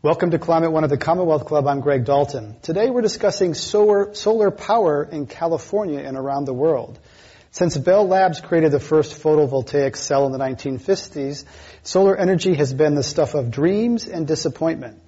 Welcome 0.00 0.30
to 0.30 0.38
Climate 0.38 0.70
One 0.70 0.84
of 0.84 0.90
the 0.90 0.96
Commonwealth 0.96 1.46
Club. 1.46 1.66
I'm 1.66 1.80
Greg 1.80 2.04
Dalton. 2.04 2.54
Today 2.62 2.88
we're 2.88 3.02
discussing 3.02 3.54
solar, 3.54 4.14
solar 4.14 4.52
power 4.52 5.02
in 5.02 5.26
California 5.26 5.98
and 5.98 6.16
around 6.16 6.44
the 6.44 6.54
world. 6.54 7.00
Since 7.50 7.76
Bell 7.78 8.06
Labs 8.06 8.40
created 8.40 8.70
the 8.70 8.78
first 8.78 9.20
photovoltaic 9.20 9.96
cell 9.96 10.26
in 10.26 10.30
the 10.30 10.38
1950s, 10.38 11.44
solar 11.82 12.16
energy 12.16 12.54
has 12.54 12.72
been 12.72 12.94
the 12.94 13.02
stuff 13.02 13.34
of 13.34 13.50
dreams 13.50 14.06
and 14.06 14.24
disappointment. 14.24 15.02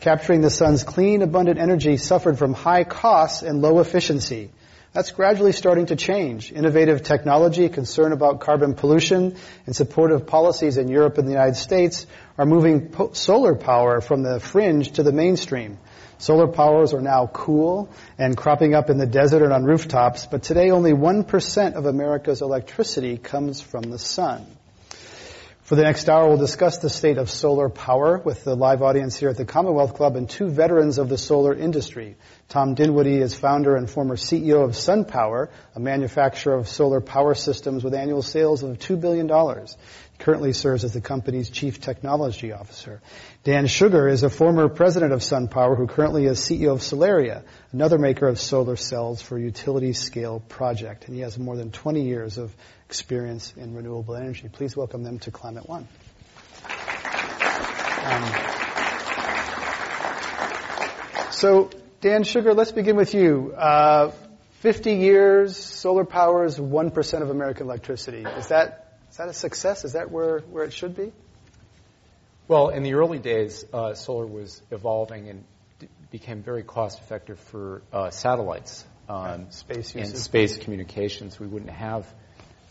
Capturing 0.00 0.40
the 0.40 0.50
sun's 0.50 0.82
clean, 0.82 1.22
abundant 1.22 1.60
energy 1.60 1.96
suffered 1.96 2.36
from 2.36 2.52
high 2.52 2.82
costs 2.82 3.42
and 3.42 3.62
low 3.62 3.78
efficiency. 3.78 4.50
That's 4.92 5.10
gradually 5.10 5.52
starting 5.52 5.86
to 5.86 5.96
change. 5.96 6.52
Innovative 6.52 7.02
technology, 7.02 7.70
concern 7.70 8.12
about 8.12 8.40
carbon 8.40 8.74
pollution, 8.74 9.36
and 9.64 9.74
supportive 9.74 10.26
policies 10.26 10.76
in 10.76 10.88
Europe 10.88 11.16
and 11.16 11.26
the 11.26 11.32
United 11.32 11.56
States 11.56 12.06
are 12.36 12.44
moving 12.44 12.88
po- 12.88 13.12
solar 13.14 13.54
power 13.54 14.02
from 14.02 14.22
the 14.22 14.38
fringe 14.38 14.92
to 14.92 15.02
the 15.02 15.12
mainstream. 15.12 15.78
Solar 16.18 16.46
powers 16.46 16.92
are 16.92 17.00
now 17.00 17.26
cool 17.26 17.88
and 18.18 18.36
cropping 18.36 18.74
up 18.74 18.90
in 18.90 18.98
the 18.98 19.06
desert 19.06 19.42
and 19.42 19.52
on 19.52 19.64
rooftops, 19.64 20.26
but 20.26 20.42
today 20.42 20.70
only 20.70 20.92
1% 20.92 21.72
of 21.72 21.86
America's 21.86 22.42
electricity 22.42 23.16
comes 23.16 23.62
from 23.62 23.84
the 23.84 23.98
sun. 23.98 24.44
For 25.62 25.76
the 25.76 25.82
next 25.82 26.08
hour, 26.08 26.26
we'll 26.26 26.38
discuss 26.38 26.78
the 26.78 26.90
state 26.90 27.18
of 27.18 27.30
solar 27.30 27.68
power 27.68 28.18
with 28.18 28.42
the 28.42 28.56
live 28.56 28.82
audience 28.82 29.16
here 29.16 29.28
at 29.28 29.36
the 29.36 29.44
Commonwealth 29.44 29.94
Club 29.94 30.16
and 30.16 30.28
two 30.28 30.48
veterans 30.48 30.98
of 30.98 31.08
the 31.08 31.16
solar 31.16 31.54
industry. 31.54 32.16
Tom 32.48 32.74
Dinwoodie 32.74 33.20
is 33.20 33.36
founder 33.36 33.76
and 33.76 33.88
former 33.88 34.16
CEO 34.16 34.64
of 34.64 34.72
SunPower, 34.72 35.50
a 35.76 35.80
manufacturer 35.80 36.56
of 36.56 36.68
solar 36.68 37.00
power 37.00 37.34
systems 37.34 37.84
with 37.84 37.94
annual 37.94 38.22
sales 38.22 38.64
of 38.64 38.76
$2 38.80 39.00
billion. 39.00 39.28
He 39.28 40.18
currently 40.18 40.52
serves 40.52 40.82
as 40.82 40.94
the 40.94 41.00
company's 41.00 41.48
chief 41.48 41.80
technology 41.80 42.50
officer. 42.50 43.00
Dan 43.44 43.66
Shugar 43.66 44.10
is 44.10 44.24
a 44.24 44.30
former 44.30 44.68
president 44.68 45.12
of 45.12 45.20
SunPower 45.20 45.76
who 45.76 45.86
currently 45.86 46.26
is 46.26 46.40
CEO 46.40 46.72
of 46.72 46.80
Solaria, 46.80 47.44
another 47.70 47.98
maker 47.98 48.26
of 48.26 48.40
solar 48.40 48.74
cells 48.74 49.22
for 49.22 49.38
utility 49.38 49.92
scale 49.92 50.40
project. 50.40 51.06
And 51.06 51.14
he 51.14 51.22
has 51.22 51.38
more 51.38 51.56
than 51.56 51.70
20 51.70 52.02
years 52.02 52.36
of 52.36 52.54
experience 52.92 53.54
in 53.56 53.74
renewable 53.74 54.14
energy. 54.14 54.50
Please 54.52 54.76
welcome 54.76 55.02
them 55.02 55.18
to 55.18 55.30
Climate 55.30 55.66
One. 55.66 55.88
Um, 58.04 58.24
so, 61.30 61.70
Dan 62.02 62.22
Shugar, 62.22 62.54
let's 62.54 62.72
begin 62.72 62.96
with 62.96 63.14
you. 63.14 63.54
Uh, 63.56 64.12
50 64.60 64.92
years, 64.92 65.56
solar 65.56 66.04
power 66.04 66.44
is 66.44 66.58
1% 66.58 67.22
of 67.22 67.30
American 67.30 67.64
electricity. 67.64 68.24
Is 68.24 68.48
that, 68.48 68.98
is 69.10 69.16
that 69.16 69.28
a 69.30 69.32
success? 69.32 69.86
Is 69.86 69.94
that 69.94 70.10
where, 70.10 70.40
where 70.40 70.64
it 70.64 70.74
should 70.74 70.94
be? 70.94 71.12
Well, 72.46 72.68
in 72.68 72.82
the 72.82 72.92
early 72.92 73.20
days, 73.20 73.64
uh, 73.72 73.94
solar 73.94 74.26
was 74.26 74.60
evolving 74.70 75.30
and 75.30 75.44
d- 75.78 75.88
became 76.10 76.42
very 76.42 76.62
cost 76.62 76.98
effective 76.98 77.40
for 77.40 77.80
uh, 77.90 78.10
satellites 78.10 78.84
um, 79.08 79.50
space 79.50 79.94
and 79.94 80.14
space 80.14 80.58
communications. 80.58 81.40
We 81.40 81.46
wouldn't 81.46 81.72
have 81.72 82.06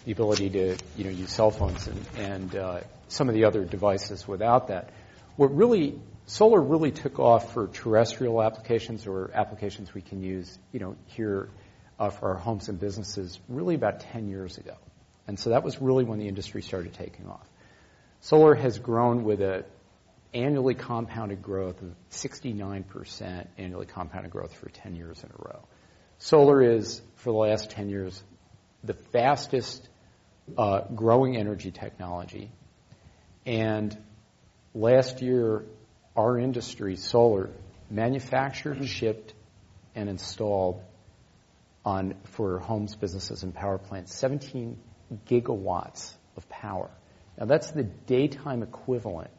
the 0.05 0.11
ability 0.11 0.49
to 0.49 0.77
you 0.95 1.03
know 1.03 1.09
use 1.09 1.31
cell 1.31 1.51
phones 1.51 1.87
and, 1.87 2.05
and 2.17 2.55
uh, 2.55 2.79
some 3.07 3.29
of 3.29 3.35
the 3.35 3.45
other 3.45 3.63
devices 3.65 4.27
without 4.27 4.67
that. 4.69 4.89
What 5.35 5.55
really 5.55 5.99
solar 6.25 6.61
really 6.61 6.91
took 6.91 7.19
off 7.19 7.53
for 7.53 7.67
terrestrial 7.67 8.41
applications 8.41 9.07
or 9.07 9.31
applications 9.33 9.93
we 9.93 10.01
can 10.01 10.21
use 10.21 10.57
you 10.71 10.79
know 10.79 10.95
here 11.07 11.49
uh, 11.99 12.09
for 12.09 12.29
our 12.29 12.37
homes 12.37 12.69
and 12.69 12.79
businesses 12.79 13.39
really 13.47 13.75
about 13.75 13.99
10 13.99 14.27
years 14.27 14.57
ago, 14.57 14.75
and 15.27 15.39
so 15.39 15.51
that 15.51 15.63
was 15.63 15.81
really 15.81 16.03
when 16.03 16.19
the 16.19 16.27
industry 16.27 16.61
started 16.61 16.93
taking 16.93 17.27
off. 17.27 17.47
Solar 18.21 18.55
has 18.55 18.77
grown 18.79 19.23
with 19.23 19.41
a 19.41 19.65
annually 20.33 20.75
compounded 20.75 21.41
growth 21.41 21.81
of 21.81 21.93
69% 22.11 23.47
annually 23.57 23.85
compounded 23.85 24.31
growth 24.31 24.53
for 24.53 24.69
10 24.69 24.95
years 24.95 25.23
in 25.23 25.29
a 25.29 25.49
row. 25.49 25.59
Solar 26.19 26.61
is, 26.61 27.01
for 27.15 27.31
the 27.31 27.37
last 27.37 27.71
10 27.71 27.89
years, 27.89 28.23
the 28.83 28.93
fastest 28.93 29.87
uh, 30.57 30.81
growing 30.93 31.37
energy 31.37 31.71
technology. 31.71 32.51
And 33.45 33.97
last 34.73 35.21
year, 35.21 35.63
our 36.15 36.37
industry, 36.37 36.95
solar, 36.95 37.49
manufactured, 37.89 38.85
shipped, 38.87 39.33
and 39.95 40.09
installed 40.09 40.81
on 41.83 42.15
for 42.23 42.59
homes, 42.59 42.95
businesses, 42.95 43.43
and 43.43 43.53
power 43.53 43.77
plants 43.77 44.13
17 44.13 44.77
gigawatts 45.27 46.13
of 46.37 46.47
power. 46.49 46.89
Now 47.37 47.45
that's 47.45 47.71
the 47.71 47.83
daytime 47.83 48.63
equivalent 48.63 49.31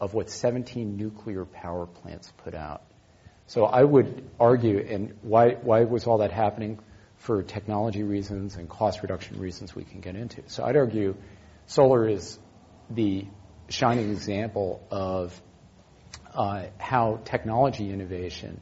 of 0.00 0.14
what 0.14 0.30
17 0.30 0.96
nuclear 0.96 1.44
power 1.44 1.86
plants 1.86 2.32
put 2.38 2.54
out. 2.54 2.82
So 3.46 3.64
I 3.64 3.82
would 3.82 4.28
argue, 4.38 4.78
and 4.78 5.16
why, 5.22 5.54
why 5.54 5.84
was 5.84 6.06
all 6.06 6.18
that 6.18 6.32
happening? 6.32 6.78
For 7.18 7.42
technology 7.42 8.02
reasons 8.02 8.56
and 8.56 8.68
cost 8.68 9.02
reduction 9.02 9.38
reasons 9.38 9.74
we 9.74 9.84
can 9.84 10.00
get 10.00 10.16
into. 10.16 10.42
So 10.46 10.64
I'd 10.64 10.76
argue 10.76 11.16
solar 11.66 12.08
is 12.08 12.38
the 12.90 13.26
shining 13.68 14.10
example 14.10 14.86
of 14.90 15.40
uh, 16.32 16.66
how 16.78 17.20
technology 17.24 17.90
innovation 17.92 18.60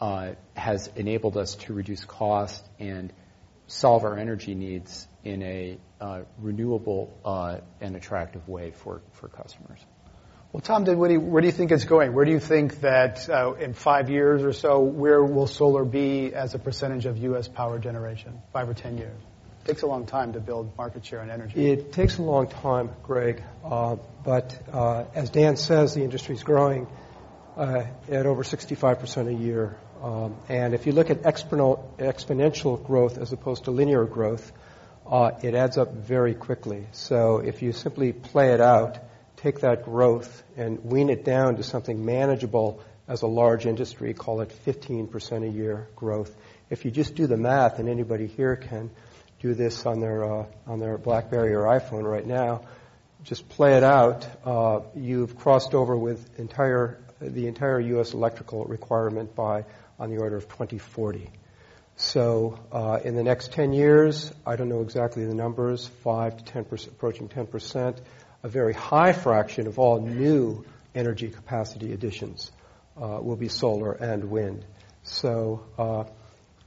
uh, 0.00 0.32
has 0.54 0.88
enabled 0.96 1.36
us 1.36 1.56
to 1.56 1.74
reduce 1.74 2.04
cost 2.04 2.64
and 2.78 3.12
solve 3.66 4.04
our 4.04 4.16
energy 4.16 4.54
needs 4.54 5.06
in 5.24 5.42
a 5.42 5.78
uh, 6.00 6.22
renewable 6.38 7.16
uh, 7.24 7.58
and 7.80 7.96
attractive 7.96 8.48
way 8.48 8.70
for, 8.70 9.02
for 9.12 9.28
customers. 9.28 9.80
Well, 10.52 10.60
Tom 10.60 10.84
where 10.84 11.08
do 11.40 11.46
you 11.46 11.52
think 11.52 11.70
it's 11.70 11.84
going? 11.84 12.12
Where 12.12 12.24
do 12.24 12.32
you 12.32 12.40
think 12.40 12.80
that 12.80 13.30
uh, 13.30 13.52
in 13.52 13.72
five 13.72 14.10
years 14.10 14.42
or 14.42 14.52
so, 14.52 14.80
where 14.80 15.22
will 15.22 15.46
solar 15.46 15.84
be 15.84 16.34
as 16.34 16.54
a 16.54 16.58
percentage 16.58 17.06
of 17.06 17.18
U.S. 17.18 17.46
power 17.46 17.78
generation? 17.78 18.42
Five 18.52 18.68
or 18.68 18.74
ten 18.74 18.98
years. 18.98 19.16
It 19.62 19.68
takes 19.68 19.82
a 19.82 19.86
long 19.86 20.06
time 20.06 20.32
to 20.32 20.40
build 20.40 20.76
market 20.76 21.06
share 21.06 21.22
in 21.22 21.30
energy. 21.30 21.70
It 21.70 21.92
takes 21.92 22.18
a 22.18 22.22
long 22.22 22.48
time, 22.48 22.90
Greg. 23.04 23.44
Uh, 23.64 23.94
but 24.24 24.60
uh, 24.72 25.04
as 25.14 25.30
Dan 25.30 25.54
says, 25.54 25.94
the 25.94 26.02
industry 26.02 26.34
is 26.34 26.42
growing 26.42 26.88
at 27.56 28.26
over 28.26 28.42
65% 28.42 29.28
a 29.28 29.32
year. 29.32 29.76
Um, 30.02 30.34
and 30.48 30.74
if 30.74 30.84
you 30.84 30.90
look 30.92 31.10
at 31.10 31.22
exponential 31.22 32.84
growth 32.84 33.18
as 33.18 33.32
opposed 33.32 33.64
to 33.66 33.70
linear 33.70 34.04
growth, 34.04 34.50
it 35.44 35.54
adds 35.54 35.78
up 35.78 35.94
very 35.94 36.34
quickly. 36.34 36.86
So 36.90 37.38
if 37.38 37.62
you 37.62 37.70
simply 37.70 38.12
play 38.12 38.52
it 38.52 38.60
out, 38.60 38.98
take 39.42 39.60
that 39.60 39.84
growth 39.84 40.42
and 40.56 40.84
wean 40.84 41.08
it 41.08 41.24
down 41.24 41.56
to 41.56 41.62
something 41.62 42.04
manageable 42.04 42.82
as 43.08 43.22
a 43.22 43.26
large 43.26 43.66
industry, 43.66 44.14
call 44.14 44.40
it 44.40 44.52
15% 44.66 45.48
a 45.48 45.50
year 45.50 45.88
growth. 45.96 46.34
If 46.68 46.84
you 46.84 46.90
just 46.90 47.14
do 47.14 47.26
the 47.26 47.36
math, 47.36 47.78
and 47.78 47.88
anybody 47.88 48.26
here 48.26 48.54
can 48.54 48.90
do 49.40 49.54
this 49.54 49.86
on 49.86 50.00
their 50.00 50.24
uh, 50.24 50.46
on 50.66 50.78
their 50.78 50.98
BlackBerry 50.98 51.54
or 51.54 51.62
iPhone 51.62 52.04
right 52.04 52.24
now, 52.24 52.62
just 53.24 53.48
play 53.48 53.76
it 53.76 53.82
out. 53.82 54.26
Uh, 54.44 54.80
you've 54.94 55.36
crossed 55.36 55.74
over 55.74 55.96
with 55.96 56.38
entire 56.38 57.00
the 57.20 57.48
entire 57.48 57.80
U.S. 57.80 58.14
electrical 58.14 58.64
requirement 58.64 59.34
by 59.34 59.64
on 59.98 60.10
the 60.10 60.18
order 60.18 60.36
of 60.36 60.48
2040. 60.48 61.28
So 61.96 62.58
uh, 62.72 63.00
in 63.04 63.14
the 63.14 63.22
next 63.22 63.52
10 63.52 63.72
years, 63.74 64.32
I 64.46 64.56
don't 64.56 64.70
know 64.70 64.80
exactly 64.80 65.26
the 65.26 65.34
numbers, 65.34 65.88
five 66.02 66.36
to 66.36 66.44
10 66.44 66.64
percent, 66.66 66.92
approaching 66.92 67.28
10 67.28 67.46
percent 67.46 68.00
a 68.42 68.48
very 68.48 68.72
high 68.72 69.12
fraction 69.12 69.66
of 69.66 69.78
all 69.78 70.00
new 70.00 70.64
energy 70.94 71.28
capacity 71.28 71.92
additions 71.92 72.50
uh, 72.96 73.18
will 73.20 73.36
be 73.36 73.48
solar 73.48 73.92
and 73.92 74.30
wind. 74.30 74.64
So, 75.02 75.64
uh, 75.78 76.04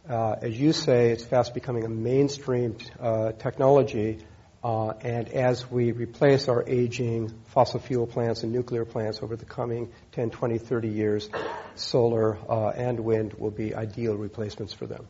uh, 0.09 0.35
as 0.41 0.59
you 0.59 0.73
say, 0.73 1.11
it's 1.11 1.23
fast 1.23 1.53
becoming 1.53 1.85
a 1.85 1.89
mainstream 1.89 2.77
uh, 2.99 3.31
technology. 3.33 4.19
Uh, 4.63 4.93
and 5.01 5.27
as 5.29 5.69
we 5.69 5.91
replace 5.91 6.47
our 6.47 6.63
aging 6.67 7.33
fossil 7.47 7.81
fuel 7.81 8.07
plants 8.07 8.43
and 8.43 8.53
nuclear 8.53 8.85
plants 8.85 9.21
over 9.21 9.35
the 9.35 9.45
coming 9.45 9.91
10, 10.13 10.29
20, 10.29 10.57
30 10.57 10.87
years, 10.87 11.29
solar 11.75 12.37
uh, 12.49 12.69
and 12.69 12.99
wind 12.99 13.33
will 13.33 13.51
be 13.51 13.75
ideal 13.75 14.15
replacements 14.15 14.73
for 14.73 14.85
them. 14.87 15.05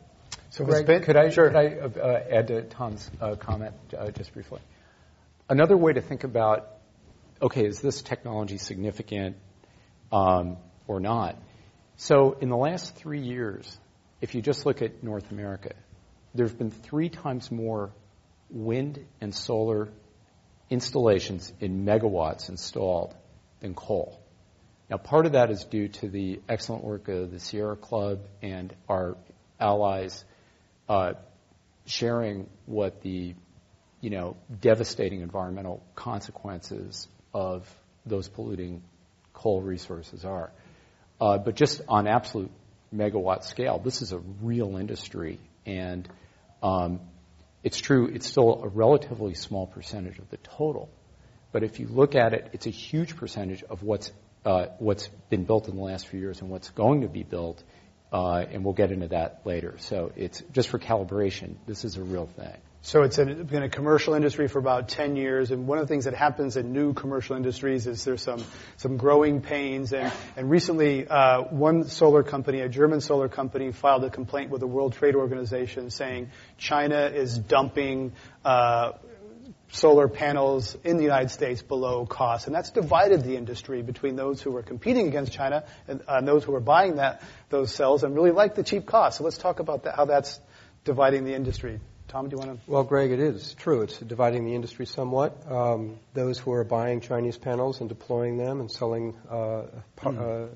So, 0.50 0.64
Greg, 0.64 0.86
could 1.04 1.16
I, 1.16 1.30
sure. 1.30 1.50
could 1.50 1.56
I 1.56 2.24
add 2.30 2.48
to 2.48 2.62
Tom's 2.62 3.10
comment 3.40 3.74
just 4.14 4.32
briefly? 4.32 4.60
Another 5.48 5.76
way 5.76 5.92
to 5.92 6.00
think 6.00 6.24
about, 6.24 6.68
okay, 7.40 7.66
is 7.66 7.80
this 7.80 8.02
technology 8.02 8.58
significant? 8.58 9.36
Um, 10.10 10.56
or 10.86 11.00
not. 11.00 11.36
So 11.96 12.36
in 12.40 12.48
the 12.48 12.56
last 12.56 12.94
three 12.96 13.20
years, 13.20 13.78
if 14.20 14.34
you 14.34 14.42
just 14.42 14.66
look 14.66 14.82
at 14.82 15.02
North 15.02 15.30
America, 15.30 15.72
there's 16.34 16.52
been 16.52 16.70
three 16.70 17.08
times 17.08 17.50
more 17.50 17.92
wind 18.50 19.04
and 19.20 19.34
solar 19.34 19.90
installations 20.70 21.52
in 21.60 21.84
megawatts 21.84 22.48
installed 22.48 23.14
than 23.60 23.74
coal. 23.74 24.20
Now, 24.90 24.96
part 24.98 25.26
of 25.26 25.32
that 25.32 25.50
is 25.50 25.64
due 25.64 25.88
to 25.88 26.08
the 26.08 26.40
excellent 26.48 26.84
work 26.84 27.08
of 27.08 27.30
the 27.30 27.40
Sierra 27.40 27.76
Club 27.76 28.20
and 28.42 28.74
our 28.88 29.16
allies 29.58 30.24
uh, 30.88 31.14
sharing 31.86 32.48
what 32.66 33.02
the 33.02 33.34
you 34.04 34.10
know 34.10 34.36
devastating 34.60 35.22
environmental 35.22 35.82
consequences 35.94 37.08
of 37.32 37.66
those 38.04 38.28
polluting 38.28 38.82
coal 39.32 39.62
resources 39.62 40.26
are. 40.26 40.52
Uh, 41.18 41.38
but 41.38 41.54
just 41.54 41.80
on 41.88 42.06
absolute 42.06 42.50
megawatt 42.94 43.44
scale, 43.44 43.78
this 43.78 44.02
is 44.02 44.12
a 44.12 44.18
real 44.42 44.76
industry, 44.76 45.40
and 45.64 46.06
um, 46.62 47.00
it's 47.62 47.80
true. 47.80 48.10
It's 48.12 48.26
still 48.26 48.62
a 48.62 48.68
relatively 48.68 49.32
small 49.32 49.66
percentage 49.66 50.18
of 50.18 50.28
the 50.28 50.36
total, 50.36 50.90
but 51.50 51.62
if 51.62 51.80
you 51.80 51.86
look 51.88 52.14
at 52.14 52.34
it, 52.34 52.50
it's 52.52 52.66
a 52.66 52.76
huge 52.88 53.16
percentage 53.16 53.62
of 53.62 53.82
what's 53.82 54.12
uh, 54.44 54.66
what's 54.80 55.08
been 55.30 55.44
built 55.44 55.66
in 55.68 55.76
the 55.76 55.82
last 55.82 56.08
few 56.08 56.20
years 56.20 56.42
and 56.42 56.50
what's 56.50 56.68
going 56.68 57.00
to 57.00 57.08
be 57.08 57.22
built, 57.22 57.62
uh, 58.12 58.44
and 58.50 58.66
we'll 58.66 58.74
get 58.74 58.92
into 58.92 59.08
that 59.08 59.40
later. 59.46 59.76
So 59.78 60.12
it's 60.14 60.42
just 60.52 60.68
for 60.68 60.78
calibration. 60.78 61.54
This 61.66 61.86
is 61.86 61.96
a 61.96 62.02
real 62.02 62.26
thing. 62.26 62.60
So 62.86 63.00
it's 63.00 63.16
been 63.16 63.62
a 63.62 63.70
commercial 63.70 64.12
industry 64.12 64.46
for 64.46 64.58
about 64.58 64.88
10 64.90 65.16
years, 65.16 65.50
and 65.50 65.66
one 65.66 65.78
of 65.78 65.84
the 65.84 65.88
things 65.88 66.04
that 66.04 66.12
happens 66.12 66.58
in 66.58 66.74
new 66.74 66.92
commercial 66.92 67.34
industries 67.34 67.86
is 67.86 68.04
there's 68.04 68.20
some 68.20 68.44
some 68.76 68.98
growing 68.98 69.40
pains. 69.40 69.94
And 69.94 70.12
and 70.36 70.50
recently, 70.50 71.08
uh, 71.08 71.44
one 71.44 71.88
solar 71.88 72.22
company, 72.22 72.60
a 72.60 72.68
German 72.68 73.00
solar 73.00 73.30
company, 73.30 73.72
filed 73.72 74.04
a 74.04 74.10
complaint 74.10 74.50
with 74.50 74.60
the 74.60 74.66
World 74.66 74.92
Trade 74.92 75.14
Organization 75.14 75.88
saying 75.88 76.28
China 76.58 77.06
is 77.06 77.38
dumping. 77.38 78.12
Uh, 78.44 78.92
solar 79.70 80.06
panels 80.06 80.76
in 80.84 80.98
the 80.98 81.02
United 81.02 81.30
States 81.30 81.62
below 81.62 82.06
cost. 82.06 82.46
And 82.46 82.54
that's 82.54 82.70
divided 82.70 83.24
the 83.24 83.36
industry 83.36 83.82
between 83.82 84.14
those 84.14 84.40
who 84.40 84.54
are 84.56 84.62
competing 84.62 85.08
against 85.08 85.32
China 85.32 85.64
and, 85.88 86.02
uh, 86.02 86.18
and 86.18 86.28
those 86.28 86.44
who 86.44 86.54
are 86.54 86.60
buying 86.60 86.96
that, 86.96 87.22
those 87.48 87.74
cells 87.74 88.04
and 88.04 88.14
really 88.14 88.30
like 88.30 88.54
the 88.54 88.62
cheap 88.62 88.86
cost. 88.86 89.18
So 89.18 89.24
let's 89.24 89.38
talk 89.38 89.58
about 89.58 89.82
that, 89.82 89.96
how 89.96 90.04
that's 90.04 90.38
dividing 90.84 91.24
the 91.24 91.34
industry. 91.34 91.80
Tom, 92.14 92.28
do 92.28 92.36
you 92.36 92.46
want 92.46 92.64
to? 92.64 92.70
Well, 92.70 92.84
Greg, 92.84 93.10
it 93.10 93.18
is 93.18 93.54
true. 93.54 93.82
It's 93.82 93.98
dividing 93.98 94.44
the 94.44 94.54
industry 94.54 94.86
somewhat. 94.86 95.50
Um, 95.50 95.98
those 96.12 96.38
who 96.38 96.52
are 96.52 96.62
buying 96.62 97.00
Chinese 97.00 97.36
panels 97.36 97.80
and 97.80 97.88
deploying 97.88 98.36
them 98.36 98.60
and 98.60 98.70
selling 98.70 99.16
uh, 99.28 99.62
mm. 99.98 100.46
uh, 100.46 100.48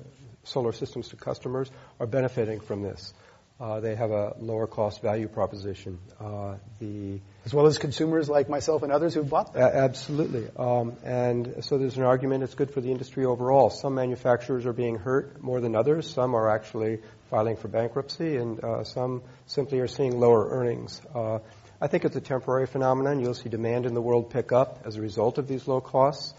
solar 0.45 0.71
systems 0.71 1.09
to 1.09 1.17
customers 1.17 1.69
are 1.99 2.07
benefiting 2.07 2.61
from 2.61 2.81
this. 2.81 3.13
Uh, 3.59 3.81
they 3.81 3.93
have 3.93 4.11
a 4.11 4.37
lower 4.39 4.67
cost 4.67 5.01
value 5.01 5.27
proposition. 5.27 5.99
Uh, 6.17 6.55
the 6.79 7.19
as 7.43 7.53
well 7.53 7.65
as 7.65 7.77
consumers 7.77 8.29
like 8.29 8.47
myself 8.47 8.83
and 8.83 8.91
others 8.93 9.13
who've 9.13 9.29
bought 9.29 9.51
them. 9.51 9.61
absolutely. 9.61 10.47
Um, 10.55 10.93
and 11.03 11.61
so 11.65 11.77
there's 11.77 11.97
an 11.97 12.03
argument 12.03 12.43
it's 12.43 12.55
good 12.55 12.71
for 12.71 12.79
the 12.79 12.89
industry 12.89 13.25
overall. 13.25 13.69
Some 13.69 13.95
manufacturers 13.95 14.65
are 14.65 14.71
being 14.71 14.95
hurt 14.95 15.43
more 15.43 15.59
than 15.59 15.75
others. 15.75 16.09
Some 16.09 16.35
are 16.35 16.49
actually 16.49 16.99
filing 17.29 17.55
for 17.55 17.67
bankruptcy, 17.67 18.37
and 18.37 18.63
uh, 18.63 18.83
some 18.83 19.21
simply 19.45 19.79
are 19.79 19.87
seeing 19.87 20.19
lower 20.19 20.49
earnings. 20.49 21.01
Uh, 21.13 21.39
I 21.81 21.87
think 21.87 22.03
it's 22.03 22.15
a 22.15 22.21
temporary 22.21 22.67
phenomenon. 22.67 23.19
You'll 23.19 23.33
see 23.33 23.49
demand 23.49 23.85
in 23.85 23.93
the 23.93 24.01
world 24.01 24.31
pick 24.31 24.51
up 24.51 24.81
as 24.85 24.95
a 24.97 25.01
result 25.01 25.37
of 25.37 25.47
these 25.47 25.67
low 25.67 25.79
costs, 25.79 26.33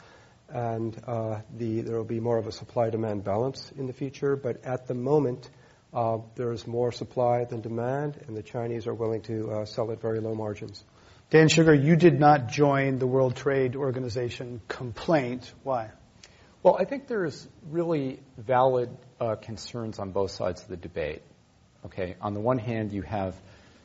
and 0.48 1.00
uh, 1.06 1.40
the, 1.56 1.80
there 1.82 1.96
will 1.96 2.04
be 2.04 2.20
more 2.20 2.38
of 2.38 2.46
a 2.46 2.52
supply-demand 2.52 3.24
balance 3.24 3.72
in 3.78 3.86
the 3.86 3.92
future. 3.92 4.36
But 4.36 4.64
at 4.64 4.86
the 4.86 4.94
moment, 4.94 5.48
uh, 5.94 6.18
there 6.34 6.52
is 6.52 6.66
more 6.66 6.92
supply 6.92 7.44
than 7.44 7.60
demand, 7.60 8.18
and 8.26 8.36
the 8.36 8.42
Chinese 8.42 8.86
are 8.86 8.94
willing 8.94 9.22
to 9.22 9.50
uh, 9.50 9.64
sell 9.64 9.90
at 9.92 10.00
very 10.00 10.20
low 10.20 10.34
margins. 10.34 10.84
Dan 11.30 11.48
Shugar, 11.48 11.80
you 11.80 11.94
did 11.94 12.18
not 12.18 12.48
join 12.48 12.98
the 12.98 13.06
World 13.06 13.36
Trade 13.36 13.76
Organization 13.76 14.60
complaint. 14.66 15.52
Why? 15.62 15.90
Well, 16.62 16.76
I 16.78 16.84
think 16.84 17.06
there's 17.06 17.48
really 17.70 18.20
valid 18.36 18.94
uh, 19.18 19.36
concerns 19.36 19.98
on 19.98 20.10
both 20.12 20.32
sides 20.32 20.60
of 20.62 20.68
the 20.68 20.76
debate. 20.76 21.22
Okay, 21.86 22.16
on 22.20 22.34
the 22.34 22.40
one 22.40 22.58
hand, 22.58 22.92
you 22.92 23.00
have 23.00 23.34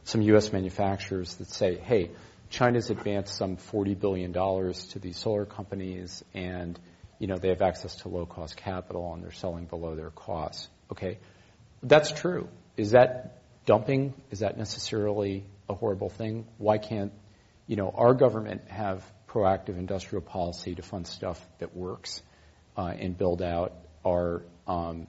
some 0.03 0.21
U.S. 0.23 0.51
manufacturers 0.51 1.35
that 1.35 1.49
say, 1.49 1.77
"Hey, 1.77 2.11
China's 2.49 2.89
advanced 2.89 3.35
some 3.37 3.55
$40 3.55 3.97
billion 3.97 4.33
to 4.33 4.99
these 4.99 5.17
solar 5.17 5.45
companies, 5.45 6.21
and 6.33 6.77
you 7.17 7.27
know 7.27 7.37
they 7.37 7.47
have 7.47 7.61
access 7.61 7.95
to 7.97 8.09
low-cost 8.09 8.57
capital, 8.57 9.13
and 9.13 9.23
they're 9.23 9.31
selling 9.31 9.65
below 9.65 9.95
their 9.95 10.09
costs." 10.09 10.67
Okay, 10.91 11.19
that's 11.81 12.11
true. 12.11 12.49
Is 12.75 12.91
that 12.91 13.37
dumping? 13.65 14.13
Is 14.31 14.39
that 14.39 14.57
necessarily 14.57 15.45
a 15.69 15.75
horrible 15.75 16.09
thing? 16.09 16.45
Why 16.57 16.77
can't, 16.77 17.13
you 17.67 17.77
know, 17.77 17.89
our 17.95 18.13
government 18.13 18.63
have 18.67 19.01
proactive 19.29 19.77
industrial 19.77 20.21
policy 20.21 20.75
to 20.75 20.81
fund 20.81 21.07
stuff 21.07 21.39
that 21.59 21.73
works 21.73 22.21
and 22.77 23.17
build 23.17 23.41
out 23.41 23.73
our 24.05 24.43
um, 24.67 25.07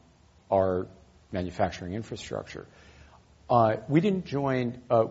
manufacturing 1.33 1.95
infrastructure? 1.95 2.67
Uh, 3.49 3.77
we 3.89 4.01
didn't 4.01 4.27
join, 4.27 4.81
uh, 4.91 5.07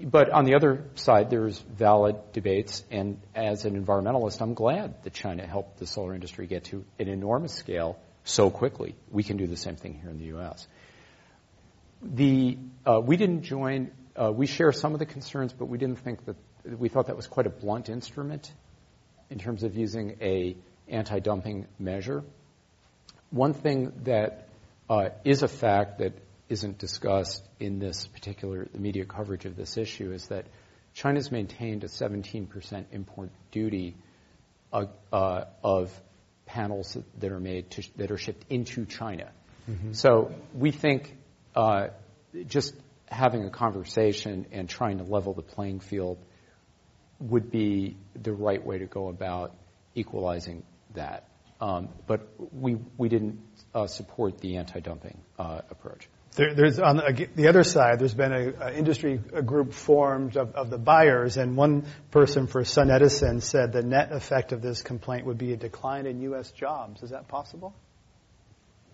but 0.00 0.30
on 0.30 0.44
the 0.44 0.54
other 0.54 0.84
side, 0.94 1.30
there's 1.30 1.58
valid 1.58 2.16
debates, 2.32 2.84
and 2.90 3.20
as 3.34 3.64
an 3.64 3.82
environmentalist, 3.82 4.40
I'm 4.40 4.54
glad 4.54 5.02
that 5.02 5.12
China 5.12 5.46
helped 5.46 5.78
the 5.78 5.86
solar 5.86 6.14
industry 6.14 6.46
get 6.46 6.64
to 6.64 6.84
an 6.98 7.08
enormous 7.08 7.52
scale 7.52 7.98
so 8.24 8.50
quickly. 8.50 8.94
We 9.10 9.22
can 9.24 9.36
do 9.36 9.46
the 9.46 9.56
same 9.56 9.76
thing 9.76 9.94
here 9.94 10.10
in 10.10 10.18
the 10.18 10.26
U.S. 10.26 10.66
Uh, 12.04 13.00
we 13.00 13.16
didn't 13.16 13.42
join, 13.42 13.90
uh, 14.16 14.32
we 14.32 14.46
share 14.46 14.72
some 14.72 14.92
of 14.92 14.98
the 14.98 15.06
concerns, 15.06 15.52
but 15.52 15.66
we 15.66 15.78
didn't 15.78 15.98
think 15.98 16.24
that, 16.26 16.36
we 16.78 16.88
thought 16.88 17.08
that 17.08 17.16
was 17.16 17.26
quite 17.26 17.46
a 17.46 17.50
blunt 17.50 17.88
instrument 17.88 18.52
in 19.30 19.38
terms 19.38 19.64
of 19.64 19.76
using 19.76 20.16
a 20.20 20.56
anti-dumping 20.92 21.66
measure. 21.78 22.22
One 23.30 23.54
thing 23.54 23.92
that 24.04 24.48
uh, 24.88 25.08
is 25.24 25.42
a 25.42 25.48
fact 25.48 25.98
that 25.98 26.12
isn't 26.48 26.78
discussed 26.78 27.42
in 27.58 27.78
this 27.78 28.06
particular 28.06 28.68
the 28.72 28.78
media 28.78 29.06
coverage 29.06 29.46
of 29.46 29.56
this 29.56 29.78
issue 29.78 30.12
is 30.12 30.26
that 30.26 30.44
China's 30.94 31.32
maintained 31.32 31.84
a 31.84 31.86
17% 31.86 32.84
import 32.92 33.30
duty 33.50 33.96
uh, 34.72 34.84
uh, 35.10 35.44
of 35.64 35.90
panels 36.44 36.98
that 37.18 37.32
are 37.32 37.40
made 37.40 37.70
to, 37.70 37.82
that 37.96 38.10
are 38.10 38.18
shipped 38.18 38.44
into 38.50 38.84
China. 38.84 39.30
Mm-hmm. 39.70 39.92
So 39.92 40.34
we 40.54 40.70
think 40.70 41.16
uh, 41.56 41.88
just 42.46 42.74
having 43.06 43.44
a 43.44 43.50
conversation 43.50 44.46
and 44.52 44.68
trying 44.68 44.98
to 44.98 45.04
level 45.04 45.32
the 45.32 45.42
playing 45.42 45.80
field 45.80 46.18
would 47.20 47.50
be 47.50 47.96
the 48.14 48.32
right 48.32 48.64
way 48.64 48.78
to 48.78 48.86
go 48.86 49.08
about 49.08 49.54
equalizing 49.94 50.64
that. 50.94 51.28
Um, 51.60 51.90
but 52.06 52.28
we 52.52 52.76
we 52.96 53.08
didn't 53.08 53.40
uh, 53.72 53.86
support 53.86 54.38
the 54.38 54.56
anti-dumping 54.56 55.18
uh, 55.38 55.60
approach. 55.70 56.08
On 56.38 56.96
the, 56.96 57.28
the, 57.36 57.48
other 57.48 57.62
side, 57.62 57.98
there's 57.98 58.14
been 58.14 58.32
an 58.32 58.74
industry 58.74 59.18
group 59.18 59.74
formed 59.74 60.38
of, 60.38 60.54
of, 60.54 60.70
the 60.70 60.78
buyers, 60.78 61.36
and 61.36 61.58
one 61.58 61.84
person 62.10 62.46
for 62.46 62.62
SunEdison 62.62 63.42
said 63.42 63.72
the 63.72 63.82
net 63.82 64.12
effect 64.12 64.52
of 64.52 64.62
this 64.62 64.80
complaint 64.80 65.26
would 65.26 65.36
be 65.36 65.52
a 65.52 65.58
decline 65.58 66.06
in 66.06 66.22
U.S. 66.22 66.50
jobs. 66.50 67.02
Is 67.02 67.10
that 67.10 67.28
possible? 67.28 67.74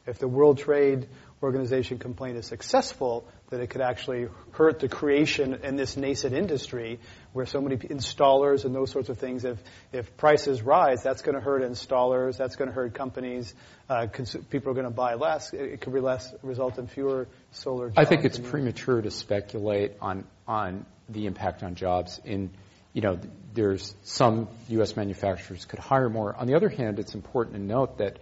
If 0.05 0.19
the 0.19 0.27
World 0.27 0.59
Trade 0.59 1.07
Organization 1.41 1.99
complaint 1.99 2.39
is 2.39 2.47
successful, 2.47 3.29
that 3.51 3.61
it 3.61 3.71
could 3.71 3.83
actually 3.83 4.27
hurt 4.51 4.81
the 4.81 4.89
creation 4.89 5.61
in 5.63 5.77
this 5.77 5.97
nascent 5.97 6.35
industry 6.35 6.99
where 7.33 7.47
so 7.47 7.61
many 7.61 7.77
installers 7.77 8.65
and 8.65 8.75
those 8.75 8.91
sorts 8.91 9.09
of 9.09 9.19
things, 9.19 9.45
if, 9.45 9.59
if 9.93 10.17
prices 10.17 10.63
rise, 10.63 11.03
that's 11.03 11.23
going 11.23 11.35
to 11.35 11.41
hurt 11.41 11.63
installers, 11.63 12.37
that's 12.37 12.57
going 12.57 12.69
to 12.69 12.75
hurt 12.75 12.95
companies, 12.95 13.55
uh, 13.89 14.07
cons- 14.13 14.37
people 14.51 14.71
are 14.71 14.75
going 14.75 14.87
to 14.87 14.93
buy 14.93 15.15
less, 15.15 15.53
it, 15.53 15.61
it 15.61 15.81
could 15.81 15.93
be 15.93 16.01
less, 16.01 16.35
result 16.43 16.79
in 16.79 16.87
fewer 16.87 17.29
solar 17.53 17.93
I 17.97 18.05
think 18.05 18.25
it's 18.25 18.39
premature 18.39 19.03
to 19.03 19.11
speculate 19.11 19.93
on, 20.01 20.25
on 20.47 20.87
the 21.09 21.27
impact 21.27 21.63
on 21.63 21.75
jobs 21.75 22.21
in, 22.25 22.51
you 22.93 23.03
know, 23.03 23.19
there's 23.55 23.95
some 24.03 24.49
U.S. 24.69 24.97
manufacturers 24.97 25.65
could 25.65 25.79
hire 25.79 26.09
more. 26.09 26.35
On 26.35 26.47
the 26.47 26.55
other 26.55 26.69
hand, 26.69 26.99
it's 26.99 27.15
important 27.15 27.57
to 27.57 27.63
note 27.63 27.99
that 27.99 28.19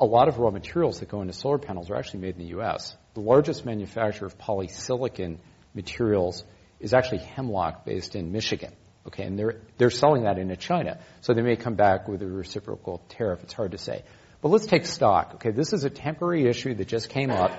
a 0.00 0.04
lot 0.04 0.28
of 0.28 0.38
raw 0.38 0.50
materials 0.50 1.00
that 1.00 1.08
go 1.08 1.20
into 1.20 1.32
solar 1.32 1.58
panels 1.58 1.90
are 1.90 1.96
actually 1.96 2.20
made 2.20 2.36
in 2.36 2.42
the 2.42 2.48
U.S. 2.48 2.96
The 3.14 3.20
largest 3.20 3.64
manufacturer 3.64 4.26
of 4.26 4.38
polysilicon 4.38 5.38
materials 5.74 6.44
is 6.84 6.94
actually 6.94 7.18
Hemlock 7.18 7.84
based 7.84 8.14
in 8.14 8.30
Michigan. 8.30 8.72
Okay, 9.06 9.24
and 9.24 9.38
they're, 9.38 9.60
they're 9.76 9.90
selling 9.90 10.22
that 10.22 10.38
into 10.38 10.56
China. 10.56 10.98
So 11.20 11.34
they 11.34 11.42
may 11.42 11.56
come 11.56 11.74
back 11.74 12.08
with 12.08 12.22
a 12.22 12.26
reciprocal 12.26 13.02
tariff. 13.08 13.42
It's 13.42 13.52
hard 13.52 13.72
to 13.72 13.78
say. 13.78 14.02
But 14.40 14.50
let's 14.50 14.66
take 14.66 14.86
stock. 14.86 15.36
Okay, 15.36 15.50
this 15.50 15.72
is 15.72 15.84
a 15.84 15.90
temporary 15.90 16.46
issue 16.46 16.74
that 16.74 16.88
just 16.88 17.08
came 17.08 17.30
up 17.30 17.50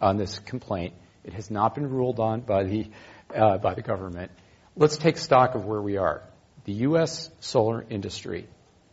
on 0.00 0.16
this 0.16 0.38
complaint. 0.38 0.94
It 1.24 1.34
has 1.34 1.50
not 1.50 1.74
been 1.74 1.90
ruled 1.90 2.20
on 2.20 2.42
by 2.42 2.64
the, 2.64 2.90
uh, 3.34 3.58
by 3.58 3.74
the 3.74 3.82
government. 3.82 4.30
Let's 4.76 4.96
take 4.96 5.18
stock 5.18 5.54
of 5.54 5.64
where 5.64 5.82
we 5.82 5.96
are. 5.96 6.22
The 6.64 6.74
U.S. 6.88 7.30
solar 7.40 7.84
industry 7.88 8.46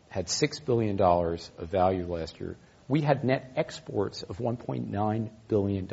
had 0.09 0.27
$6 0.27 0.65
billion 0.65 0.99
of 0.99 1.69
value 1.69 2.05
last 2.05 2.39
year 2.39 2.57
we 2.87 3.01
had 3.01 3.23
net 3.23 3.51
exports 3.55 4.23
of 4.23 4.37
$1.9 4.37 5.29
billion. 5.47 5.87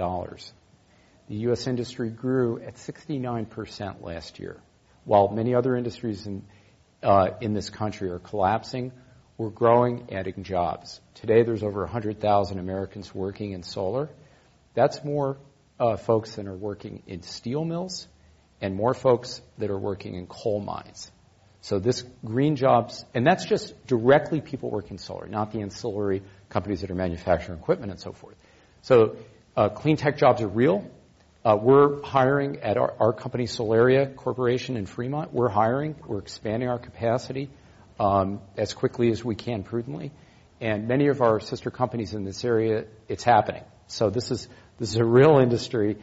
The 1.30 1.36
U.S. 1.46 1.68
industry 1.68 2.10
grew 2.10 2.60
at 2.60 2.74
69% 2.74 4.02
last 4.02 4.40
year. 4.40 4.60
While 5.04 5.28
many 5.28 5.54
other 5.54 5.76
industries 5.76 6.26
in, 6.26 6.42
uh, 7.04 7.28
in 7.40 7.54
this 7.54 7.70
country 7.70 8.10
are 8.10 8.18
collapsing, 8.18 8.90
we're 9.38 9.50
growing, 9.50 10.08
adding 10.10 10.42
jobs. 10.42 11.00
Today, 11.14 11.44
there's 11.44 11.62
over 11.62 11.82
100,000 11.82 12.58
Americans 12.58 13.14
working 13.14 13.52
in 13.52 13.62
solar. 13.62 14.10
That's 14.74 15.04
more 15.04 15.38
uh, 15.78 15.96
folks 15.96 16.34
than 16.34 16.48
are 16.48 16.56
working 16.56 17.04
in 17.06 17.22
steel 17.22 17.64
mills 17.64 18.08
and 18.60 18.74
more 18.74 18.92
folks 18.92 19.40
that 19.58 19.70
are 19.70 19.78
working 19.78 20.16
in 20.16 20.26
coal 20.26 20.58
mines. 20.60 21.12
So 21.60 21.78
this 21.78 22.04
green 22.24 22.56
jobs, 22.56 23.04
and 23.14 23.24
that's 23.24 23.44
just 23.44 23.86
directly 23.86 24.40
people 24.40 24.68
working 24.68 24.98
solar, 24.98 25.28
not 25.28 25.52
the 25.52 25.60
ancillary 25.60 26.24
companies 26.48 26.80
that 26.80 26.90
are 26.90 26.96
manufacturing 26.96 27.60
equipment 27.60 27.92
and 27.92 28.00
so 28.00 28.10
forth. 28.10 28.34
So 28.82 29.14
uh, 29.56 29.68
clean 29.68 29.96
tech 29.96 30.18
jobs 30.18 30.42
are 30.42 30.48
real. 30.48 30.90
Uh, 31.42 31.56
we're 31.56 32.02
hiring 32.02 32.58
at 32.58 32.76
our, 32.76 33.14
company, 33.14 33.44
Solaria 33.46 34.14
Corporation 34.14 34.76
in 34.76 34.84
Fremont. 34.84 35.32
We're 35.32 35.48
hiring. 35.48 35.96
We're 36.06 36.18
expanding 36.18 36.68
our 36.68 36.78
capacity 36.78 37.48
um, 37.98 38.42
as 38.58 38.74
quickly 38.74 39.10
as 39.10 39.24
we 39.24 39.36
can 39.36 39.62
prudently. 39.62 40.12
And 40.60 40.86
many 40.86 41.08
of 41.08 41.22
our 41.22 41.40
sister 41.40 41.70
companies 41.70 42.12
in 42.12 42.24
this 42.24 42.44
area, 42.44 42.84
it's 43.08 43.24
happening. 43.24 43.62
So 43.86 44.10
this 44.10 44.30
is 44.30 44.48
this 44.78 44.90
is 44.90 44.96
a 44.96 45.04
real 45.04 45.38
industry 45.38 45.96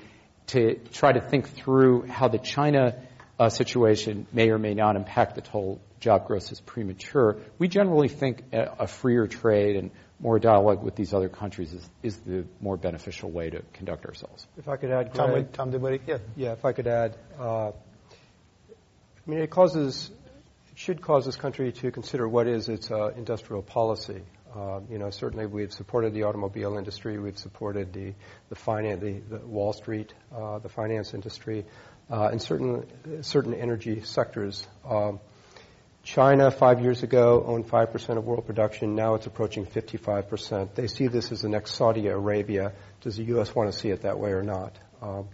to 0.47 0.79
try 0.91 1.11
to 1.11 1.21
think 1.21 1.49
through 1.49 2.07
how 2.07 2.29
the 2.29 2.39
China 2.39 2.95
uh, 3.39 3.49
situation 3.49 4.25
may 4.33 4.49
or 4.49 4.57
may 4.57 4.73
not 4.73 4.95
impact 4.95 5.35
the 5.35 5.41
total 5.41 5.79
job 5.99 6.25
growth 6.25 6.51
is 6.51 6.59
premature. 6.61 7.37
We 7.59 7.67
generally 7.67 8.07
think 8.07 8.43
a 8.51 8.87
freer 8.87 9.27
trade 9.27 9.75
and 9.75 9.91
more 10.19 10.39
dialogue 10.39 10.83
with 10.83 10.95
these 10.95 11.13
other 11.13 11.29
countries 11.29 11.73
is, 11.73 11.89
is 12.01 12.17
the 12.21 12.45
more 12.59 12.77
beneficial 12.77 13.29
way 13.29 13.49
to 13.49 13.61
conduct 13.73 14.05
ourselves. 14.05 14.47
If 14.57 14.67
I 14.67 14.77
could 14.77 14.89
add, 14.89 15.13
Greg, 15.13 15.51
Tom, 15.53 15.71
Tom 15.71 15.99
yeah, 16.07 16.17
yeah. 16.35 16.53
If 16.53 16.65
I 16.65 16.73
could 16.73 16.87
add, 16.87 17.15
uh, 17.39 17.69
I 17.69 17.71
mean, 19.27 19.39
it 19.39 19.49
causes, 19.49 20.09
it 20.71 20.79
should 20.79 21.01
cause 21.01 21.25
this 21.25 21.35
country 21.35 21.71
to 21.73 21.91
consider 21.91 22.27
what 22.27 22.47
is 22.47 22.67
its 22.67 22.89
uh, 22.89 23.09
industrial 23.15 23.61
policy. 23.61 24.21
Uh, 24.55 24.79
you 24.89 24.97
know, 24.97 25.11
certainly 25.11 25.45
we've 25.45 25.73
supported 25.73 26.13
the 26.13 26.23
automobile 26.23 26.77
industry, 26.77 27.19
we've 27.19 27.37
supported 27.37 27.93
the 27.93 28.13
the 28.49 28.55
finance, 28.55 29.01
the, 29.01 29.19
the 29.37 29.45
Wall 29.45 29.73
Street, 29.73 30.13
uh, 30.35 30.57
the 30.59 30.69
finance 30.69 31.13
industry, 31.13 31.65
uh, 32.09 32.29
and 32.31 32.41
certain 32.41 33.23
certain 33.23 33.53
energy 33.53 34.01
sectors. 34.01 34.65
Um, 34.89 35.19
China, 36.07 36.49
five 36.51 36.79
years 36.79 37.03
ago, 37.03 37.43
owned 37.45 37.67
5% 37.67 38.17
of 38.17 38.23
world 38.23 38.45
production. 38.45 38.95
Now 38.95 39.15
it's 39.15 39.25
approaching 39.25 39.65
55%. 39.65 40.73
They 40.73 40.87
see 40.87 41.07
this 41.07 41.33
as 41.33 41.41
the 41.41 41.49
next 41.49 41.73
Saudi 41.73 42.07
Arabia. 42.07 42.71
Does 43.01 43.17
the 43.17 43.25
U.S. 43.25 43.53
want 43.53 43.73
to 43.73 43.77
see 43.77 43.89
it 43.89 44.03
that 44.03 44.17
way 44.17 44.31
or 44.31 44.41
not? 44.41 44.73
Um, 45.01 45.27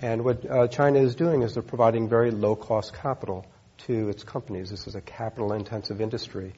and 0.00 0.24
what 0.24 0.50
uh, 0.50 0.66
China 0.68 1.00
is 1.00 1.14
doing 1.14 1.42
is 1.42 1.52
they're 1.52 1.62
providing 1.62 2.08
very 2.08 2.30
low 2.30 2.56
cost 2.56 2.94
capital 2.94 3.44
to 3.86 4.08
its 4.08 4.24
companies. 4.24 4.70
This 4.70 4.86
is 4.86 4.94
a 4.94 5.02
capital 5.02 5.52
intensive 5.52 6.00
industry. 6.00 6.54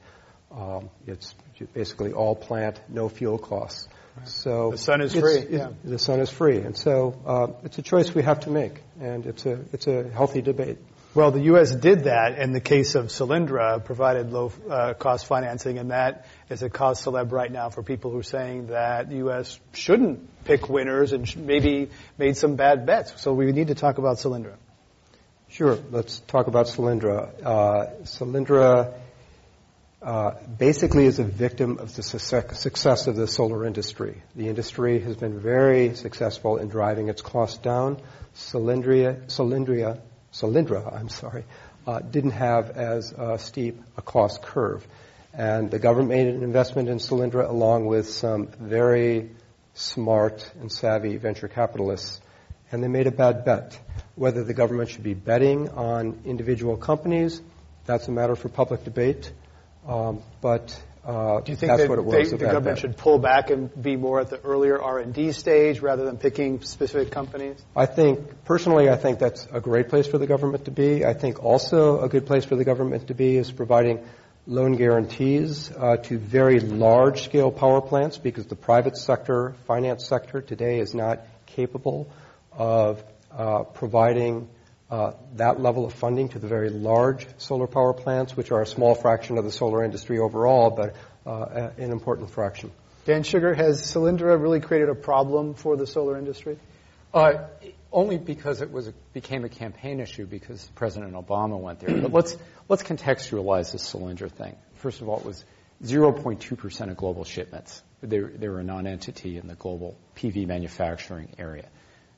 Um, 0.49 0.89
it's 1.05 1.35
basically 1.73 2.13
all 2.13 2.37
plant, 2.37 2.79
no 2.87 3.09
fuel 3.09 3.37
costs. 3.37 3.89
Right. 4.15 4.27
So 4.29 4.71
the 4.71 4.77
sun 4.77 5.01
is 5.01 5.13
free. 5.13 5.45
Yeah. 5.49 5.71
The 5.83 5.99
sun 5.99 6.21
is 6.21 6.29
free, 6.29 6.59
and 6.59 6.77
so 6.77 7.19
uh, 7.25 7.47
it's 7.65 7.77
a 7.77 7.81
choice 7.81 8.15
we 8.15 8.23
have 8.23 8.39
to 8.41 8.49
make, 8.49 8.81
and 9.01 9.25
it's 9.25 9.45
a 9.45 9.59
it's 9.73 9.87
a 9.87 10.07
healthy 10.09 10.41
debate. 10.41 10.77
Well, 11.13 11.31
the 11.31 11.41
U.S. 11.41 11.73
did 11.73 12.03
that 12.03 12.37
in 12.37 12.51
the 12.51 12.59
case 12.59 12.93
of 12.93 13.05
Solyndra, 13.05 13.83
provided 13.83 14.31
low 14.31 14.51
uh, 14.69 14.93
cost 14.93 15.25
financing, 15.25 15.79
and 15.79 15.89
that 15.89 16.27
is 16.49 16.61
a 16.61 16.69
cause 16.69 17.03
celeb 17.03 17.31
right 17.31 17.51
now 17.51 17.69
for 17.69 17.81
people 17.81 18.11
who 18.11 18.19
are 18.19 18.23
saying 18.23 18.67
that 18.67 19.09
the 19.09 19.17
U.S. 19.17 19.59
shouldn't 19.73 20.43
pick 20.45 20.69
winners 20.69 21.13
and 21.13 21.35
maybe 21.37 21.89
made 22.17 22.37
some 22.37 22.55
bad 22.55 22.85
bets. 22.85 23.19
So 23.19 23.33
we 23.33 23.51
need 23.51 23.67
to 23.67 23.75
talk 23.75 23.97
about 23.97 24.17
Solyndra. 24.17 24.55
Sure, 25.49 25.79
let's 25.91 26.19
talk 26.19 26.47
about 26.47 26.67
Solyndra. 26.67 27.31
Uh, 27.43 27.85
Solyndra 28.03 28.93
uh, 30.01 30.31
basically 30.59 31.05
is 31.05 31.19
a 31.19 31.23
victim 31.23 31.79
of 31.79 31.95
the 31.95 32.03
success 32.03 33.07
of 33.07 33.15
the 33.15 33.27
solar 33.27 33.65
industry. 33.65 34.21
The 34.35 34.49
industry 34.49 34.99
has 34.99 35.15
been 35.15 35.39
very 35.39 35.95
successful 35.95 36.57
in 36.57 36.67
driving 36.67 37.07
its 37.07 37.21
costs 37.21 37.57
down. 37.57 38.01
Solyndria, 38.35 39.25
Solyndria 39.27 39.99
Solyndra, 40.39 40.93
I'm 40.93 41.09
sorry, 41.09 41.45
uh, 41.87 41.99
didn't 41.99 42.31
have 42.31 42.69
as 42.71 43.11
uh, 43.11 43.37
steep 43.37 43.81
a 43.97 44.01
cost 44.03 44.41
curve. 44.43 44.85
And 45.33 45.71
the 45.71 45.79
government 45.79 46.09
made 46.09 46.27
an 46.27 46.43
investment 46.43 46.89
in 46.89 46.97
Solyndra 46.97 47.49
along 47.49 47.87
with 47.87 48.09
some 48.09 48.47
very 48.59 49.31
smart 49.73 50.49
and 50.59 50.71
savvy 50.71 51.17
venture 51.17 51.47
capitalists. 51.47 52.21
And 52.71 52.83
they 52.83 52.87
made 52.87 53.07
a 53.07 53.11
bad 53.11 53.45
bet. 53.45 53.79
Whether 54.15 54.43
the 54.43 54.53
government 54.53 54.89
should 54.89 55.03
be 55.03 55.13
betting 55.13 55.69
on 55.69 56.21
individual 56.25 56.77
companies, 56.77 57.41
that's 57.85 58.07
a 58.07 58.11
matter 58.11 58.35
for 58.35 58.49
public 58.49 58.83
debate. 58.83 59.31
Um, 59.87 60.21
but 60.41 60.79
uh, 61.07 61.39
Do 61.39 61.53
you 61.53 61.55
think 61.55 61.71
that 61.71 61.77
they, 61.77 62.23
the 62.25 62.37
government 62.37 62.65
bet. 62.65 62.79
should 62.79 62.97
pull 62.97 63.17
back 63.17 63.49
and 63.49 63.71
be 63.81 63.95
more 63.95 64.19
at 64.19 64.29
the 64.29 64.41
earlier 64.41 64.81
R&D 64.81 65.31
stage 65.31 65.79
rather 65.79 66.03
than 66.03 66.17
picking 66.17 66.61
specific 66.61 67.11
companies? 67.11 67.63
I 67.73 67.85
think, 67.85 68.43
personally, 68.43 68.89
I 68.89 68.97
think 68.97 69.17
that's 69.17 69.47
a 69.53 69.61
great 69.61 69.87
place 69.87 70.05
for 70.05 70.17
the 70.17 70.27
government 70.27 70.65
to 70.65 70.71
be. 70.71 71.05
I 71.05 71.13
think 71.13 71.41
also 71.41 72.01
a 72.01 72.09
good 72.09 72.25
place 72.25 72.43
for 72.43 72.57
the 72.57 72.65
government 72.65 73.07
to 73.07 73.13
be 73.13 73.37
is 73.37 73.49
providing 73.53 74.03
loan 74.47 74.75
guarantees 74.75 75.71
uh, 75.71 75.95
to 75.95 76.17
very 76.17 76.59
large-scale 76.59 77.51
power 77.51 77.79
plants 77.79 78.17
because 78.17 78.47
the 78.47 78.57
private 78.57 78.97
sector, 78.97 79.55
finance 79.65 80.05
sector 80.05 80.41
today 80.41 80.79
is 80.79 80.93
not 80.93 81.25
capable 81.45 82.09
of 82.51 83.01
uh, 83.31 83.63
providing 83.63 84.49
that 84.89 85.59
level 85.59 85.85
of 85.85 85.93
funding 85.93 86.29
to 86.29 86.39
the 86.39 86.47
very 86.47 86.69
large 86.69 87.27
solar 87.37 87.67
power 87.67 87.93
plants, 87.93 88.35
which 88.37 88.51
are 88.51 88.61
a 88.61 88.67
small 88.67 88.95
fraction 88.95 89.37
of 89.37 89.43
the 89.43 89.51
solar 89.51 89.83
industry 89.83 90.19
overall, 90.19 90.69
but 90.69 90.95
uh, 91.25 91.71
an 91.77 91.91
important 91.91 92.29
fraction. 92.31 92.71
Dan 93.05 93.23
Shugar, 93.23 93.55
has 93.55 93.81
Solyndra 93.81 94.41
really 94.41 94.59
created 94.59 94.89
a 94.89 94.95
problem 94.95 95.53
for 95.53 95.77
the 95.77 95.87
solar 95.87 96.17
industry? 96.17 96.57
Uh, 97.13 97.47
only 97.91 98.17
because 98.17 98.61
it 98.61 98.71
was 98.71 98.87
a, 98.87 98.93
became 99.13 99.45
a 99.45 99.49
campaign 99.49 99.99
issue 99.99 100.25
because 100.25 100.69
President 100.75 101.13
Obama 101.13 101.59
went 101.59 101.79
there. 101.79 102.01
But 102.01 102.11
let's 102.11 102.37
let's 102.67 102.83
contextualize 102.83 103.71
this 103.71 103.93
Solyndra 103.93 104.29
thing. 104.29 104.55
First 104.75 105.01
of 105.01 105.07
all, 105.07 105.19
it 105.19 105.25
was 105.25 105.45
0.2 105.83 106.57
percent 106.57 106.91
of 106.91 106.97
global 106.97 107.23
shipments. 107.23 107.81
They, 108.01 108.19
they 108.19 108.49
were 108.49 108.59
a 108.59 108.63
non-entity 108.63 109.37
in 109.37 109.47
the 109.47 109.55
global 109.55 109.97
PV 110.17 110.45
manufacturing 110.47 111.29
area. 111.39 111.67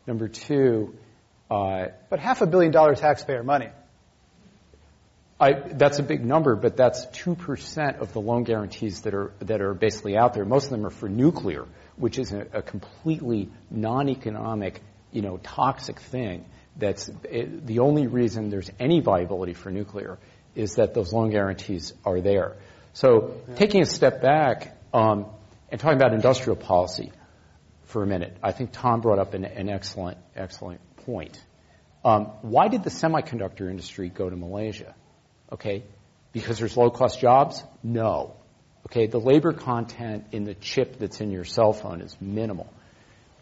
Number 0.07 0.27
two, 0.27 0.95
uh, 1.49 1.87
but 2.09 2.19
half 2.19 2.41
a 2.41 2.47
billion 2.47 2.71
dollar 2.71 2.95
taxpayer 2.95 3.43
money. 3.43 3.69
I, 5.39 5.53
that's 5.53 5.99
a 5.99 6.03
big 6.03 6.25
number, 6.25 6.55
but 6.55 6.75
that's 6.75 7.05
2% 7.07 7.99
of 7.99 8.11
the 8.11 8.19
loan 8.19 8.43
guarantees 8.43 9.01
that 9.01 9.13
are, 9.13 9.31
that 9.39 9.61
are 9.61 9.73
basically 9.73 10.17
out 10.17 10.33
there. 10.33 10.43
Most 10.43 10.65
of 10.65 10.71
them 10.71 10.85
are 10.85 10.89
for 10.89 11.07
nuclear, 11.07 11.65
which 11.95 12.19
is 12.19 12.33
a, 12.33 12.45
a 12.51 12.61
completely 12.61 13.49
non-economic, 13.71 14.81
you 15.13 15.21
know, 15.21 15.37
toxic 15.37 15.99
thing. 15.99 16.43
That's 16.75 17.09
it, 17.23 17.65
the 17.65 17.79
only 17.79 18.07
reason 18.07 18.49
there's 18.49 18.69
any 18.79 18.99
viability 18.99 19.53
for 19.53 19.71
nuclear 19.71 20.19
is 20.55 20.75
that 20.75 20.93
those 20.93 21.13
loan 21.13 21.29
guarantees 21.29 21.93
are 22.03 22.19
there. 22.19 22.57
So 22.91 23.35
yeah. 23.47 23.55
taking 23.55 23.81
a 23.81 23.85
step 23.85 24.21
back 24.21 24.77
um, 24.93 25.25
and 25.71 25.79
talking 25.79 25.97
about 25.97 26.13
industrial 26.13 26.57
policy 26.57 27.13
for 27.85 28.03
a 28.03 28.07
minute, 28.07 28.35
I 28.43 28.51
think 28.51 28.71
Tom 28.73 28.99
brought 28.99 29.19
up 29.19 29.33
an, 29.33 29.45
an 29.45 29.69
excellent, 29.69 30.17
excellent 30.35 30.81
point. 31.05 31.39
Um, 32.03 32.25
why 32.41 32.67
did 32.67 32.83
the 32.83 32.89
semiconductor 32.89 33.69
industry 33.69 34.09
go 34.09 34.29
to 34.29 34.35
Malaysia? 34.35 34.95
Okay, 35.51 35.83
because 36.31 36.59
there's 36.59 36.77
low 36.77 36.89
cost 36.89 37.19
jobs? 37.19 37.63
No. 37.83 38.35
Okay, 38.85 39.07
the 39.07 39.19
labor 39.19 39.51
content 39.51 40.25
in 40.31 40.45
the 40.45 40.53
chip 40.53 40.97
that's 40.99 41.19
in 41.21 41.31
your 41.31 41.43
cell 41.43 41.73
phone 41.73 42.01
is 42.01 42.15
minimal. 42.21 42.71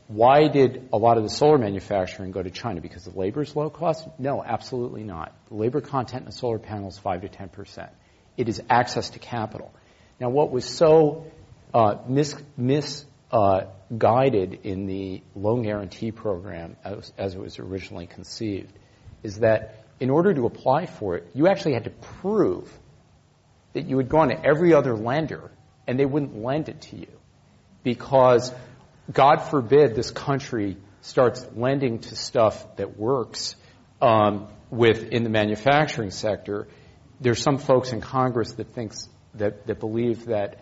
Why 0.08 0.48
did 0.48 0.88
a 0.94 0.98
lot 0.98 1.18
of 1.18 1.24
the 1.24 1.30
solar 1.30 1.58
manufacturing 1.58 2.32
go 2.32 2.42
to 2.42 2.50
China? 2.50 2.80
Because 2.80 3.04
the 3.04 3.18
labor 3.18 3.42
is 3.42 3.56
low 3.56 3.70
cost? 3.70 4.08
No, 4.18 4.42
absolutely 4.44 5.04
not. 5.04 5.34
The 5.50 5.56
labor 5.56 5.82
content 5.82 6.24
in 6.24 6.30
a 6.30 6.32
solar 6.32 6.60
panel 6.60 6.88
is 6.88 6.98
5 6.98 7.22
to 7.22 7.30
10 7.30 7.50
percent. 7.50 7.92
It 8.38 8.48
is 8.48 8.62
access 8.70 9.10
to 9.12 9.20
capital. 9.20 9.74
Now, 10.20 10.30
what 10.30 10.52
was 10.52 10.66
so 10.66 11.26
uh, 11.74 11.98
mis, 12.08 12.36
mis 12.56 13.06
uh, 13.32 13.62
guided 13.96 14.60
in 14.64 14.86
the 14.86 15.22
loan 15.36 15.64
guarantee 15.64 16.12
program 16.12 16.76
as, 16.84 17.12
as 17.18 17.36
it 17.36 17.40
was 17.40 17.60
originally 17.60 18.08
conceived 18.08 18.72
is 19.24 19.40
that 19.40 19.84
in 20.00 20.10
order 20.10 20.34
to 20.34 20.46
apply 20.46 20.86
for 20.86 21.16
it, 21.16 21.28
you 21.34 21.48
actually 21.48 21.74
had 21.74 21.86
to 21.86 21.90
prove 21.90 22.72
that 23.74 23.86
you 23.86 23.98
had 23.98 24.10
gone 24.10 24.30
to 24.30 24.46
every 24.46 24.74
other 24.74 24.96
lender 24.96 25.52
and 25.88 26.00
they 26.00 26.06
wouldn't 26.06 26.42
lend 26.42 26.70
it 26.70 26.82
to 26.82 26.98
you. 26.98 27.08
Because, 27.84 28.54
God 29.12 29.38
forbid, 29.38 29.96
this 29.96 30.12
country 30.12 30.78
starts 31.02 31.46
lending 31.56 32.00
to 32.00 32.16
stuff 32.16 32.76
that 32.76 32.98
works 32.98 33.56
um, 34.02 34.48
with 34.70 35.04
in 35.10 35.24
the 35.24 35.30
manufacturing 35.30 36.12
sector. 36.12 36.68
There's 37.22 37.42
some 37.42 37.58
folks 37.58 37.94
in 37.94 38.02
Congress 38.02 38.54
that 38.54 38.74
thinks 38.74 39.08
that, 39.36 39.68
that 39.68 39.80
believe 39.80 40.26
that 40.26 40.60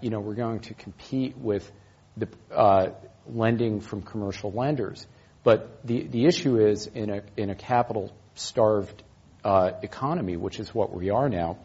you 0.00 0.10
know, 0.10 0.20
we're 0.20 0.34
going 0.34 0.60
to 0.60 0.74
compete 0.74 1.36
with 1.36 1.70
the 2.16 2.28
uh, 2.54 2.88
lending 3.26 3.80
from 3.80 4.02
commercial 4.02 4.52
lenders. 4.52 5.06
But 5.42 5.86
the, 5.86 6.06
the 6.06 6.26
issue 6.26 6.58
is 6.58 6.86
in 6.86 7.10
a, 7.10 7.22
in 7.36 7.50
a 7.50 7.54
capital 7.54 8.12
starved 8.34 9.02
uh, 9.44 9.72
economy, 9.82 10.36
which 10.36 10.58
is 10.58 10.74
what 10.74 10.92
we 10.92 11.10
are 11.10 11.28
now, 11.28 11.58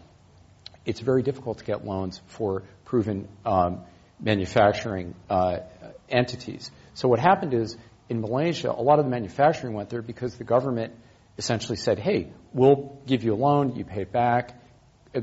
it's 0.86 1.00
very 1.00 1.24
difficult 1.24 1.60
to 1.60 1.66
get 1.66 1.86
loans 1.86 2.22
for 2.28 2.64
proven 2.86 3.28
um, 3.46 3.82
manufacturing 4.20 5.16
uh, 5.30 5.60
entities. 6.10 6.72
So 6.94 7.08
what 7.08 7.20
happened 7.20 7.54
is 7.54 7.78
in 8.10 8.22
Malaysia, 8.22 8.72
a 8.72 8.82
lot 8.82 9.00
of 9.00 9.06
the 9.06 9.12
manufacturing 9.12 9.74
went 9.74 9.90
there 9.90 10.02
because 10.02 10.36
the 10.36 10.44
government 10.44 10.94
essentially 11.38 11.78
said, 11.78 12.00
"Hey, 12.00 12.34
we'll 12.54 13.00
give 13.06 13.24
you 13.24 13.34
a 13.34 13.38
loan, 13.38 13.76
you 13.76 13.86
pay 13.86 14.02
it 14.02 14.12
back." 14.12 14.59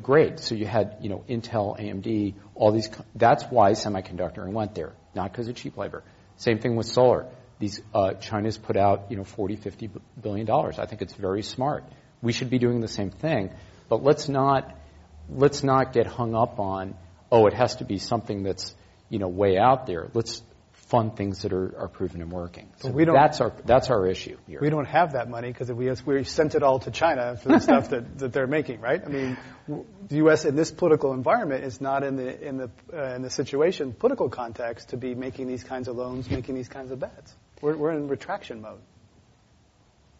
Great. 0.03 0.41
So 0.41 0.55
you 0.55 0.67
had, 0.67 0.97
you 1.01 1.09
know, 1.09 1.25
Intel, 1.29 1.79
AMD, 1.79 2.35
all 2.55 2.73
these. 2.73 2.89
Co- 2.89 3.05
That's 3.15 3.45
why 3.45 3.73
semiconductor 3.73 4.47
went 4.49 4.75
there, 4.75 4.93
not 5.15 5.31
because 5.31 5.47
of 5.49 5.55
cheap 5.55 5.77
labor. 5.77 6.03
Same 6.37 6.59
thing 6.59 6.75
with 6.77 6.87
solar. 6.87 7.27
These 7.59 7.81
uh, 7.95 8.15
China's 8.15 8.59
put 8.59 8.77
out, 8.77 9.07
you 9.11 9.17
know, 9.17 9.25
40, 9.25 9.57
50 9.57 9.91
billion 10.21 10.45
dollars. 10.45 10.79
I 10.79 10.87
think 10.87 11.03
it's 11.03 11.15
very 11.15 11.43
smart. 11.43 11.85
We 12.21 12.33
should 12.33 12.51
be 12.51 12.59
doing 12.59 12.81
the 12.81 12.89
same 12.89 13.11
thing, 13.11 13.51
but 13.89 14.03
let's 14.03 14.29
not 14.29 14.77
let's 15.29 15.63
not 15.63 15.93
get 15.93 16.07
hung 16.07 16.35
up 16.35 16.59
on, 16.59 16.95
oh, 17.31 17.47
it 17.47 17.53
has 17.53 17.77
to 17.77 17.85
be 17.85 17.99
something 17.99 18.43
that's, 18.43 18.75
you 19.09 19.19
know, 19.19 19.29
way 19.29 19.59
out 19.59 19.87
there. 19.87 20.09
Let's 20.15 20.43
fund 20.87 21.17
things 21.17 21.43
that 21.43 21.53
are, 21.53 21.79
are 21.79 21.89
proven 21.89 22.21
and 22.23 22.31
working. 22.31 22.69
So 22.79 22.91
we 22.91 23.05
don't, 23.05 23.15
that's 23.15 23.41
our 23.41 23.53
that's 23.65 23.91
our 23.91 24.07
issue 24.07 24.37
here. 24.47 24.61
We 24.61 24.71
don't 24.71 24.87
have 24.87 25.13
that 25.13 25.29
money 25.29 25.49
because 25.49 25.71
we 25.71 25.91
we 26.07 26.25
sent 26.25 26.55
it 26.55 26.63
all 26.63 26.79
to 26.81 26.91
China 26.91 27.37
for 27.37 27.49
the 27.49 27.59
stuff 27.61 27.91
that, 27.91 28.19
that 28.19 28.33
they're 28.33 28.47
making, 28.47 28.81
right? 28.81 29.03
I 29.05 29.09
mean, 29.09 29.37
the 29.67 30.17
U.S. 30.17 30.45
in 30.45 30.57
this 30.57 30.71
political 30.71 31.13
environment 31.13 31.65
is 31.65 31.81
not 31.81 32.03
in 32.03 32.17
the 32.17 32.49
in 32.49 32.57
the 32.57 32.71
uh, 32.93 33.15
in 33.15 33.23
the 33.23 33.31
situation 33.31 33.93
political 33.93 34.29
context 34.29 34.91
to 34.91 34.97
be 34.97 35.15
making 35.15 35.49
these 35.49 35.65
kinds 35.65 35.89
of 35.89 35.97
loans, 35.97 36.31
making 36.31 36.55
these 36.55 36.69
kinds 36.69 36.91
of 36.91 37.01
bets. 37.01 37.35
We're 37.61 37.77
we're 37.77 37.93
in 37.93 38.09
retraction 38.09 38.61
mode. 38.61 38.81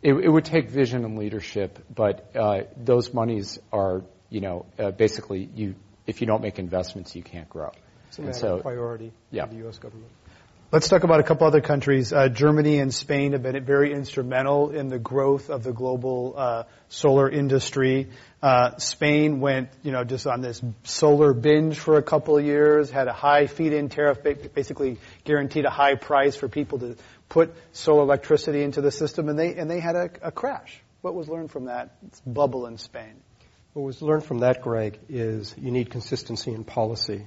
It, 0.03 0.13
it 0.13 0.29
would 0.29 0.45
take 0.45 0.69
vision 0.69 1.05
and 1.05 1.19
leadership, 1.19 1.85
but 1.93 2.37
uh, 2.37 2.65
those 2.77 3.15
monies 3.15 3.59
are 3.73 4.03
you 4.31 4.41
know, 4.41 4.67
uh, 4.79 4.91
basically 4.91 5.49
you, 5.55 5.75
if 6.07 6.21
you 6.21 6.27
don't 6.27 6.43
make 6.43 6.59
investments, 6.59 7.15
you 7.15 7.23
can't 7.23 7.49
grow. 7.49 7.71
It's 8.09 8.19
a 8.19 8.23
matter 8.23 8.39
so, 8.39 8.55
of 8.57 8.63
priority 8.63 9.13
yeah. 9.31 9.47
for 9.47 9.53
the 9.53 9.59
U.S. 9.59 9.79
government. 9.79 10.11
Let's 10.77 10.89
talk 10.89 11.05
about 11.05 11.21
a 11.21 11.23
couple 11.23 11.47
other 11.47 11.63
countries. 11.63 12.13
Uh, 12.13 12.29
Germany 12.29 12.81
and 12.81 12.93
Spain 12.93 13.33
have 13.33 13.43
been 13.43 13.65
very 13.65 13.95
instrumental 13.95 14.73
in 14.73 14.89
the 14.89 14.99
growth 14.99 15.49
of 15.49 15.63
the 15.63 15.73
global 15.73 16.35
uh, 16.37 16.65
solar 16.91 17.31
industry. 17.31 18.09
Uh, 18.43 18.77
Spain 18.77 19.41
went, 19.41 19.71
you 19.83 19.91
know, 19.91 20.05
just 20.05 20.27
on 20.27 20.43
this 20.43 20.61
solar 20.85 21.33
binge 21.33 21.79
for 21.79 21.97
a 21.97 22.03
couple 22.03 22.37
of 22.37 22.45
years, 22.45 22.91
had 22.91 23.09
a 23.09 23.15
high 23.15 23.47
feed-in 23.47 23.89
tariff, 23.89 24.23
basically 24.23 24.99
guaranteed 25.25 25.65
a 25.65 25.71
high 25.71 25.95
price 25.95 26.37
for 26.37 26.47
people 26.47 26.79
to 26.81 26.97
put 27.31 27.55
solar 27.73 28.03
electricity 28.03 28.63
into 28.63 28.83
the 28.83 28.91
system, 28.91 29.31
and 29.31 29.39
they 29.39 29.55
and 29.55 29.71
they 29.71 29.81
had 29.81 29.97
a, 29.97 30.11
a 30.21 30.31
crash. 30.31 30.83
What 31.01 31.15
was 31.15 31.27
learned 31.27 31.53
from 31.53 31.65
that 31.73 31.97
bubble 32.27 32.67
in 32.67 32.77
Spain? 32.77 33.15
What 33.73 33.87
was 33.87 34.03
learned 34.03 34.25
from 34.25 34.41
that, 34.41 34.61
Greg, 34.61 34.99
is 35.09 35.55
you 35.57 35.71
need 35.71 35.89
consistency 35.89 36.53
in 36.53 36.65
policy. 36.65 37.25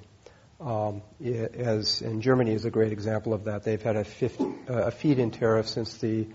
Um, 0.60 1.02
as 1.24 2.02
in 2.02 2.20
Germany 2.22 2.52
is 2.52 2.66
a 2.66 2.70
great 2.70 2.92
example 2.92 3.34
of 3.34 3.46
that. 3.46 3.64
They've 3.64 3.82
had 3.82 3.96
a, 3.96 4.06
uh, 4.06 4.88
a 4.88 4.92
feed-in 4.92 5.32
tariff 5.32 5.70
since 5.70 5.98
the 6.00 6.28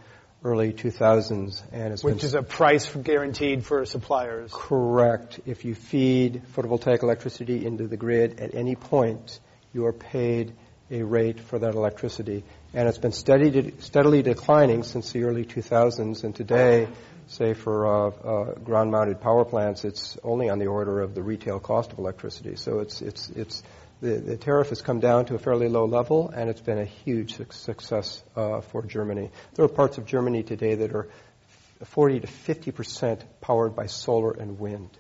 early 0.43 0.73
2000s, 0.73 1.63
and 1.73 1.93
it's 1.93 2.03
which 2.03 2.25
is 2.25 2.35
a 2.35 2.43
price 2.43 2.89
guaranteed 2.95 3.65
for 3.65 3.85
suppliers. 3.85 4.51
Correct. 4.53 5.41
If 5.45 5.65
you 5.65 5.75
feed 5.75 6.43
photovoltaic 6.55 7.03
electricity 7.03 7.67
into 7.67 7.87
the 7.87 7.97
grid 7.97 8.41
at 8.41 8.55
any 8.55 8.77
point, 8.77 9.41
you 9.75 9.85
are 9.87 9.93
paid 9.93 10.55
a 10.91 11.03
rate 11.03 11.41
for 11.41 11.59
that 11.59 11.75
electricity, 11.75 12.45
and 12.73 12.89
it's 12.89 12.99
been 12.99 13.13
steady, 13.13 13.75
steadily 13.81 14.23
declining 14.23 14.85
since 14.85 15.13
the 15.13 15.25
early 15.25 15.45
2000s, 15.45 16.25
and 16.25 16.35
today 16.35 16.89
say 17.27 17.55
for 17.55 17.87
uh, 17.87 18.09
uh, 18.09 18.55
ground-mounted 18.61 19.21
power 19.21 19.45
plants, 19.45 19.85
it's 19.85 20.19
only 20.23 20.51
on 20.51 20.59
the 20.59 20.67
order 20.67 21.01
of 21.01 21.15
the 21.15 21.23
retail 21.23 21.59
cost 21.59 21.93
of 21.93 21.99
electricity. 21.99 22.57
So 22.57 22.81
it's 22.81 23.01
it's 23.01 23.31
it's 23.31 23.63
the, 24.05 24.17
the 24.21 24.37
tariff 24.37 24.69
has 24.69 24.83
come 24.83 25.01
down 25.01 25.25
to 25.27 25.35
a 25.35 25.39
fairly 25.39 25.69
low 25.69 25.87
level, 25.87 26.29
and 26.29 26.51
it's 26.51 26.61
been 26.61 26.79
a 26.79 26.85
huge 26.85 27.37
su- 27.37 27.47
success 27.51 28.23
uh, 28.37 28.61
for 28.61 28.83
Germany. 28.83 29.31
There 29.55 29.65
are 29.65 29.69
parts 29.69 29.97
of 29.97 30.05
Germany 30.05 30.43
today 30.43 30.75
that 30.75 30.95
are 30.95 31.09
40 31.85 32.21
to 32.21 32.27
50 32.27 32.71
percent 32.73 33.25
powered 33.41 33.75
by 33.75 33.87
solar 33.87 34.33
and 34.33 34.59
wind. 34.59 34.91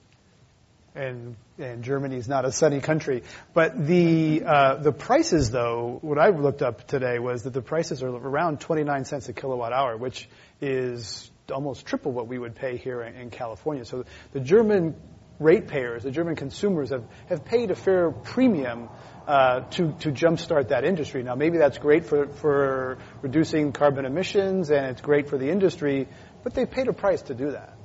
And, 0.94 1.36
and 1.58 1.84
Germany 1.84 2.16
is 2.16 2.28
not 2.28 2.46
a 2.46 2.52
sunny 2.52 2.80
country. 2.80 3.24
But 3.52 3.86
the, 3.86 4.42
uh, 4.46 4.76
the 4.76 4.92
prices, 4.92 5.50
though, 5.50 5.98
what 6.00 6.18
I 6.18 6.30
looked 6.30 6.62
up 6.62 6.86
today 6.86 7.18
was 7.18 7.42
that 7.42 7.52
the 7.52 7.62
prices 7.62 8.02
are 8.02 8.08
around 8.08 8.60
29 8.60 9.04
cents 9.04 9.28
a 9.28 9.34
kilowatt 9.34 9.72
hour, 9.72 9.96
which 9.98 10.28
is 10.62 11.30
almost 11.52 11.84
triple 11.84 12.12
what 12.12 12.26
we 12.26 12.38
would 12.38 12.54
pay 12.54 12.78
here 12.78 13.02
in, 13.02 13.16
in 13.16 13.30
California. 13.30 13.84
So 13.84 14.04
the 14.32 14.40
German 14.40 14.94
ratepayers, 15.38 16.02
the 16.02 16.10
German 16.10 16.36
consumers 16.36 16.90
have, 16.90 17.04
have 17.28 17.44
paid 17.44 17.70
a 17.70 17.74
fair 17.74 18.10
premium 18.10 18.88
uh, 19.26 19.60
to, 19.70 19.92
to 20.00 20.12
jumpstart 20.12 20.68
that 20.68 20.84
industry. 20.84 21.22
Now, 21.22 21.34
maybe 21.34 21.58
that's 21.58 21.78
great 21.78 22.06
for, 22.06 22.26
for 22.26 22.98
reducing 23.22 23.72
carbon 23.72 24.04
emissions 24.04 24.70
and 24.70 24.86
it's 24.86 25.00
great 25.00 25.28
for 25.28 25.38
the 25.38 25.50
industry, 25.50 26.08
but 26.42 26.54
they've 26.54 26.70
paid 26.70 26.88
a 26.88 26.92
price 26.92 27.22
to 27.22 27.34
do 27.34 27.52
that. 27.52 27.76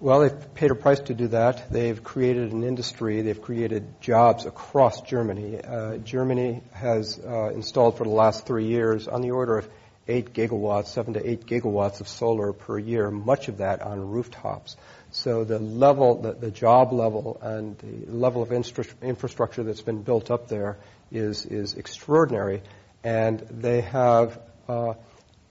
Well, 0.00 0.20
they've 0.20 0.54
paid 0.54 0.72
a 0.72 0.74
price 0.74 0.98
to 0.98 1.14
do 1.14 1.28
that. 1.28 1.70
They've 1.70 2.02
created 2.02 2.52
an 2.52 2.64
industry. 2.64 3.22
They've 3.22 3.40
created 3.40 4.00
jobs 4.00 4.46
across 4.46 5.00
Germany. 5.02 5.60
Uh, 5.62 5.98
Germany 5.98 6.60
has 6.72 7.20
uh, 7.24 7.50
installed 7.50 7.98
for 7.98 8.04
the 8.04 8.10
last 8.10 8.44
three 8.44 8.66
years 8.66 9.06
on 9.06 9.22
the 9.22 9.30
order 9.30 9.58
of 9.58 9.68
8 10.08 10.34
gigawatts, 10.34 10.88
7 10.88 11.14
to 11.14 11.30
8 11.30 11.46
gigawatts 11.46 12.00
of 12.00 12.08
solar 12.08 12.52
per 12.52 12.78
year, 12.78 13.12
much 13.12 13.46
of 13.46 13.58
that 13.58 13.80
on 13.80 14.00
rooftops. 14.00 14.76
So 15.12 15.44
the 15.44 15.58
level, 15.58 16.22
the, 16.22 16.32
the 16.32 16.50
job 16.50 16.92
level 16.92 17.38
and 17.42 17.78
the 17.78 18.10
level 18.10 18.42
of 18.42 18.50
infrastructure 18.50 19.62
that's 19.62 19.82
been 19.82 20.02
built 20.02 20.30
up 20.30 20.48
there 20.48 20.78
is, 21.10 21.44
is 21.44 21.74
extraordinary. 21.74 22.62
And 23.04 23.40
they 23.50 23.82
have, 23.82 24.40
uh, 24.68 24.94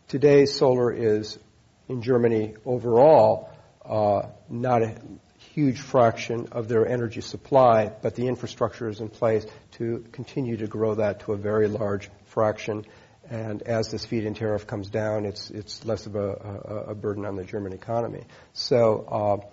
today 0.08 0.45
solar 0.45 0.91
is 0.91 1.38
in 1.88 2.02
Germany 2.02 2.56
overall 2.65 3.52
uh, 3.86 4.30
not 4.50 4.82
a 4.82 4.95
huge 5.54 5.80
fraction 5.80 6.47
of 6.52 6.67
their 6.67 6.88
energy 6.88 7.21
supply, 7.21 7.91
but 8.02 8.15
the 8.15 8.28
infrastructure 8.28 8.89
is 8.89 9.00
in 9.00 9.10
place 9.10 9.45
to 9.74 10.04
continue 10.12 10.58
to 10.58 10.67
grow 10.67 10.95
that 10.95 11.19
to 11.21 11.34
a 11.34 11.38
very 11.38 11.67
large 11.67 12.10
fraction. 12.26 12.86
And 13.32 13.62
as 13.62 13.89
this 13.89 14.04
feed-in 14.06 14.34
tariff 14.34 14.67
comes 14.67 14.89
down, 14.89 15.24
it's 15.26 15.50
it's 15.50 15.86
less 15.86 16.06
of 16.06 16.17
a, 16.17 16.30
a, 16.30 16.76
a 16.91 16.96
burden 16.96 17.26
on 17.26 17.38
the 17.38 17.46
German 17.46 17.72
economy. 17.72 18.24
So, 18.52 19.06
uh, 19.10 19.48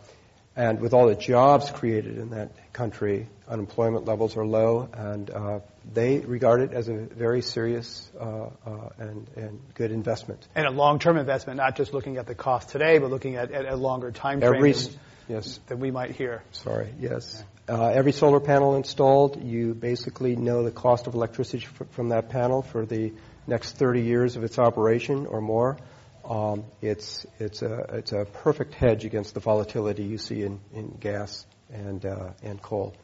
and 0.57 0.81
with 0.81 0.95
all 0.95 1.07
the 1.07 1.15
jobs 1.15 1.71
created 1.71 2.19
in 2.19 2.31
that 2.31 2.73
country, 2.73 3.29
unemployment 3.47 4.05
levels 4.05 4.37
are 4.37 4.45
low, 4.45 4.89
and 4.93 5.31
uh, 5.31 5.61
they 5.93 6.19
regard 6.19 6.61
it 6.63 6.73
as 6.73 6.89
a 6.89 6.95
very 6.95 7.41
serious 7.41 8.11
uh, 8.21 8.49
uh 8.67 8.89
and, 8.99 9.31
and 9.37 9.61
good 9.75 9.93
investment. 9.93 10.49
And 10.57 10.67
a 10.67 10.73
long-term 10.73 11.17
investment, 11.17 11.59
not 11.59 11.77
just 11.77 11.93
looking 11.93 12.17
at 12.17 12.27
the 12.27 12.35
cost 12.35 12.71
today, 12.71 12.99
but 12.99 13.11
looking 13.11 13.37
at, 13.37 13.53
at 13.53 13.65
a 13.67 13.77
longer 13.77 14.11
time 14.11 14.41
frame 14.41 14.55
Every, 14.57 14.73
than, 14.73 14.93
yes. 15.29 15.61
than 15.69 15.79
we 15.79 15.93
might 15.93 16.11
hear. 16.11 16.43
Sorry, 16.51 16.93
yes. 16.99 17.45
Uh, 17.69 17.87
every 17.89 18.13
solar 18.13 18.41
panel 18.41 18.75
installed, 18.75 19.41
you 19.41 19.75
basically 19.75 20.35
know 20.35 20.65
the 20.65 20.73
cost 20.73 21.07
of 21.07 21.15
electricity 21.15 21.65
from 21.91 22.09
that 22.09 22.31
panel 22.31 22.63
for 22.63 22.85
the 22.85 23.13
next 23.49 23.73
30 23.73 24.03
years 24.03 24.37
of 24.37 24.45
its 24.45 24.59
operation 24.59 25.27
or 25.27 25.41
more. 25.41 25.79
Um, 26.25 26.65
it's, 26.83 27.27
it's, 27.41 27.63
a, 27.63 27.87
it's 27.95 28.13
a 28.13 28.27
perfect 28.27 28.75
hedge 28.75 29.05
against 29.05 29.35
the 29.35 29.41
volatility 29.41 30.05
you 30.05 30.19
see 30.19 30.43
in, 30.43 30.61
in 30.75 30.91
gas 31.01 31.47
and, 31.73 32.05
uh, 32.05 32.31
and 32.43 32.61
coal. 32.61 32.95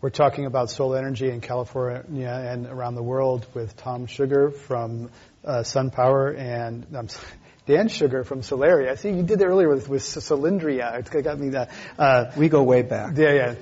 We're 0.00 0.10
talking 0.10 0.46
about 0.46 0.70
solar 0.70 0.98
energy 0.98 1.28
in 1.30 1.40
California 1.40 2.28
and 2.28 2.66
around 2.66 2.94
the 2.94 3.02
world 3.02 3.46
with 3.54 3.76
Tom 3.76 4.06
Shugar 4.06 4.54
from 4.54 5.10
uh, 5.44 5.58
SunPower 5.60 6.38
and 6.38 6.86
um, 6.94 7.08
Dan 7.66 7.88
Shugar 7.88 8.24
from 8.24 8.42
Solaria. 8.42 8.92
I 8.92 8.94
see 8.94 9.10
you 9.10 9.24
did 9.24 9.40
that 9.40 9.46
earlier 9.46 9.68
with, 9.68 9.88
with 9.88 10.02
Solyndra. 10.02 11.00
It 11.00 11.24
got 11.24 11.38
me 11.40 11.48
that. 11.50 11.70
Uh, 11.98 12.30
we 12.36 12.48
go 12.48 12.62
way 12.62 12.82
back. 12.82 13.16
Yeah, 13.16 13.32
yeah. 13.32 13.54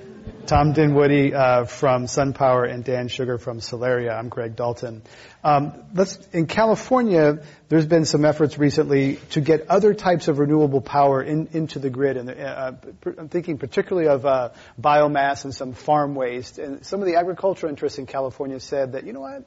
Tom 0.45 0.73
Dinwoodie 0.73 1.33
uh, 1.33 1.65
from 1.65 2.05
SunPower 2.05 2.71
and 2.71 2.83
Dan 2.83 3.07
Shugar 3.09 3.39
from 3.39 3.59
Solaria. 3.59 4.17
I'm 4.17 4.29
Greg 4.29 4.55
Dalton. 4.55 5.01
Um, 5.43 5.73
in 6.33 6.47
California, 6.47 7.43
there's 7.69 7.85
been 7.85 8.05
some 8.05 8.25
efforts 8.25 8.57
recently 8.57 9.17
to 9.31 9.41
get 9.41 9.67
other 9.69 9.93
types 9.93 10.27
of 10.27 10.39
renewable 10.39 10.81
power 10.81 11.21
in, 11.21 11.49
into 11.53 11.79
the 11.79 11.89
grid, 11.89 12.17
and 12.17 12.29
uh, 12.29 12.73
I'm 13.17 13.29
thinking 13.29 13.57
particularly 13.57 14.07
of 14.07 14.25
uh, 14.25 14.49
biomass 14.79 15.45
and 15.45 15.53
some 15.53 15.73
farm 15.73 16.15
waste. 16.15 16.59
And 16.59 16.85
some 16.85 17.01
of 17.01 17.07
the 17.07 17.15
agricultural 17.15 17.69
interests 17.69 17.97
in 17.99 18.05
California 18.05 18.59
said 18.59 18.93
that 18.93 19.05
you 19.05 19.13
know 19.13 19.21
what, 19.21 19.45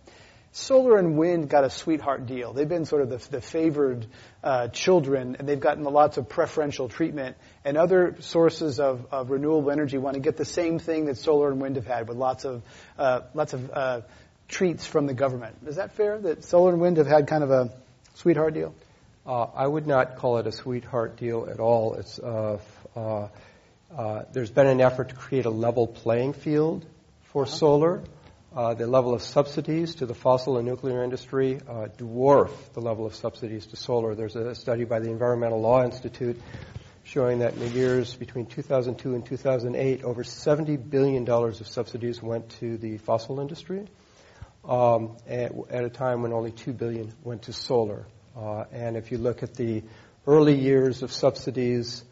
solar 0.53 0.99
and 0.99 1.17
wind 1.17 1.49
got 1.49 1.65
a 1.65 1.71
sweetheart 1.71 2.27
deal. 2.27 2.53
They've 2.53 2.69
been 2.69 2.85
sort 2.85 3.03
of 3.03 3.11
the, 3.11 3.31
the 3.31 3.41
favored 3.41 4.07
uh, 4.43 4.69
children, 4.69 5.37
and 5.39 5.49
they've 5.49 5.61
gotten 5.61 5.85
lots 5.85 6.17
of 6.17 6.29
preferential 6.29 6.89
treatment. 6.89 7.37
And 7.65 7.77
other 7.77 8.17
sources 8.21 8.81
of, 8.81 9.07
of, 9.11 9.31
renewable 9.31 9.71
energy 9.71 9.99
want 9.99 10.15
to 10.15 10.21
get 10.21 10.37
the 10.37 10.45
same 10.45 10.79
thing 10.79 11.07
that 11.07 11.17
solar 11.17 11.51
and 11.51 11.61
wind 11.61 11.77
have 11.77 11.87
had, 11.87 12.09
with 12.09 12.17
lots 12.17 12.45
of 12.45 12.63
uh, 12.99 13.23
lots 13.35 13.53
of 13.53 13.71
uh, 13.71 14.01
treats 14.49 14.87
from 14.87 15.07
the 15.07 15.15
government. 15.15 15.57
Is 15.67 15.77
that 15.77 15.93
fair? 15.93 16.19
That 16.19 16.45
solar 16.45 16.73
and 16.73 16.81
wind 16.81 16.97
have 16.97 17.07
had 17.07 17.27
kind 17.27 17.45
of 17.45 17.51
a 17.51 17.71
sweetheart 18.15 18.55
deal? 18.55 18.75
Uh, 19.27 19.45
I 19.55 19.67
would 19.67 19.87
not 19.87 20.17
call 20.17 20.39
it 20.39 20.47
a 20.47 20.53
sweetheart 20.53 21.19
deal 21.19 21.49
at 21.51 21.61
all. 21.61 21.95
It's 21.95 22.19
uh, 22.19 22.59
uh, 22.97 24.23
there's 24.33 24.51
been 24.51 24.67
an 24.67 24.81
effort 24.81 25.11
to 25.11 25.15
create 25.15 25.47
a 25.47 25.51
level 25.51 25.87
playing 25.87 26.33
field 26.33 26.85
for 27.33 27.43
uh-huh. 27.43 27.51
solar. 27.51 28.03
Uh, 28.59 28.75
the 28.75 28.89
level 28.89 29.15
of 29.15 29.23
subsidies 29.23 29.95
to 29.95 30.05
the 30.05 30.17
fossil 30.17 30.59
and 30.59 30.67
nuclear 30.67 31.05
industry 31.05 31.61
uh, 31.69 31.87
dwarf 31.97 32.51
the 32.73 32.81
level 32.81 33.07
of 33.07 33.15
subsidies 33.15 33.67
to 33.67 33.77
solar. 33.77 34.17
There's 34.17 34.35
a 34.35 34.53
study 34.57 34.83
by 34.83 34.99
the 34.99 35.09
Environmental 35.09 35.61
Law 35.61 35.85
Institute 35.85 36.41
showing 37.05 37.39
that 37.39 37.53
in 37.53 37.61
the 37.61 37.69
years 37.69 38.17
between 38.17 38.47
2002 38.47 39.15
and 39.15 39.25
2008, 39.25 40.03
over 40.03 40.25
$70 40.25 40.91
billion 40.91 41.31
of 41.31 41.69
subsidies 41.69 42.21
went 42.21 42.49
to 42.59 42.77
the 42.79 42.99
fossil 42.99 43.39
industry 43.39 43.87
um, 44.65 45.17
at, 45.29 45.53
at, 45.71 45.85
a 45.85 45.89
time 45.89 46.23
when 46.23 46.33
only 46.33 46.51
2 46.51 46.73
billion 46.73 47.13
went 47.23 47.43
to 47.43 47.53
solar. 47.53 48.07
Uh, 48.37 48.65
and 48.73 48.97
if 48.97 49.13
you 49.13 49.19
look 49.19 49.45
at 49.45 49.55
the 49.55 49.85
early 50.27 50.59
years 50.59 51.05
of 51.05 51.13
subsidies, 51.13 52.03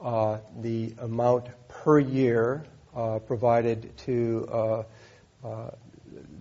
uh, 0.00 0.38
the 0.60 0.96
amount 0.98 1.46
per 1.68 2.00
year 2.00 2.64
uh, 2.92 3.20
provided 3.20 3.96
to 3.98 4.48
uh, 4.50 4.82
uh, 5.44 5.70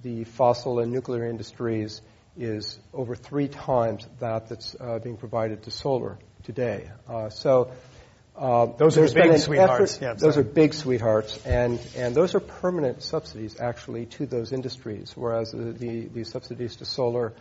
the 0.04 0.24
fossil 0.24 0.80
and 0.80 0.92
nuclear 0.92 1.26
industries 1.26 2.02
is 2.38 2.80
over 2.94 3.16
three 3.16 3.48
times 3.48 4.08
that 4.20 4.50
that's 4.50 4.76
uh, 4.80 5.00
being 5.00 5.18
provided 5.18 5.64
to 5.64 5.72
solar 5.72 6.18
today. 6.44 6.90
Uh, 7.08 7.30
so 7.30 7.72
uh, 8.36 8.66
those 8.78 8.98
are 8.98 9.08
big 9.14 9.38
sweethearts. 9.38 10.00
Yeah, 10.02 10.14
those 10.14 10.38
are 10.38 10.44
big 10.44 10.74
sweethearts, 10.74 11.46
and, 11.46 11.80
and 11.96 12.16
those 12.16 12.34
are 12.34 12.40
permanent 12.40 13.04
subsidies 13.04 13.60
actually 13.60 14.06
to 14.08 14.26
those 14.26 14.54
industries, 14.54 15.14
whereas 15.16 15.52
the, 15.52 15.74
the, 15.74 16.08
the 16.08 16.24
subsidies 16.24 16.78
to 16.78 16.86
solar 16.86 17.34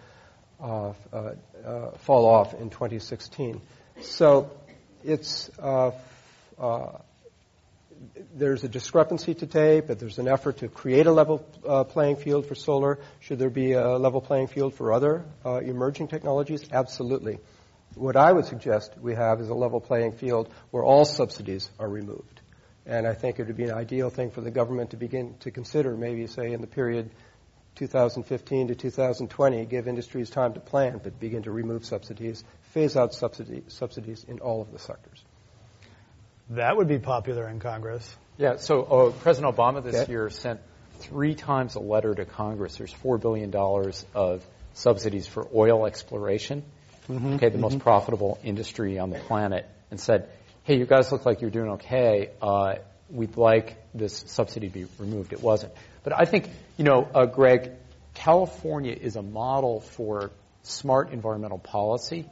uh, 0.61 0.93
uh, 1.13 1.91
fall 1.99 2.27
off 2.27 2.55
in 2.55 2.71
2016. 2.71 3.63
So 4.03 4.51
it's 5.05 5.51
there's 8.35 8.65
a 8.65 8.69
discrepancy 8.69 9.35
today, 9.35 9.81
but 9.81 9.99
there's 9.99 10.19
an 10.19 10.29
effort 10.29 10.59
to 10.59 10.69
create 10.69 11.07
a 11.07 11.13
level 11.13 11.47
uh, 11.67 11.85
playing 11.85 12.17
field 12.17 12.47
for 12.47 12.55
solar. 12.55 12.99
Should 13.21 13.39
there 13.39 13.51
be 13.51 13.73
a 13.73 13.97
level 13.99 14.21
playing 14.21 14.49
field 14.49 14.75
for 14.75 14.93
other 14.93 15.25
uh, 15.45 15.57
emerging 15.57 16.09
technologies? 16.09 16.65
Absolutely. 16.73 17.39
What 17.95 18.17
I 18.17 18.33
would 18.33 18.47
suggest 18.47 18.93
we 19.01 19.15
have 19.15 19.41
is 19.41 19.49
a 19.49 19.55
level 19.55 19.81
playing 19.81 20.13
field 20.13 20.49
where 20.71 20.85
all 20.85 21.05
subsidies 21.05 21.69
are 21.79 21.89
removed. 21.89 22.41
And 22.87 23.07
I 23.07 23.15
think 23.15 23.39
it 23.39 23.47
would 23.47 23.57
be 23.57 23.65
an 23.65 23.73
ideal 23.73 24.11
thing 24.11 24.31
for 24.31 24.41
the 24.41 24.51
government 24.51 24.91
to 24.91 24.97
begin 24.97 25.35
to 25.41 25.51
consider, 25.51 25.97
maybe, 25.97 26.27
say, 26.27 26.53
in 26.53 26.61
the 26.61 26.67
period 26.67 27.11
2015 27.77 28.69
to 28.69 28.75
2020, 28.75 29.67
give 29.67 29.87
industries 29.87 30.31
time 30.31 30.55
to 30.55 30.61
plan, 30.61 31.01
but 31.03 31.21
begin 31.21 31.43
to 31.43 31.51
remove 31.51 31.85
subsidies, 31.85 32.43
phase 32.73 32.97
out 32.97 33.13
subsidy, 33.13 33.63
subsidies 33.69 34.25
in 34.25 34.41
all 34.41 34.63
of 34.63 34.73
the 34.73 34.79
sectors. 34.79 35.23
That 36.51 36.77
would 36.77 36.89
be 36.89 36.99
popular 36.99 37.49
in 37.49 37.61
Congress. 37.61 38.17
Yeah, 38.37 38.57
so 38.57 38.83
uh, 38.83 39.11
President 39.11 39.55
Obama 39.55 39.85
this 39.85 40.09
year 40.09 40.31
sent 40.31 40.61
three 40.99 41.35
times 41.37 41.77
a 41.77 41.81
letter 41.81 42.13
to 42.13 42.25
Congress. 42.25 42.77
There's 42.77 42.93
$4 42.93 43.21
billion 43.21 43.55
of 44.15 44.45
subsidies 44.75 45.29
for 45.29 45.47
oil 45.55 45.87
exploration, 45.87 46.65
mm-hmm, 47.09 47.35
okay, 47.35 47.49
the 47.49 47.53
mm-hmm. 47.53 47.61
most 47.61 47.79
profitable 47.79 48.39
industry 48.43 48.99
on 48.99 49.11
the 49.11 49.19
planet, 49.21 49.69
and 49.93 50.01
said, 50.01 50.29
hey, 50.65 50.77
you 50.77 50.87
guys 50.87 51.13
look 51.13 51.25
like 51.25 51.41
you're 51.41 51.51
doing 51.51 51.71
okay. 51.73 52.31
Uh, 52.43 52.75
we'd 53.11 53.37
like 53.37 53.77
this 53.95 54.25
subsidy 54.27 54.69
to 54.69 54.75
be 54.75 54.87
removed. 54.99 55.33
It 55.33 55.43
wasn't. 55.43 55.73
But 56.03 56.19
I 56.19 56.25
think, 56.25 56.51
you 56.77 56.85
know, 56.85 57.09
uh, 57.15 57.27
Greg, 57.27 57.71
California 58.15 58.97
is 59.01 59.15
a 59.15 59.23
model 59.23 59.81
for 59.81 60.33
smart 60.63 61.13
environmental 61.13 61.59
policy 61.59 62.27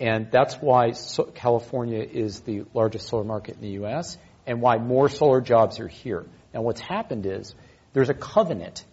and 0.00 0.30
that's 0.30 0.54
why 0.54 0.92
so 0.92 1.24
California 1.24 2.00
is 2.00 2.40
the 2.40 2.64
largest 2.72 3.08
solar 3.08 3.22
market 3.22 3.56
in 3.56 3.60
the 3.60 3.72
U.S. 3.72 4.16
and 4.46 4.62
why 4.62 4.78
more 4.78 5.10
solar 5.10 5.42
jobs 5.42 5.78
are 5.78 5.88
here. 5.88 6.24
Now, 6.54 6.62
what's 6.62 6.80
happened 6.80 7.26
is 7.26 7.54
there's 7.92 8.08
a 8.08 8.14
covenant 8.14 8.84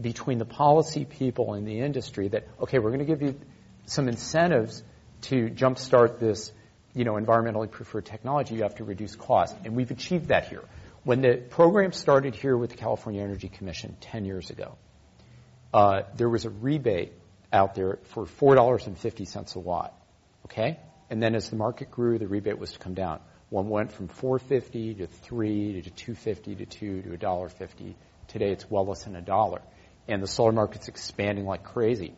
between 0.00 0.38
the 0.38 0.44
policy 0.44 1.04
people 1.04 1.54
and 1.54 1.66
the 1.66 1.80
industry 1.80 2.28
that, 2.28 2.48
okay, 2.60 2.80
we're 2.80 2.90
going 2.90 2.98
to 2.98 3.04
give 3.04 3.22
you 3.22 3.38
some 3.86 4.08
incentives 4.08 4.82
to 5.22 5.48
jumpstart 5.48 6.18
this, 6.18 6.52
you 6.92 7.04
know, 7.04 7.14
environmentally 7.14 7.70
preferred 7.70 8.06
technology. 8.06 8.56
You 8.56 8.62
have 8.62 8.76
to 8.76 8.84
reduce 8.84 9.14
cost. 9.14 9.56
And 9.64 9.76
we've 9.76 9.90
achieved 9.90 10.28
that 10.28 10.48
here. 10.48 10.62
When 11.04 11.22
the 11.22 11.36
program 11.36 11.92
started 11.92 12.34
here 12.34 12.56
with 12.56 12.70
the 12.70 12.76
California 12.76 13.22
Energy 13.22 13.48
Commission 13.48 13.96
10 14.00 14.24
years 14.24 14.50
ago, 14.50 14.76
uh, 15.72 16.02
there 16.16 16.28
was 16.28 16.44
a 16.44 16.50
rebate 16.50 17.12
out 17.52 17.76
there 17.76 17.98
for 18.10 18.26
$4.50 18.26 19.56
a 19.56 19.58
watt. 19.60 19.94
Okay? 20.50 20.78
And 21.10 21.22
then 21.22 21.34
as 21.34 21.50
the 21.50 21.56
market 21.56 21.90
grew, 21.90 22.18
the 22.18 22.26
rebate 22.26 22.58
was 22.58 22.72
to 22.72 22.78
come 22.78 22.94
down. 22.94 23.20
One 23.50 23.68
went 23.68 23.92
from 23.92 24.08
450 24.08 24.94
to 24.96 25.06
3 25.06 25.82
to 25.82 25.90
250 25.90 26.54
to 26.56 26.66
2 26.66 27.02
to 27.02 27.08
$1.50. 27.08 27.94
Today 28.28 28.50
it's 28.50 28.70
well 28.70 28.86
less 28.86 29.04
than 29.04 29.16
a 29.16 29.22
dollar. 29.22 29.62
And 30.06 30.22
the 30.22 30.26
solar 30.26 30.52
market's 30.52 30.88
expanding 30.88 31.44
like 31.44 31.64
crazy. 31.64 32.14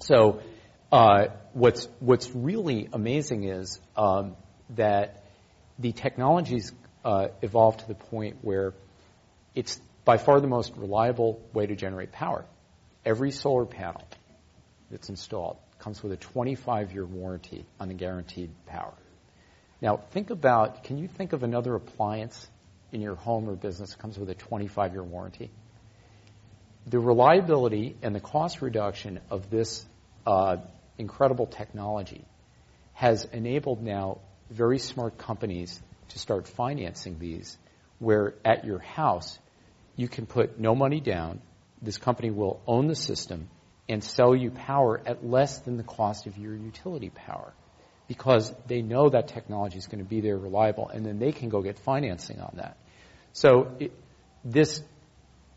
So 0.00 0.40
uh, 0.92 1.28
what's 1.52 1.86
what's 2.00 2.30
really 2.34 2.88
amazing 2.92 3.44
is 3.44 3.78
um, 3.96 4.36
that 4.70 5.24
the 5.78 5.92
technologies 5.92 6.72
uh, 7.04 7.28
evolved 7.42 7.80
to 7.80 7.88
the 7.88 7.94
point 7.94 8.38
where 8.42 8.74
it's 9.54 9.80
by 10.04 10.16
far 10.16 10.40
the 10.40 10.48
most 10.48 10.72
reliable 10.76 11.40
way 11.52 11.66
to 11.66 11.76
generate 11.76 12.12
power. 12.12 12.44
Every 13.04 13.30
solar 13.30 13.66
panel 13.66 14.02
that's 14.90 15.08
installed 15.08 15.56
comes 15.80 16.02
with 16.02 16.12
a 16.12 16.16
25 16.16 16.92
year 16.92 17.04
warranty 17.04 17.64
on 17.78 17.88
the 17.88 17.94
guaranteed 17.94 18.50
power. 18.66 18.94
Now, 19.82 19.96
think 19.96 20.30
about 20.30 20.84
can 20.84 20.98
you 20.98 21.08
think 21.08 21.32
of 21.32 21.42
another 21.42 21.74
appliance 21.74 22.48
in 22.92 23.00
your 23.00 23.14
home 23.14 23.48
or 23.48 23.54
business 23.54 23.90
that 23.90 23.98
comes 23.98 24.18
with 24.18 24.30
a 24.30 24.34
25 24.34 24.92
year 24.92 25.02
warranty? 25.02 25.50
The 26.86 26.98
reliability 26.98 27.96
and 28.02 28.14
the 28.14 28.20
cost 28.20 28.62
reduction 28.62 29.20
of 29.30 29.50
this 29.50 29.84
uh, 30.26 30.58
incredible 30.98 31.46
technology 31.46 32.24
has 32.92 33.24
enabled 33.32 33.82
now 33.82 34.18
very 34.50 34.78
smart 34.78 35.16
companies 35.16 35.80
to 36.08 36.18
start 36.18 36.48
financing 36.48 37.18
these, 37.18 37.56
where 37.98 38.34
at 38.44 38.64
your 38.64 38.80
house 38.80 39.38
you 39.96 40.08
can 40.08 40.26
put 40.26 40.58
no 40.58 40.74
money 40.74 41.00
down. 41.00 41.40
This 41.80 41.96
company 41.96 42.30
will 42.30 42.60
own 42.66 42.88
the 42.88 42.96
system 42.96 43.48
and 43.90 44.04
sell 44.04 44.36
you 44.36 44.52
power 44.52 45.02
at 45.04 45.26
less 45.26 45.58
than 45.58 45.76
the 45.76 45.82
cost 45.82 46.26
of 46.28 46.38
your 46.38 46.54
utility 46.54 47.10
power 47.10 47.52
because 48.06 48.52
they 48.68 48.82
know 48.82 49.08
that 49.08 49.28
technology 49.28 49.78
is 49.78 49.88
going 49.88 49.98
to 49.98 50.08
be 50.08 50.20
there 50.20 50.38
reliable 50.38 50.88
and 50.88 51.04
then 51.04 51.18
they 51.18 51.32
can 51.32 51.48
go 51.48 51.60
get 51.60 51.76
financing 51.76 52.40
on 52.40 52.52
that. 52.54 52.76
So 53.32 53.72
it, 53.80 53.92
this 54.44 54.80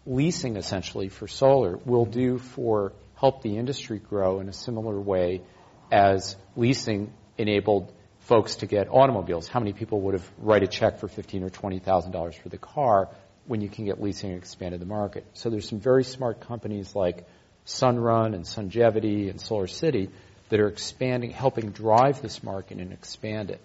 leasing 0.08 0.58
essentially 0.58 1.10
for 1.10 1.28
solar 1.28 1.78
will 1.86 2.06
do 2.06 2.40
for 2.40 2.94
help 3.16 3.44
the 3.44 3.56
industry 3.56 4.00
grow 4.00 4.40
in 4.40 4.50
a 4.50 4.54
similar 4.54 5.00
way 5.00 5.44
as 5.92 6.36
leasing 6.56 7.14
enabled 7.38 7.94
folks 8.22 8.58
to 8.58 8.66
get 8.66 8.88
automobiles. 8.90 9.48
How 9.48 9.60
many 9.60 9.74
people 9.74 10.02
would 10.02 10.16
have 10.16 10.32
write 10.40 10.64
a 10.64 10.68
check 10.68 11.00
for 11.00 11.08
fifteen 11.08 11.44
or 11.44 11.52
twenty 11.52 11.80
thousand 11.80 12.12
dollars 12.12 12.36
for 12.36 12.50
the 12.50 12.58
car 12.58 13.10
when 13.46 13.62
you 13.62 13.70
can 13.70 13.86
get 13.86 14.02
leasing 14.02 14.32
and 14.32 14.40
expanded 14.40 14.82
the 14.82 14.86
market? 14.86 15.26
So 15.34 15.50
there's 15.50 15.70
some 15.70 15.80
very 15.80 16.04
smart 16.04 16.42
companies 16.42 16.96
like 16.96 17.28
Sunrun 17.66 18.34
and 18.34 18.46
Sungevity 18.46 19.30
and 19.30 19.40
Solar 19.40 19.68
City 19.68 20.10
that 20.50 20.60
are 20.60 20.68
expanding, 20.68 21.32
helping 21.32 21.72
drive 21.72 22.22
this 22.22 22.44
market 22.44 22.78
and 22.78 22.92
expand 22.94 23.50
it. 23.50 23.62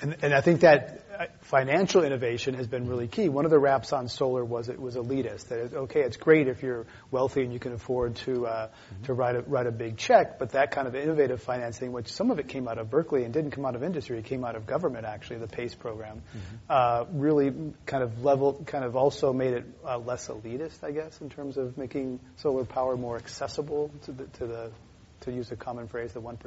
And, 0.00 0.16
and 0.22 0.34
I 0.34 0.40
think 0.40 0.60
that 0.60 1.03
financial 1.40 2.04
innovation 2.04 2.54
has 2.54 2.66
been 2.66 2.88
really 2.88 3.08
key. 3.08 3.28
One 3.28 3.44
of 3.44 3.50
the 3.50 3.58
raps 3.58 3.92
on 3.92 4.08
solar 4.08 4.44
was 4.44 4.68
it 4.68 4.80
was 4.80 4.96
elitist. 4.96 5.48
That 5.48 5.74
okay, 5.74 6.00
it's 6.00 6.16
great 6.16 6.48
if 6.48 6.62
you're 6.62 6.86
wealthy 7.10 7.42
and 7.42 7.52
you 7.52 7.58
can 7.58 7.72
afford 7.72 8.16
to 8.16 8.46
uh, 8.46 8.66
mm-hmm. 8.68 9.04
to 9.04 9.14
write 9.14 9.36
a 9.36 9.42
write 9.42 9.66
a 9.66 9.72
big 9.72 9.96
check, 9.96 10.38
but 10.38 10.50
that 10.50 10.70
kind 10.70 10.86
of 10.86 10.94
innovative 10.94 11.42
financing, 11.42 11.92
which 11.92 12.08
some 12.08 12.30
of 12.30 12.38
it 12.38 12.48
came 12.48 12.68
out 12.68 12.78
of 12.78 12.90
Berkeley 12.90 13.24
and 13.24 13.32
didn't 13.32 13.52
come 13.52 13.66
out 13.66 13.74
of 13.74 13.82
industry, 13.82 14.18
it 14.18 14.24
came 14.24 14.44
out 14.44 14.56
of 14.56 14.66
government 14.66 15.04
actually, 15.04 15.38
the 15.38 15.48
PACE 15.48 15.74
program, 15.74 16.22
mm-hmm. 16.30 16.56
uh, 16.68 17.04
really 17.12 17.52
kind 17.86 18.02
of 18.02 18.24
level, 18.24 18.62
kind 18.66 18.84
of 18.84 18.96
also 18.96 19.32
made 19.32 19.54
it 19.54 19.64
uh, 19.84 19.98
less 19.98 20.28
elitist, 20.28 20.82
I 20.82 20.90
guess, 20.90 21.20
in 21.20 21.30
terms 21.30 21.56
of 21.56 21.76
making 21.78 22.20
solar 22.36 22.64
power 22.64 22.96
more 22.96 23.16
accessible 23.16 23.90
to 24.04 24.12
the 24.12 24.24
to 24.24 24.46
the 24.46 24.72
to 25.24 25.32
use 25.32 25.50
a 25.52 25.56
common 25.56 25.88
phrase, 25.88 26.12
the 26.12 26.22
1%? 26.22 26.38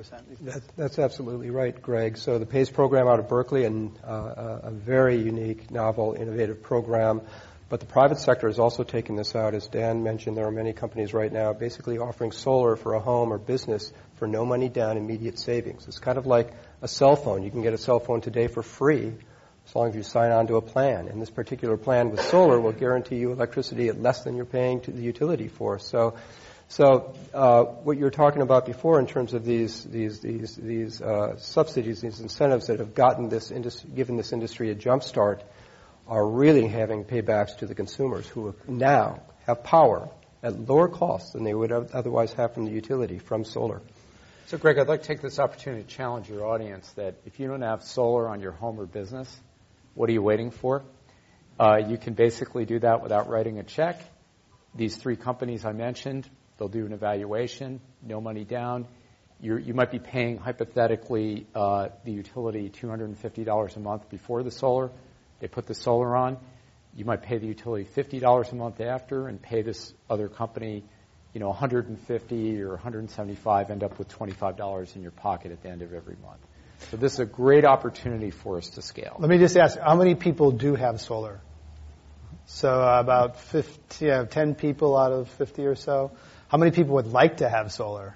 That, 0.41 0.61
that's 0.75 0.99
absolutely 0.99 1.49
right, 1.49 1.79
Greg. 1.79 2.17
So 2.17 2.39
the 2.39 2.45
PACE 2.45 2.71
program 2.71 3.07
out 3.07 3.19
of 3.19 3.29
Berkeley, 3.29 3.65
and 3.65 3.97
uh, 4.03 4.59
a 4.63 4.71
very 4.71 5.17
unique, 5.17 5.69
novel, 5.69 6.13
innovative 6.13 6.63
program 6.63 7.21
But 7.69 7.81
the 7.81 7.85
private 7.85 8.19
sector 8.19 8.47
has 8.47 8.59
also 8.59 8.83
taken 8.83 9.15
this 9.17 9.35
out. 9.35 9.53
As 9.53 9.67
Dan 9.67 10.01
mentioned, 10.03 10.37
there 10.37 10.47
are 10.47 10.51
many 10.51 10.71
companies 10.71 11.13
right 11.13 11.31
now 11.31 11.51
basically 11.51 11.97
offering 11.97 12.31
solar 12.31 12.77
for 12.77 12.93
a 12.93 12.99
home 12.99 13.33
or 13.33 13.37
business 13.37 13.91
for 14.15 14.27
no 14.27 14.45
money 14.45 14.69
down, 14.69 14.95
immediate 14.95 15.37
savings. 15.37 15.85
It's 15.87 15.99
kind 15.99 16.17
of 16.17 16.25
like 16.25 16.53
a 16.81 16.87
cell 16.87 17.17
phone. 17.17 17.43
You 17.43 17.51
can 17.51 17.63
get 17.63 17.73
a 17.73 17.77
cell 17.77 17.99
phone 17.99 18.21
today 18.21 18.47
for 18.47 18.63
free 18.63 19.13
as 19.67 19.75
long 19.75 19.89
as 19.89 19.95
you 19.95 20.03
sign 20.03 20.31
on 20.31 20.47
to 20.47 20.55
a 20.55 20.61
plan. 20.61 21.09
And 21.09 21.21
this 21.21 21.29
particular 21.29 21.75
plan 21.75 22.09
with 22.09 22.21
solar 22.21 22.57
will 22.59 22.71
guarantee 22.71 23.17
you 23.17 23.33
electricity 23.33 23.89
at 23.89 24.01
less 24.01 24.23
than 24.23 24.37
you're 24.37 24.45
paying 24.45 24.79
to 24.81 24.91
the 24.91 25.01
utility 25.01 25.49
for. 25.49 25.77
So, 25.77 26.15
so 26.69 27.15
uh, 27.33 27.63
what 27.63 27.97
you 27.97 28.03
were 28.03 28.11
talking 28.11 28.41
about 28.41 28.65
before 28.65 28.99
in 28.99 29.07
terms 29.07 29.33
of 29.33 29.45
these 29.45 29.83
these 29.83 30.19
these 30.19 30.55
these 30.55 31.01
uh, 31.01 31.37
subsidies, 31.37 32.01
these 32.01 32.19
incentives 32.19 32.67
that 32.67 32.79
have 32.79 32.93
gotten 32.93 33.29
this 33.29 33.51
given 33.95 34.17
this 34.17 34.33
industry 34.33 34.69
a 34.69 34.75
jump 34.75 35.03
start, 35.03 35.43
are 36.07 36.27
really 36.27 36.67
having 36.67 37.05
paybacks 37.05 37.57
to 37.57 37.65
the 37.65 37.75
consumers 37.75 38.27
who 38.27 38.53
now 38.67 39.21
have 39.45 39.63
power 39.63 40.09
at 40.43 40.59
lower 40.67 40.87
costs 40.87 41.31
than 41.31 41.43
they 41.43 41.53
would 41.53 41.71
otherwise 41.71 42.33
have 42.33 42.53
from 42.53 42.65
the 42.65 42.71
utility 42.71 43.17
from 43.17 43.43
solar. 43.43 43.81
So, 44.47 44.57
Greg, 44.57 44.77
I'd 44.77 44.87
like 44.87 45.01
to 45.01 45.07
take 45.07 45.21
this 45.21 45.39
opportunity 45.39 45.83
to 45.83 45.89
challenge 45.89 46.29
your 46.29 46.45
audience 46.45 46.89
that 46.91 47.15
if 47.25 47.39
you 47.39 47.47
don't 47.47 47.63
have 47.63 47.83
solar 47.83 48.29
on 48.29 48.39
your 48.39 48.53
home 48.53 48.79
or 48.79 48.85
business, 48.85 49.35
what 49.93 50.09
are 50.09 50.13
you 50.13 50.21
waiting 50.21 50.51
for? 50.51 50.83
Uh, 51.59 51.77
you 51.85 51.97
can 51.97 52.13
basically 52.13 52.65
do 52.65 52.79
that 52.79 53.01
without 53.01 53.27
writing 53.27 53.59
a 53.59 53.63
check. 53.63 54.01
These 54.75 54.95
three 54.95 55.15
companies 55.15 55.65
I 55.65 55.73
mentioned, 55.73 56.29
they'll 56.57 56.67
do 56.67 56.85
an 56.85 56.93
evaluation, 56.93 57.79
no 58.01 58.21
money 58.21 58.43
down. 58.43 58.87
You're, 59.39 59.59
you 59.59 59.73
might 59.73 59.91
be 59.91 59.99
paying 59.99 60.37
hypothetically 60.37 61.45
uh, 61.53 61.89
the 62.03 62.11
utility 62.11 62.69
$250 62.69 63.75
a 63.75 63.79
month 63.79 64.09
before 64.09 64.41
the 64.43 64.51
solar. 64.51 64.89
They 65.39 65.47
put 65.47 65.67
the 65.67 65.75
solar 65.75 66.15
on. 66.15 66.37
You 66.95 67.05
might 67.05 67.21
pay 67.21 67.37
the 67.37 67.45
utility 67.45 67.87
$50 67.95 68.51
a 68.51 68.55
month 68.55 68.81
after, 68.81 69.27
and 69.27 69.39
pay 69.39 69.61
this 69.61 69.93
other 70.09 70.27
company, 70.27 70.83
you 71.33 71.39
know, 71.39 71.49
150 71.49 72.61
or 72.63 72.69
175. 72.69 73.69
End 73.69 73.83
up 73.83 73.99
with 73.99 74.09
$25 74.09 74.95
in 74.95 75.03
your 75.03 75.11
pocket 75.11 75.51
at 75.51 75.61
the 75.61 75.69
end 75.69 75.83
of 75.83 75.93
every 75.93 76.15
month. 76.23 76.41
So 76.89 76.97
this 76.97 77.13
is 77.13 77.19
a 77.19 77.25
great 77.25 77.65
opportunity 77.65 78.31
for 78.31 78.57
us 78.57 78.69
to 78.71 78.81
scale. 78.81 79.17
Let 79.19 79.29
me 79.29 79.37
just 79.37 79.57
ask, 79.57 79.77
how 79.77 79.95
many 79.95 80.15
people 80.15 80.51
do 80.51 80.75
have 80.75 80.99
solar? 81.01 81.41
So 82.45 82.69
uh, 82.69 82.99
about 82.99 83.39
50, 83.39 84.05
yeah, 84.05 84.23
10 84.23 84.55
people 84.55 84.97
out 84.97 85.11
of 85.11 85.27
50 85.31 85.65
or 85.65 85.75
so. 85.75 86.11
How 86.47 86.57
many 86.57 86.71
people 86.71 86.95
would 86.95 87.07
like 87.07 87.37
to 87.37 87.49
have 87.49 87.71
solar? 87.71 88.15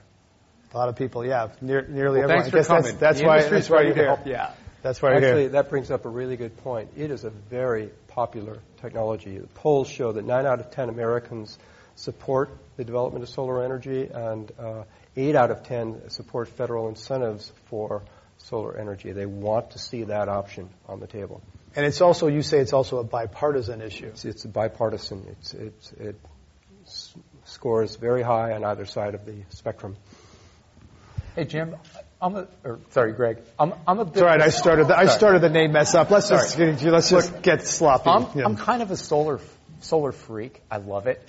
A 0.74 0.78
lot 0.78 0.88
of 0.88 0.96
people, 0.96 1.26
yeah, 1.26 1.50
near, 1.60 1.86
nearly 1.88 2.20
well, 2.20 2.32
everyone. 2.32 2.52
Thanks 2.52 2.68
for 2.68 2.74
coming. 2.76 2.98
That's, 2.98 3.20
that's 3.20 3.22
why, 3.22 3.44
that's 3.44 3.70
why 3.70 3.82
you're 3.82 3.94
here. 3.94 4.06
Help 4.08 4.26
you. 4.26 4.38
That's 4.82 5.02
why 5.02 5.14
Actually, 5.14 5.28
you're 5.28 5.40
here. 5.40 5.50
that 5.50 5.70
brings 5.70 5.92
up 5.92 6.06
a 6.06 6.10
really 6.10 6.38
good 6.38 6.58
point. 6.58 6.92
It 6.96 7.12
is 7.12 7.26
a 7.26 7.30
very 7.30 7.90
popular 8.08 8.60
technology. 8.82 9.38
The 9.38 9.48
polls 9.48 9.90
show 9.90 10.14
that 10.14 10.26
9 10.26 10.46
out 10.46 10.60
of 10.62 10.72
10 10.72 10.90
Americans 10.90 11.58
support 11.96 12.58
the 12.78 12.86
development 12.86 13.24
of 13.24 13.30
solar 13.30 13.64
energy, 13.64 14.10
and 14.12 14.52
uh, 14.58 14.84
8 15.16 15.36
out 15.36 15.52
of 15.52 15.64
10 15.64 16.10
support 16.10 16.48
federal 16.48 16.88
incentives 16.88 17.52
for 17.66 18.02
solar 18.38 18.78
energy. 18.78 19.12
They 19.12 19.26
want 19.26 19.72
to 19.72 19.80
see 19.80 20.06
that 20.06 20.30
option 20.30 20.70
on 20.88 21.00
the 21.02 21.08
table. 21.08 21.42
And 21.76 21.86
it's 21.86 22.02
also, 22.02 22.28
you 22.28 22.42
say 22.42 22.60
it's 22.60 22.74
also 22.74 22.98
a 22.98 23.04
bipartisan 23.04 23.82
issue. 23.82 24.08
It's, 24.08 24.26
it's 24.26 24.46
bipartisan. 24.46 25.26
It's, 25.30 25.54
it's, 25.54 25.92
it 25.94 26.16
scores 27.62 27.96
very 27.96 28.24
high 28.24 28.54
on 28.54 28.64
either 28.64 28.88
side 28.88 29.14
of 29.14 29.24
the 29.24 29.36
spectrum. 29.50 29.96
Hey, 31.36 31.46
Jim, 31.46 31.76
I'm 32.20 32.36
a, 32.36 32.48
or, 32.64 32.80
sorry, 32.90 33.14
Greg. 33.14 33.38
I'm, 33.60 33.76
I'm 33.88 34.00
a 34.00 34.06
bit. 34.06 34.14
It's 34.14 34.22
all 34.24 34.28
right. 34.30 34.42
I 34.42 34.50
started. 34.50 34.88
The, 34.88 34.98
I 34.98 35.06
started 35.06 35.44
the 35.44 35.50
name 35.50 35.72
mess 35.72 35.94
up. 35.94 36.10
Let's 36.10 36.30
just 36.30 36.58
let's 36.58 37.12
just 37.12 37.34
Look, 37.34 37.44
get 37.44 37.68
sloppy. 37.68 38.10
I'm, 38.10 38.26
yeah. 38.34 38.46
I'm 38.46 38.58
kind 38.58 38.82
of 38.82 38.90
a 38.90 38.98
solar 38.98 39.40
solar 39.80 40.12
freak. 40.12 40.60
I 40.72 40.78
love 40.78 41.06
it, 41.06 41.22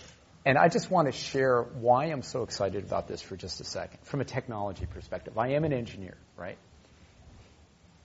and 0.47 0.57
I 0.57 0.69
just 0.69 0.91
want 0.91 1.07
to 1.07 1.13
share 1.13 1.61
why 1.61 2.07
I'm 2.07 2.23
so 2.23 2.45
excited 2.45 2.83
about 2.83 3.09
this 3.09 3.21
for 3.21 3.37
just 3.37 3.61
a 3.61 3.65
second, 3.65 3.99
from 4.05 4.23
a 4.23 4.25
technology 4.25 4.87
perspective. 4.87 5.37
I 5.37 5.49
am 5.49 5.65
an 5.65 5.75
engineer, 5.75 6.17
right? 6.39 6.57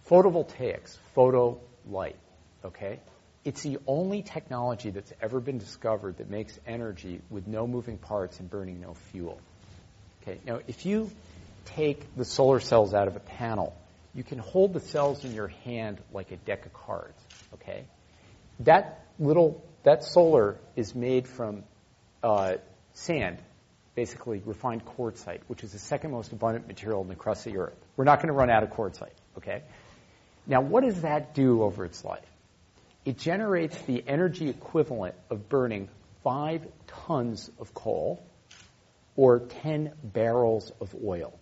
Photovoltaics, 0.10 0.98
photo 1.16 1.62
light, 1.90 2.18
okay? 2.66 3.00
It's 3.48 3.64
the 3.64 3.80
only 3.88 4.24
technology 4.24 4.90
that's 4.90 5.14
ever 5.22 5.40
been 5.40 5.58
discovered 5.58 6.18
that 6.18 6.30
makes 6.30 6.60
energy 6.68 7.22
with 7.30 7.48
no 7.48 7.66
moving 7.66 7.98
parts 7.98 8.42
and 8.42 8.50
burning 8.50 8.82
no 8.82 8.94
fuel. 8.94 9.40
Okay, 10.22 10.42
now 10.46 10.60
if 10.68 10.86
you 10.86 11.10
take 11.64 12.14
the 12.18 12.26
solar 12.26 12.60
cells 12.60 12.94
out 12.94 13.08
of 13.08 13.16
a 13.16 13.22
panel, 13.22 13.74
you 14.14 14.22
can 14.22 14.38
hold 14.38 14.74
the 14.74 14.82
cells 14.82 15.24
in 15.24 15.34
your 15.34 15.48
hand 15.48 15.98
like 16.12 16.34
a 16.34 16.36
deck 16.36 16.66
of 16.66 16.74
cards, 16.74 17.18
okay? 17.54 17.86
That 18.60 19.06
little, 19.18 19.64
that 19.84 20.04
solar 20.04 20.58
is 20.76 20.94
made 20.94 21.26
from 21.26 21.64
uh, 22.22 22.56
sand, 22.96 23.38
basically 23.96 24.42
refined 24.46 24.84
quartzite, 24.84 25.40
which 25.48 25.64
is 25.64 25.72
the 25.72 25.80
second 25.80 26.12
most 26.12 26.34
abundant 26.34 26.68
material 26.68 27.02
in 27.02 27.08
the 27.08 27.16
crust 27.16 27.48
of 27.48 27.56
earth. 27.56 27.78
We're 27.96 28.04
not 28.04 28.18
going 28.18 28.28
to 28.28 28.34
run 28.34 28.50
out 28.50 28.64
of 28.64 28.72
quartzite, 28.72 29.16
okay? 29.38 29.64
Now, 30.46 30.60
what 30.60 30.84
does 30.84 31.04
that 31.04 31.34
do 31.34 31.64
over 31.64 31.86
its 31.86 32.04
life? 32.04 32.28
It 33.08 33.18
generates 33.18 33.82
the 33.84 34.04
energy 34.06 34.50
equivalent 34.50 35.16
of 35.30 35.48
burning 35.48 35.88
five 36.26 36.68
tons 36.88 37.50
of 37.58 37.74
coal 37.74 38.22
or 39.16 39.40
10 39.40 39.94
barrels 40.04 40.74
of 40.82 40.94
oil. 41.02 41.40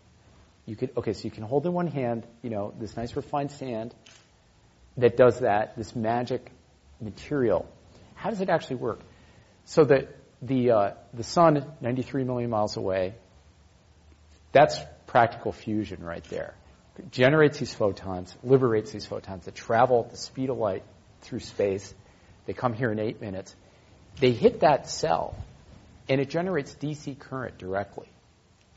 You 0.67 0.75
could, 0.75 0.91
okay, 0.95 1.13
so 1.13 1.23
you 1.23 1.31
can 1.31 1.41
hold 1.41 1.65
in 1.65 1.73
one 1.73 1.87
hand, 1.87 2.27
you 2.43 2.51
know, 2.51 2.71
this 2.79 2.95
nice 2.95 3.15
refined 3.15 3.49
sand 3.49 3.95
that 4.97 5.17
does 5.17 5.39
that, 5.39 5.75
this 5.75 5.95
magic 5.95 6.51
material. 7.01 7.67
How 8.13 8.29
does 8.29 8.41
it 8.41 8.49
actually 8.49 8.75
work? 8.75 8.99
So 9.63 9.85
that 9.85 10.15
the, 10.43 10.69
uh, 10.69 10.91
the 11.15 11.23
sun, 11.23 11.65
93 11.81 12.25
million 12.25 12.51
miles 12.51 12.77
away, 12.77 13.15
that's 14.51 14.77
practical 15.07 15.51
fusion 15.51 16.03
right 16.03 16.23
there 16.25 16.53
It 16.99 17.11
generates 17.11 17.57
these 17.57 17.73
photons, 17.73 18.35
liberates 18.43 18.91
these 18.91 19.07
photons 19.07 19.45
that 19.45 19.55
travel 19.55 20.03
at 20.05 20.11
the 20.11 20.17
speed 20.17 20.51
of 20.51 20.57
light 20.57 20.83
through 21.25 21.41
space. 21.41 21.93
They 22.45 22.53
come 22.53 22.73
here 22.73 22.91
in 22.91 22.99
eight 22.99 23.21
minutes. 23.21 23.55
They 24.19 24.31
hit 24.31 24.61
that 24.61 24.89
cell, 24.89 25.35
and 26.07 26.21
it 26.21 26.29
generates 26.29 26.73
DC 26.75 27.19
current 27.19 27.57
directly. 27.57 28.07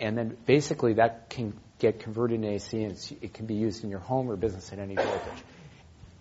And 0.01 0.17
then 0.17 0.37
basically 0.47 0.95
that 0.95 1.31
can 1.31 1.55
get 1.79 2.01
converted 2.01 2.37
into 2.37 2.49
AC, 2.49 2.83
and 2.83 3.17
it 3.21 3.35
can 3.35 3.47
be 3.47 3.55
used 3.55 3.85
in 3.85 3.91
your 3.91 4.01
home 4.01 4.31
or 4.31 4.37
business 4.37 4.73
at 4.73 4.79
any 4.79 4.95
voltage. 4.95 5.45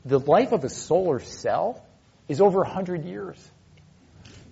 The 0.05 0.19
life 0.19 0.51
of 0.51 0.63
a 0.63 0.69
solar 0.69 1.19
cell 1.19 1.83
is 2.27 2.41
over 2.41 2.59
100 2.59 3.05
years. 3.05 3.51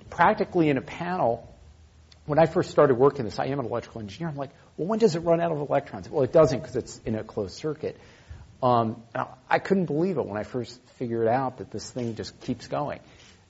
Practically 0.10 0.70
in 0.70 0.78
a 0.78 0.82
panel, 0.82 1.48
when 2.26 2.40
I 2.40 2.46
first 2.46 2.72
started 2.72 2.96
working 2.96 3.26
this, 3.26 3.40
I 3.40 3.46
am 3.46 3.60
an 3.60 3.66
electrical 3.66 4.02
engineer. 4.02 4.30
I'm 4.30 4.36
like, 4.36 4.52
well, 4.78 4.88
when 4.88 5.00
does 5.00 5.16
it 5.16 5.20
run 5.20 5.42
out 5.42 5.52
of 5.52 5.60
electrons? 5.60 6.10
Well, 6.10 6.24
it 6.24 6.34
doesn't 6.34 6.60
because 6.60 6.76
it's 6.76 7.00
in 7.06 7.16
a 7.16 7.24
closed 7.24 7.56
circuit. 7.56 7.98
Um, 8.66 9.04
I 9.48 9.60
couldn't 9.60 9.86
believe 9.86 10.18
it 10.18 10.26
when 10.26 10.38
I 10.38 10.44
first 10.44 10.80
figured 10.98 11.28
out 11.28 11.60
that 11.60 11.70
this 11.70 11.88
thing 11.92 12.16
just 12.16 12.40
keeps 12.42 12.68
going. 12.68 13.00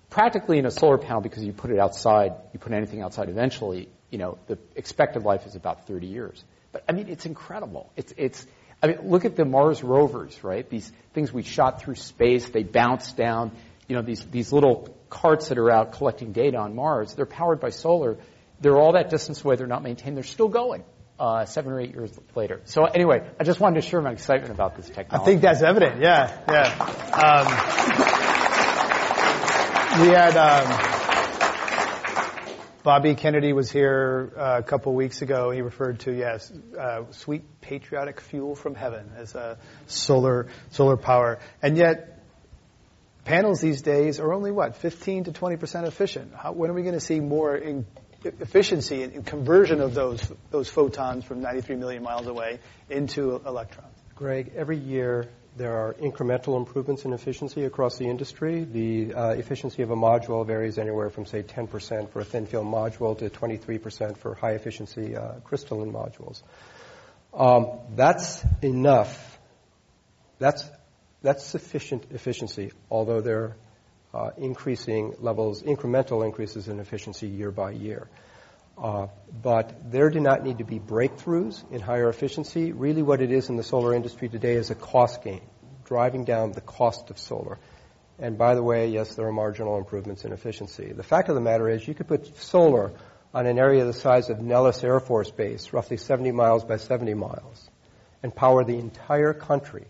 Practically 0.10 0.58
in 0.58 0.65
a 0.65 0.71
solar 0.71 0.97
panel, 0.97 1.21
because 1.21 1.41
you 1.41 1.54
put 1.54 1.71
it 1.71 1.80
outside, 1.80 2.34
you 2.51 2.60
put 2.60 2.73
anything 2.73 3.01
outside 3.01 3.30
eventually, 3.30 3.88
you 4.10 4.17
know, 4.17 4.38
the 4.47 4.58
expected 4.75 5.23
life 5.23 5.45
is 5.45 5.56
about 5.56 5.88
30 5.88 6.08
years. 6.08 6.43
But 6.73 6.84
I 6.89 6.91
mean, 6.91 7.08
it's 7.08 7.25
incredible. 7.25 7.93
It's, 7.95 8.13
it's, 8.17 8.45
I 8.84 8.88
mean, 8.88 8.97
look 9.10 9.23
at 9.23 9.38
the 9.38 9.45
Mars 9.45 9.82
rovers, 9.82 10.43
right? 10.43 10.69
These 10.69 10.91
things 11.13 11.32
we 11.32 11.43
shot 11.43 11.82
through 11.82 11.95
space, 11.95 12.49
they 12.49 12.63
bounce 12.63 13.13
down, 13.13 13.54
you 13.88 13.95
know, 13.95 14.01
these, 14.01 14.21
these 14.25 14.51
little 14.51 14.97
carts 15.10 15.47
that 15.47 15.58
are 15.58 15.71
out 15.71 15.93
collecting 15.93 16.34
data 16.34 16.58
on 16.58 16.75
Mars, 16.75 17.13
they're 17.13 17.25
powered 17.25 17.62
by 17.62 17.69
solar. 17.69 18.17
They're 18.60 18.78
all 18.78 18.91
that 18.93 19.10
distance 19.12 19.45
away, 19.45 19.56
they're 19.56 19.65
not 19.65 19.82
maintained, 19.82 20.17
they're 20.17 20.25
still 20.25 20.49
going 20.49 20.84
uh, 21.19 21.45
seven 21.45 21.71
or 21.71 21.80
eight 21.80 21.93
years 21.93 22.12
later. 22.36 22.62
So 22.65 22.86
anyway, 22.86 23.28
I 23.39 23.43
just 23.43 23.60
wanted 23.60 23.82
to 23.82 23.88
share 23.88 24.01
my 24.01 24.12
excitement 24.12 24.51
about 24.51 24.75
this 24.75 24.88
technology. 24.89 25.21
I 25.21 25.25
think 25.25 25.41
that's 25.41 25.62
evident. 25.62 26.01
Yeah, 26.01 26.38
yeah. 26.49 26.73
Um, 27.15 27.47
we 30.01 30.10
had 30.10 30.36
um, 30.36 30.67
Bobby 32.84 33.15
Kennedy 33.15 33.54
was 33.54 33.71
here 33.71 34.34
uh, 34.36 34.60
a 34.60 34.63
couple 34.63 34.93
weeks 34.93 35.21
ago. 35.21 35.51
He 35.51 35.62
referred 35.62 36.01
to 36.01 36.12
yes, 36.12 36.51
uh, 36.78 37.04
sweet 37.12 37.62
patriotic 37.62 38.19
fuel 38.19 38.56
from 38.56 38.75
heaven 38.75 39.12
as 39.15 39.36
a 39.36 39.58
solar 39.88 40.47
solar 40.71 40.97
power, 40.97 41.39
and 41.62 41.78
yet. 41.78 42.12
Panels 43.23 43.60
these 43.60 43.82
days 43.82 44.19
are 44.19 44.32
only 44.32 44.51
what 44.51 44.75
15 44.75 45.23
to 45.23 45.32
20 45.32 45.58
percent 45.58 45.88
efficient. 45.88 46.32
How, 46.36 46.51
when 46.51 46.69
are 46.69 46.73
we 46.75 46.84
going 46.84 46.93
to 46.93 46.99
see 46.99 47.19
more 47.19 47.56
in, 47.56 47.88
efficiency 48.26 49.04
and 49.04 49.26
conversion 49.26 49.82
of 49.82 49.94
those 49.94 50.32
those 50.52 50.70
photons 50.70 51.24
from 51.24 51.42
93 51.42 51.76
million 51.76 52.04
miles 52.04 52.28
away 52.28 52.60
into 52.90 53.42
electrons. 53.46 53.98
Greg, 54.16 54.54
every 54.56 54.78
year 54.78 55.28
there 55.58 55.78
are 55.78 55.94
incremental 55.94 56.58
improvements 56.58 57.06
in 57.06 57.14
efficiency 57.14 57.64
across 57.64 57.98
the 57.98 58.06
industry. 58.06 58.66
The 58.66 59.14
uh, 59.14 59.30
efficiency 59.32 59.84
of 59.84 59.92
a 59.92 59.96
module 59.96 60.46
varies 60.46 60.78
anywhere 60.78 61.10
from, 61.10 61.26
say, 61.26 61.44
10% 61.44 62.10
for 62.10 62.20
a 62.20 62.26
thin 62.26 62.46
film 62.46 62.70
module 62.72 63.18
to 63.18 63.30
23% 63.30 64.18
for 64.18 64.36
high 64.36 64.52
efficiency 64.52 65.16
uh, 65.16 65.36
crystalline 65.46 65.94
modules. 65.94 66.42
Um, 67.34 67.80
that's 67.96 68.44
enough. 68.62 69.40
That's, 70.40 70.70
that's 71.22 71.46
sufficient 71.46 72.08
efficiency, 72.12 72.72
although 72.92 73.22
there 73.22 73.56
increasing 74.38 75.15
levels, 75.19 75.63
incremental 75.63 76.25
increases 76.25 76.67
in 76.67 76.80
efficiency 76.80 77.28
year 77.28 77.51
by 77.51 77.71
year. 77.71 78.08
Uh, 78.78 79.08
but 79.41 79.91
there 79.91 80.10
do 80.10 80.19
not 80.19 80.43
need 80.43 80.58
to 80.58 80.65
be 80.65 80.80
breakthroughs 80.80 81.63
in 81.71 81.80
higher 81.80 82.10
efficiency. 82.10 82.73
Really, 82.73 83.01
what 83.01 83.21
it 83.21 83.32
is 83.32 83.49
in 83.49 83.56
the 83.56 83.63
solar 83.63 83.93
industry 83.93 84.28
today 84.28 84.56
is 84.56 84.69
a 84.69 84.75
cost 84.75 85.23
gain, 85.23 85.41
driving 85.86 86.25
down 86.25 86.51
the 86.51 86.62
cost 86.62 87.10
of 87.10 87.17
solar. 87.17 87.58
And 88.19 88.38
by 88.38 88.56
the 88.56 88.63
way, 88.63 88.89
yes, 88.89 89.15
there 89.15 89.28
are 89.28 89.32
marginal 89.32 89.78
improvements 89.78 90.25
in 90.25 90.34
efficiency. 90.34 90.91
The 90.91 91.04
fact 91.04 91.30
of 91.30 91.36
the 91.36 91.41
matter 91.41 91.69
is, 91.69 91.88
you 91.88 91.93
could 91.93 92.08
put 92.08 92.38
solar 92.38 92.91
on 93.34 93.45
an 93.45 93.60
area 93.60 93.84
the 93.86 93.93
size 93.93 94.30
of 94.30 94.39
Nellis 94.39 94.84
Air 94.84 94.99
Force 94.99 95.32
Base, 95.32 95.73
roughly 95.73 95.97
70 95.97 96.32
miles 96.32 96.63
by 96.63 96.78
70 96.78 97.13
miles, 97.13 97.69
and 98.23 98.34
power 98.34 98.63
the 98.63 98.78
entire 98.78 99.34
country 99.34 99.86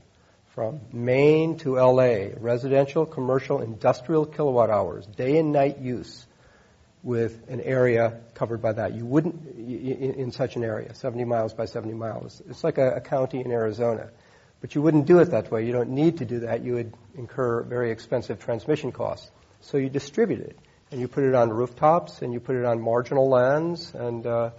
from 0.56 0.80
Maine 0.94 1.58
to 1.58 1.76
LA, 1.76 2.30
residential, 2.40 3.06
commercial, 3.06 3.62
industrial 3.62 4.26
kilowatt 4.26 4.70
hours, 4.70 5.06
day 5.06 5.38
and 5.38 5.52
night 5.52 5.80
use 5.80 6.26
with 7.04 7.50
an 7.50 7.60
area 7.60 8.22
covered 8.36 8.62
by 8.62 8.72
that. 8.72 8.94
You 8.94 9.06
wouldn't, 9.06 9.46
in, 9.58 10.32
such 10.32 10.56
an 10.56 10.64
area, 10.64 10.96
70 10.96 11.26
miles 11.26 11.54
by 11.54 11.66
70 11.66 11.94
miles. 11.94 12.42
It's 12.50 12.64
like 12.64 12.78
a, 12.78 12.96
a 12.96 13.02
county 13.02 13.42
in 13.42 13.52
Arizona. 13.52 14.10
But 14.62 14.74
you 14.74 14.82
wouldn't 14.82 15.06
do 15.06 15.20
it 15.20 15.32
that 15.32 15.52
way. 15.52 15.66
You 15.66 15.74
don't 15.74 15.90
need 15.90 16.20
to 16.20 16.26
do 16.26 16.40
that. 16.40 16.64
You 16.64 16.76
would 16.76 16.94
incur 17.16 17.62
very 17.64 17.92
expensive 17.92 18.40
transmission 18.40 18.94
costs. 18.94 19.30
So 19.60 19.78
you 19.78 19.90
distribute 19.90 20.40
it. 20.40 20.58
And 20.90 21.02
you 21.02 21.10
put 21.10 21.26
it 21.26 21.36
on 21.36 21.50
rooftops, 21.50 22.22
and 22.22 22.32
you 22.32 22.40
put 22.40 22.56
it 22.56 22.64
on 22.64 22.80
marginal 22.80 23.28
lands, 23.28 23.94
and 23.94 24.26
uh, 24.26 24.52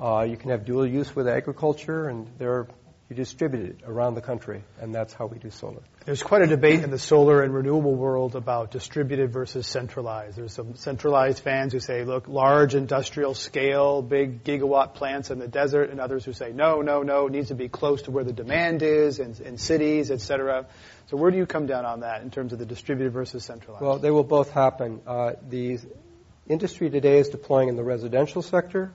uh, 0.00 0.22
you 0.22 0.36
can 0.36 0.50
have 0.50 0.64
dual 0.64 0.86
use 0.86 1.16
with 1.16 1.26
agriculture, 1.26 2.08
and 2.08 2.28
there 2.38 2.52
are 2.52 2.68
you 3.12 3.16
distribute 3.24 3.70
it 3.70 3.78
around 3.86 4.14
the 4.14 4.22
country, 4.22 4.64
and 4.80 4.94
that's 4.94 5.12
how 5.12 5.26
we 5.26 5.38
do 5.38 5.50
solar. 5.50 5.82
There's 6.06 6.22
quite 6.22 6.42
a 6.42 6.46
debate 6.46 6.82
in 6.82 6.90
the 6.90 6.98
solar 6.98 7.42
and 7.42 7.54
renewable 7.54 7.94
world 7.94 8.34
about 8.34 8.70
distributed 8.70 9.32
versus 9.32 9.66
centralized. 9.66 10.36
There's 10.36 10.54
some 10.54 10.74
centralized 10.74 11.42
fans 11.42 11.72
who 11.72 11.80
say, 11.80 12.04
look, 12.04 12.26
large 12.26 12.74
industrial 12.74 13.34
scale, 13.34 14.02
big 14.02 14.42
gigawatt 14.44 14.94
plants 14.94 15.30
in 15.30 15.38
the 15.38 15.46
desert, 15.46 15.90
and 15.90 16.00
others 16.00 16.24
who 16.24 16.32
say, 16.32 16.52
no, 16.52 16.80
no, 16.80 17.02
no, 17.02 17.26
it 17.26 17.32
needs 17.32 17.48
to 17.48 17.54
be 17.54 17.68
close 17.68 18.02
to 18.02 18.10
where 18.10 18.24
the 18.24 18.32
demand 18.32 18.82
is 18.82 19.18
in, 19.18 19.34
in 19.44 19.58
cities, 19.58 20.10
et 20.10 20.20
cetera. 20.20 20.66
So 21.06 21.16
where 21.16 21.30
do 21.30 21.36
you 21.36 21.46
come 21.46 21.66
down 21.66 21.84
on 21.84 22.00
that 22.00 22.22
in 22.22 22.30
terms 22.30 22.52
of 22.52 22.58
the 22.58 22.66
distributed 22.66 23.12
versus 23.12 23.44
centralized? 23.44 23.84
Well, 23.84 23.98
they 23.98 24.10
will 24.10 24.24
both 24.24 24.50
happen. 24.50 25.02
Uh, 25.06 25.32
the 25.46 25.78
industry 26.48 26.88
today 26.88 27.18
is 27.18 27.28
deploying 27.28 27.68
in 27.68 27.76
the 27.76 27.84
residential 27.84 28.42
sector, 28.42 28.92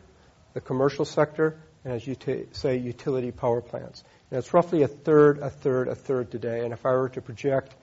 the 0.53 0.62
commercial 0.62 1.06
sector, 1.06 1.60
and 1.88 1.95
as 1.95 2.06
you 2.06 2.15
t- 2.15 2.43
say, 2.52 2.76
utility 2.76 3.32
power 3.32 3.62
plants. 3.62 4.04
And 4.30 4.38
it's 4.38 4.54
roughly 4.54 4.82
a 4.82 4.89
third, 4.89 5.39
a 5.39 5.50
third, 5.50 5.88
a 5.88 5.95
third 5.95 6.32
today. 6.32 6.65
And 6.65 6.73
if 6.73 6.86
I 6.86 6.89
were 6.89 7.08
to 7.08 7.21
project 7.21 7.73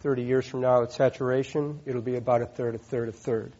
30 0.00 0.22
years 0.22 0.46
from 0.46 0.62
now 0.62 0.82
at 0.82 0.92
saturation, 0.92 1.80
it'll 1.84 2.00
be 2.00 2.16
about 2.16 2.40
a 2.40 2.46
third, 2.46 2.74
a 2.74 2.78
third, 2.78 3.10
a 3.10 3.12
third. 3.12 3.52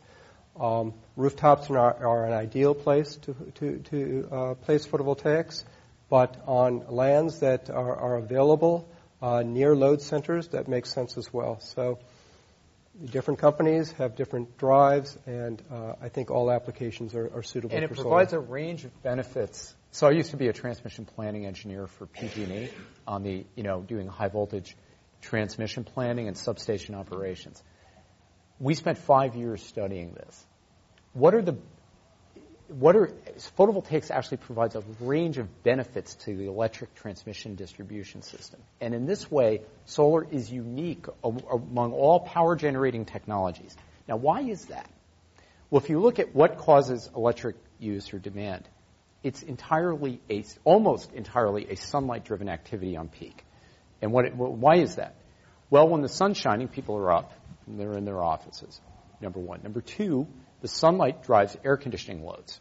Um, 0.59 0.95
rooftops 1.17 1.69
are, 1.69 1.77
are, 1.79 2.25
an 2.25 2.33
ideal 2.33 2.75
place 2.75 3.17
to, 3.17 3.35
to, 3.57 3.79
to 3.91 4.29
uh, 4.33 4.55
place 4.55 4.87
photovoltaics, 4.87 5.65
but 6.09 6.35
on 6.47 6.87
lands 6.89 7.41
that 7.41 7.69
are, 7.69 7.95
are 7.95 8.17
available 8.17 8.89
uh, 9.21 9.43
near 9.43 9.77
load 9.77 10.01
centers, 10.01 10.49
that 10.49 10.67
makes 10.67 10.91
sense 10.91 11.19
as 11.19 11.31
well. 11.31 11.61
So 11.61 11.99
different 13.05 13.39
companies 13.39 13.93
have 13.93 14.17
different 14.17 14.57
drives, 14.57 15.19
and 15.27 15.63
uh, 15.71 15.93
I 16.01 16.09
think 16.09 16.31
all 16.31 16.51
applications 16.51 17.15
are, 17.15 17.31
are 17.35 17.43
suitable 17.43 17.77
and 17.77 17.87
for 17.87 17.95
solar. 17.97 18.21
And 18.21 18.29
it 18.29 18.31
provides 18.31 18.31
solar. 18.31 18.43
a 18.43 18.47
range 18.47 18.87
of 18.87 19.03
benefits. 19.03 19.75
So 19.93 20.07
I 20.07 20.13
used 20.13 20.31
to 20.31 20.37
be 20.37 20.49
a 20.49 20.53
transmission 20.53 21.05
planning 21.05 21.47
engineer 21.47 21.87
for 21.87 22.07
PG&E 22.07 22.71
on 23.07 23.23
the, 23.25 23.45
you 23.57 23.65
know, 23.65 23.81
doing 23.81 24.07
high 24.07 24.29
voltage 24.29 24.77
transmission 25.21 25.85
planning 25.85 26.29
and 26.29 26.37
substation 26.37 26.95
operations. 26.95 27.63
We 28.61 28.75
spent 28.75 28.99
five 28.99 29.35
years 29.35 29.63
studying 29.63 30.13
this. 30.15 30.47
What 31.13 31.35
are 31.35 31.43
the 31.43 31.57
what 32.69 32.95
are 32.95 33.13
photovoltaics 33.59 34.13
actually 34.13 34.37
provides 34.37 34.77
a 34.77 34.85
range 35.01 35.39
of 35.39 35.65
benefits 35.65 36.15
to 36.15 36.37
the 36.37 36.47
electric 36.47 36.95
transmission 36.95 37.57
distribution 37.57 38.23
system. 38.23 38.61
And 38.81 38.95
in 38.95 39.07
this 39.07 39.29
way, 39.29 39.63
solar 39.87 40.25
is 40.31 40.53
unique 40.53 41.07
among 41.25 41.93
all 41.93 42.21
power 42.21 42.55
generating 42.55 43.07
technologies. 43.07 43.77
Now, 44.07 44.19
why 44.19 44.43
is 44.43 44.67
that? 44.67 44.89
Well, 45.69 45.83
if 45.83 45.91
you 45.91 45.99
look 45.99 46.21
at 46.21 46.33
what 46.33 46.59
causes 46.59 47.11
electric 47.15 47.57
use 47.81 48.15
or 48.15 48.21
demand, 48.21 48.69
it's 49.23 49.43
entirely 49.43 50.21
a, 50.31 50.45
almost 50.65 51.13
entirely 51.13 51.67
a 51.71 51.77
sunlight 51.77 52.25
driven 52.25 52.49
activity 52.49 52.97
on 52.97 53.09
peak. 53.09 53.45
And 54.01 54.13
what 54.13 54.25
it, 54.25 54.35
why 54.35 54.77
is 54.77 54.97
that? 54.97 55.17
Well, 55.69 55.89
when 55.89 56.01
the 56.01 56.09
sun's 56.09 56.39
shining, 56.39 56.69
people 56.69 56.97
are 56.97 57.13
up 57.13 57.33
and 57.67 57.79
they're 57.79 57.97
in 57.97 58.05
their 58.05 58.23
offices. 58.23 58.81
Number 59.21 59.39
one. 59.39 59.61
Number 59.63 59.81
two, 59.81 60.27
the 60.63 60.69
sunlight 60.69 61.23
drives 61.25 61.57
air 61.65 61.77
conditioning 61.77 62.25
loads. 62.25 62.61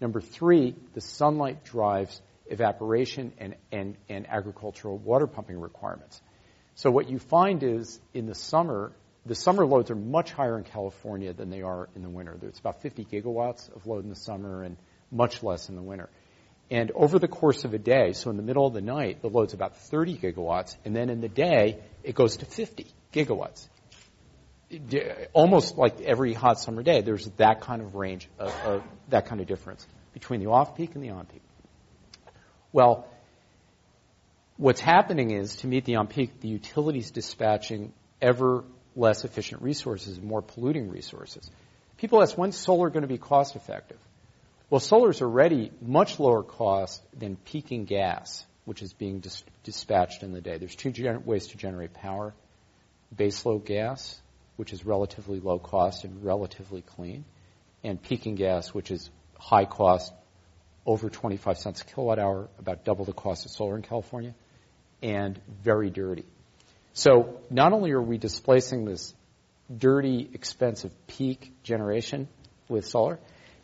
Number 0.00 0.20
three, 0.20 0.74
the 0.92 1.00
sunlight 1.00 1.64
drives 1.64 2.20
evaporation 2.46 3.32
and, 3.38 3.56
and, 3.72 3.96
and 4.08 4.28
agricultural 4.28 4.98
water 4.98 5.26
pumping 5.26 5.58
requirements. 5.58 6.20
So 6.74 6.90
what 6.90 7.08
you 7.08 7.18
find 7.18 7.62
is 7.62 7.98
in 8.12 8.26
the 8.26 8.34
summer, 8.34 8.92
the 9.24 9.34
summer 9.34 9.66
loads 9.66 9.90
are 9.90 9.96
much 9.96 10.32
higher 10.32 10.58
in 10.58 10.64
California 10.64 11.32
than 11.32 11.48
they 11.48 11.62
are 11.62 11.88
in 11.96 12.02
the 12.02 12.10
winter. 12.10 12.36
There's 12.38 12.58
about 12.58 12.82
50 12.82 13.06
gigawatts 13.06 13.74
of 13.74 13.86
load 13.86 14.04
in 14.04 14.10
the 14.10 14.16
summer 14.16 14.62
and 14.62 14.76
much 15.10 15.42
less 15.42 15.68
in 15.68 15.76
the 15.76 15.82
winter. 15.82 16.08
And 16.70 16.90
over 16.92 17.18
the 17.18 17.28
course 17.28 17.64
of 17.64 17.74
a 17.74 17.78
day, 17.78 18.12
so 18.12 18.30
in 18.30 18.36
the 18.36 18.42
middle 18.42 18.66
of 18.66 18.74
the 18.74 18.80
night, 18.80 19.22
the 19.22 19.28
load's 19.28 19.54
about 19.54 19.76
30 19.76 20.18
gigawatts, 20.18 20.76
and 20.84 20.96
then 20.96 21.10
in 21.10 21.20
the 21.20 21.28
day, 21.28 21.78
it 22.02 22.14
goes 22.14 22.38
to 22.38 22.46
50 22.46 22.86
gigawatts 23.12 23.68
almost 25.32 25.76
like 25.76 26.00
every 26.00 26.32
hot 26.32 26.58
summer 26.58 26.82
day, 26.82 27.00
there's 27.00 27.26
that 27.36 27.60
kind 27.60 27.82
of 27.82 27.94
range, 27.94 28.28
of, 28.38 28.52
of 28.64 28.82
that 29.08 29.26
kind 29.26 29.40
of 29.40 29.46
difference 29.46 29.86
between 30.12 30.40
the 30.40 30.50
off-peak 30.50 30.94
and 30.94 31.04
the 31.04 31.10
on-peak. 31.10 31.42
Well, 32.72 33.06
what's 34.56 34.80
happening 34.80 35.30
is 35.30 35.56
to 35.56 35.66
meet 35.66 35.84
the 35.84 35.96
on-peak, 35.96 36.40
the 36.40 36.48
utilities 36.48 37.10
dispatching 37.10 37.92
ever 38.20 38.64
less 38.96 39.24
efficient 39.24 39.62
resources, 39.62 40.16
and 40.16 40.26
more 40.26 40.42
polluting 40.42 40.90
resources. 40.90 41.48
People 41.98 42.22
ask, 42.22 42.36
when's 42.36 42.56
solar 42.56 42.90
going 42.90 43.02
to 43.02 43.08
be 43.08 43.18
cost 43.18 43.54
effective? 43.54 43.98
Well, 44.68 44.80
solar 44.80 45.10
is 45.10 45.22
already 45.22 45.70
much 45.80 46.18
lower 46.18 46.42
cost 46.42 47.02
than 47.16 47.36
peaking 47.36 47.84
gas, 47.84 48.44
which 48.64 48.82
is 48.82 48.92
being 48.92 49.20
dis- 49.20 49.44
dispatched 49.62 50.22
in 50.22 50.32
the 50.32 50.40
day. 50.40 50.58
There's 50.58 50.74
two 50.74 50.90
gener- 50.90 51.24
ways 51.24 51.48
to 51.48 51.56
generate 51.56 51.94
power. 51.94 52.34
Baseload 53.14 53.64
gas 53.64 54.20
which 54.56 54.72
is 54.72 54.84
relatively 54.84 55.40
low 55.40 55.58
cost 55.58 56.04
and 56.04 56.24
relatively 56.24 56.82
clean, 56.82 57.24
and 57.84 58.02
peaking 58.02 58.34
gas, 58.34 58.74
which 58.74 58.90
is 58.90 59.10
high 59.38 59.64
cost, 59.64 60.12
over 60.84 61.10
25 61.10 61.58
cents 61.58 61.82
a 61.82 61.84
kilowatt 61.84 62.18
hour, 62.18 62.48
about 62.58 62.84
double 62.84 63.04
the 63.04 63.12
cost 63.12 63.44
of 63.44 63.52
solar 63.52 63.76
in 63.76 63.82
California, 63.82 64.34
and 65.02 65.38
very 65.62 65.90
dirty. 65.90 66.24
So 66.94 67.40
not 67.50 67.72
only 67.72 67.92
are 67.92 68.02
we 68.02 68.18
displacing 68.18 68.86
this 68.86 69.14
dirty, 69.76 70.28
expensive 70.32 70.92
peak 71.06 71.52
generation 71.62 72.28
with 72.68 72.86
solar, 72.86 73.18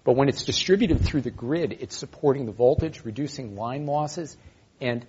but 0.05 0.17
when 0.17 0.29
it's 0.29 0.45
distributed 0.45 1.05
through 1.05 1.21
the 1.21 1.31
grid, 1.31 1.79
it's 1.81 1.97
supporting 1.97 2.47
the 2.47 2.53
voltage, 2.53 3.05
reducing 3.05 3.57
line 3.57 3.87
losses, 3.87 4.37
and 4.81 5.07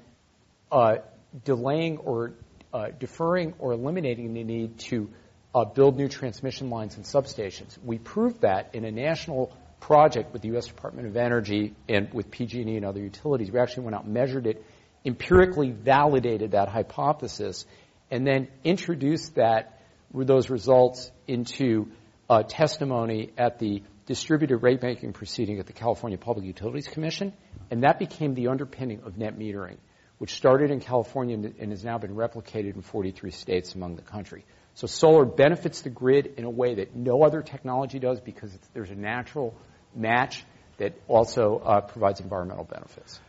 uh, 0.71 0.97
delaying 1.45 1.97
or 1.97 2.33
uh, 2.73 2.87
deferring 2.99 3.53
or 3.59 3.73
eliminating 3.73 4.33
the 4.33 4.43
need 4.43 4.77
to 4.79 5.09
uh, 5.55 5.65
build 5.65 5.97
new 5.97 6.07
transmission 6.07 6.69
lines 6.69 6.95
and 6.95 7.05
substations. 7.05 7.77
We 7.83 7.97
proved 7.97 8.41
that 8.41 8.73
in 8.73 8.85
a 8.85 8.91
national 8.91 9.55
project 9.79 10.31
with 10.31 10.41
the 10.41 10.49
U.S. 10.49 10.67
Department 10.67 11.07
of 11.07 11.17
Energy 11.17 11.75
and 11.89 12.13
with 12.13 12.31
PG&E 12.31 12.75
and 12.75 12.85
other 12.85 13.01
utilities. 13.01 13.51
We 13.51 13.59
actually 13.59 13.83
went 13.83 13.95
out 13.95 14.05
and 14.05 14.13
measured 14.13 14.47
it, 14.47 14.63
empirically 15.05 15.71
validated 15.71 16.51
that 16.51 16.69
hypothesis, 16.69 17.65
and 18.09 18.25
then 18.25 18.47
introduced 18.63 19.35
that 19.35 19.79
those 20.13 20.49
results 20.49 21.11
into 21.27 21.89
uh, 22.29 22.43
testimony 22.43 23.31
at 23.37 23.59
the 23.59 23.83
distributed 24.05 24.57
rate 24.57 24.81
making 24.81 25.13
proceeding 25.13 25.59
at 25.59 25.65
the 25.65 25.73
California 25.73 26.17
Public 26.17 26.45
Utilities 26.45 26.87
Commission, 26.87 27.33
and 27.71 27.83
that 27.83 27.99
became 27.99 28.33
the 28.33 28.47
underpinning 28.47 29.01
of 29.03 29.17
net 29.17 29.37
metering, 29.37 29.77
which 30.17 30.33
started 30.33 30.71
in 30.71 30.79
California 30.79 31.51
and 31.59 31.71
has 31.71 31.83
now 31.83 31.97
been 31.97 32.15
replicated 32.15 32.75
in 32.75 32.81
43 32.81 33.31
states 33.31 33.75
among 33.75 33.95
the 33.95 34.01
country. 34.01 34.45
So 34.75 34.87
solar 34.87 35.25
benefits 35.25 35.81
the 35.81 35.89
grid 35.89 36.33
in 36.37 36.45
a 36.45 36.49
way 36.49 36.75
that 36.75 36.95
no 36.95 37.23
other 37.23 37.41
technology 37.41 37.99
does 37.99 38.19
because 38.19 38.57
there's 38.73 38.89
a 38.89 38.95
natural 38.95 39.55
match 39.95 40.43
that 40.77 40.93
also 41.07 41.59
uh, 41.59 41.81
provides 41.81 42.19
environmental 42.19 42.63
benefits. 42.63 43.19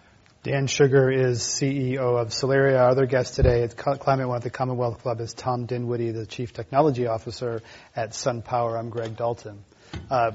Dan 0.42 0.66
Shugar 0.66 1.10
is 1.10 1.40
CEO 1.40 2.20
of 2.20 2.28
Solaria. 2.28 2.78
Our 2.78 2.90
other 2.90 3.06
guest 3.06 3.34
today 3.34 3.62
at 3.62 3.76
Climate 3.76 4.28
One 4.28 4.36
at 4.36 4.42
the 4.42 4.50
Commonwealth 4.50 5.00
Club 5.00 5.20
is 5.20 5.32
Tom 5.32 5.66
Dinwoodie, 5.66 6.12
the 6.12 6.26
Chief 6.26 6.52
Technology 6.52 7.06
Officer 7.06 7.62
at 7.96 8.10
SunPower. 8.10 8.78
I'm 8.78 8.90
Greg 8.90 9.16
Dalton. 9.16 9.64
Uh, 10.10 10.32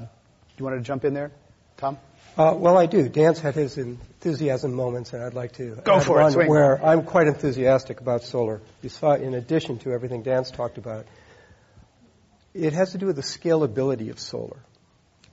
you 0.60 0.66
want 0.66 0.76
to 0.76 0.82
jump 0.82 1.04
in 1.04 1.14
there, 1.14 1.32
Tom? 1.78 1.98
Uh, 2.36 2.54
well, 2.56 2.78
I 2.78 2.86
do. 2.86 3.08
Dan's 3.08 3.40
had 3.40 3.54
his 3.54 3.76
enthusiasm 3.76 4.72
moments, 4.72 5.12
and 5.12 5.22
I'd 5.24 5.34
like 5.34 5.52
to 5.52 5.76
go 5.84 5.98
for 6.00 6.22
it. 6.22 6.32
Swing. 6.32 6.48
Where 6.48 6.84
I'm 6.84 7.02
quite 7.02 7.26
enthusiastic 7.26 8.00
about 8.00 8.22
solar. 8.22 8.60
You 8.82 8.88
saw, 8.88 9.14
in 9.14 9.34
addition 9.34 9.78
to 9.80 9.92
everything 9.92 10.22
Dan's 10.22 10.50
talked 10.50 10.78
about, 10.78 11.06
It 12.54 12.72
has 12.72 12.92
to 12.92 12.98
do 12.98 13.06
with 13.06 13.16
the 13.16 13.22
scalability 13.22 14.10
of 14.10 14.18
solar. 14.18 14.58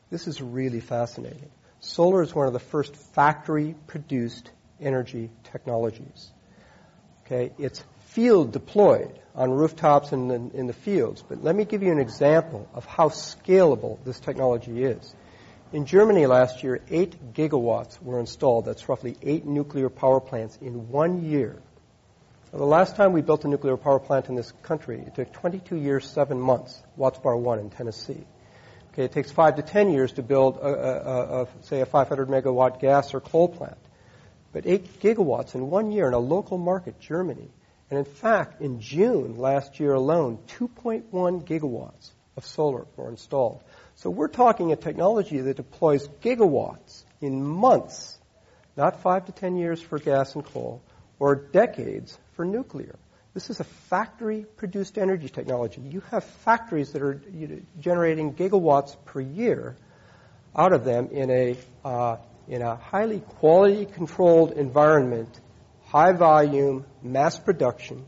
This 0.09 0.27
is 0.27 0.41
really 0.41 0.79
fascinating. 0.79 1.49
Solar 1.79 2.21
is 2.21 2.33
one 2.33 2.47
of 2.47 2.53
the 2.53 2.59
first 2.59 2.95
factory 2.95 3.75
produced 3.87 4.49
energy 4.79 5.29
technologies. 5.51 6.31
Okay, 7.25 7.51
it's 7.57 7.83
field 8.05 8.51
deployed 8.51 9.19
on 9.37 9.51
rooftops 9.51 10.11
and 10.11 10.31
in, 10.31 10.51
in, 10.51 10.67
the 10.67 10.73
fields. 10.73 11.23
But 11.27 11.43
let 11.43 11.55
me 11.55 11.63
give 11.63 11.83
you 11.83 11.91
an 11.91 11.99
example 11.99 12.67
of 12.73 12.85
how 12.85 13.09
scalable 13.09 14.03
this 14.03 14.19
technology 14.19 14.83
is. 14.83 15.15
In 15.71 15.85
Germany 15.85 16.25
last 16.25 16.63
year, 16.63 16.81
8 16.89 17.33
gigawatts 17.33 18.01
were 18.01 18.19
installed. 18.19 18.65
That's 18.65 18.89
roughly 18.89 19.15
8 19.21 19.45
nuclear 19.45 19.89
power 19.89 20.19
plants 20.19 20.57
in 20.59 20.89
one 20.89 21.23
year. 21.23 21.61
Now, 22.51 22.59
the 22.59 22.65
last 22.65 22.95
time 22.95 23.13
we 23.13 23.21
built 23.21 23.45
a 23.45 23.47
nuclear 23.47 23.77
power 23.77 23.99
plant 23.99 24.27
in 24.27 24.35
this 24.35 24.51
country, 24.63 25.03
it 25.05 25.13
took 25.13 25.31
22 25.33 25.75
years, 25.75 26.09
7 26.09 26.39
months, 26.39 26.81
Watts 26.95 27.19
Bar 27.19 27.37
1 27.37 27.59
in 27.59 27.69
Tennessee. 27.69 28.25
Okay, 28.93 29.03
it 29.03 29.11
takes 29.11 29.29
5 29.31 29.57
to 29.57 29.61
10 29.61 29.91
years 29.91 30.13
to 30.13 30.23
build, 30.23 30.57
a, 30.57 30.67
a, 30.67 31.41
a, 31.43 31.47
say, 31.61 31.81
a 31.81 31.85
500 31.85 32.27
megawatt 32.27 32.79
gas 32.79 33.13
or 33.13 33.19
coal 33.19 33.49
plant. 33.49 33.77
But 34.51 34.65
8 34.65 34.99
gigawatts 35.01 35.53
in 35.53 35.69
one 35.69 35.91
year 35.91 36.07
in 36.07 36.15
a 36.15 36.19
local 36.19 36.57
market, 36.57 36.99
Germany. 36.99 37.49
And 37.89 37.99
in 37.99 38.05
fact, 38.05 38.61
in 38.61 38.81
June 38.81 39.37
last 39.37 39.79
year 39.79 39.93
alone, 39.93 40.39
2.1 40.59 41.03
gigawatts 41.45 42.11
of 42.35 42.45
solar 42.45 42.85
were 42.95 43.09
installed. 43.09 43.63
So 43.95 44.09
we're 44.09 44.27
talking 44.27 44.71
a 44.71 44.75
technology 44.75 45.39
that 45.39 45.57
deploys 45.57 46.07
gigawatts 46.21 47.03
in 47.21 47.43
months, 47.43 48.17
not 48.75 49.01
five 49.01 49.25
to 49.25 49.31
ten 49.31 49.55
years 49.55 49.81
for 49.81 49.99
gas 49.99 50.35
and 50.35 50.45
coal, 50.45 50.81
or 51.19 51.35
decades 51.35 52.17
for 52.33 52.45
nuclear. 52.45 52.95
This 53.33 53.49
is 53.49 53.59
a 53.59 53.63
factory 53.63 54.45
produced 54.57 54.97
energy 54.97 55.29
technology. 55.29 55.81
You 55.81 56.01
have 56.11 56.23
factories 56.23 56.91
that 56.93 57.01
are 57.01 57.21
generating 57.79 58.33
gigawatts 58.33 58.95
per 59.05 59.21
year 59.21 59.75
out 60.55 60.73
of 60.73 60.83
them 60.83 61.09
in 61.11 61.29
a, 61.29 61.57
uh, 61.85 62.17
in 62.47 62.61
a 62.61 62.75
highly 62.75 63.19
quality 63.19 63.85
controlled 63.85 64.51
environment, 64.53 65.39
high 65.97 66.11
volume, 66.11 66.85
mass 67.01 67.39
production, 67.39 68.05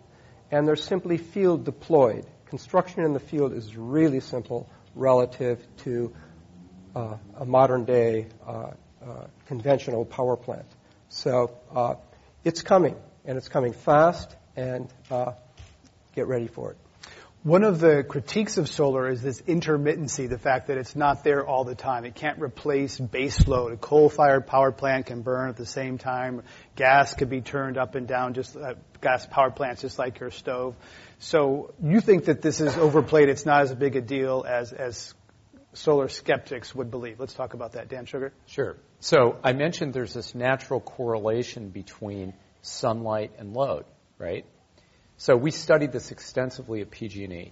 and 0.51 0.67
they're 0.67 0.75
simply 0.75 1.17
field 1.17 1.65
deployed. 1.65 2.23
Construction 2.45 3.03
in 3.03 3.13
the 3.13 3.19
field 3.19 3.51
is 3.51 3.75
really 3.75 4.19
simple 4.19 4.69
relative 4.93 5.59
to 5.77 6.13
uh, 6.95 7.17
a 7.35 7.45
modern 7.45 7.85
day 7.85 8.27
uh, 8.45 8.51
uh, 8.51 9.25
conventional 9.47 10.05
power 10.05 10.35
plant. 10.35 10.67
So 11.09 11.57
uh, 11.75 11.95
it's 12.43 12.61
coming, 12.61 12.95
and 13.25 13.39
it's 13.39 13.49
coming 13.49 13.73
fast, 13.73 14.35
and 14.55 14.87
uh, 15.09 15.31
get 16.13 16.27
ready 16.27 16.47
for 16.47 16.71
it. 16.73 16.77
One 17.43 17.63
of 17.63 17.79
the 17.79 18.03
critiques 18.03 18.57
of 18.57 18.67
solar 18.67 19.07
is 19.09 19.21
this 19.21 19.41
intermittency, 19.43 20.27
the 20.27 20.37
fact 20.37 20.67
that 20.67 20.77
it's 20.77 20.93
not 20.93 21.23
there 21.23 21.47
all 21.47 21.63
the 21.63 21.73
time. 21.73 22.03
It 22.03 22.13
can't 22.13 22.41
replace 22.41 22.99
baseload. 22.99 23.71
A 23.71 23.77
coal-fired 23.77 24.45
power 24.45 24.73
plant 24.73 25.05
can 25.05 25.21
burn 25.21 25.47
at 25.47 25.55
the 25.55 25.65
same 25.65 25.97
time. 25.97 26.43
Gas 26.75 27.13
could 27.13 27.29
be 27.29 27.39
turned 27.39 27.77
up 27.77 27.95
and 27.95 28.05
down, 28.05 28.33
just 28.33 28.57
uh, 28.57 28.73
gas 28.99 29.25
power 29.25 29.51
plants, 29.51 29.81
just 29.81 29.97
like 29.97 30.19
your 30.19 30.31
stove. 30.31 30.75
So 31.19 31.73
you 31.81 32.01
think 32.01 32.25
that 32.25 32.41
this 32.41 32.59
is 32.59 32.75
overplayed? 32.77 33.29
It's 33.29 33.45
not 33.45 33.61
as 33.61 33.73
big 33.73 33.95
a 33.95 34.01
deal 34.01 34.45
as 34.45 34.73
as 34.73 35.13
solar 35.71 36.09
skeptics 36.09 36.75
would 36.75 36.91
believe. 36.91 37.21
Let's 37.21 37.33
talk 37.33 37.53
about 37.53 37.71
that, 37.73 37.87
Dan 37.87 38.05
Shugar? 38.05 38.31
Sure. 38.47 38.75
So 38.99 39.39
I 39.45 39.53
mentioned 39.53 39.93
there's 39.93 40.13
this 40.13 40.35
natural 40.35 40.81
correlation 40.81 41.69
between 41.69 42.33
sunlight 42.63 43.31
and 43.37 43.53
load, 43.53 43.85
right? 44.17 44.45
So 45.21 45.35
we 45.35 45.51
studied 45.51 45.91
this 45.91 46.11
extensively 46.11 46.79
at 46.79 46.91
PG&E, 46.91 47.51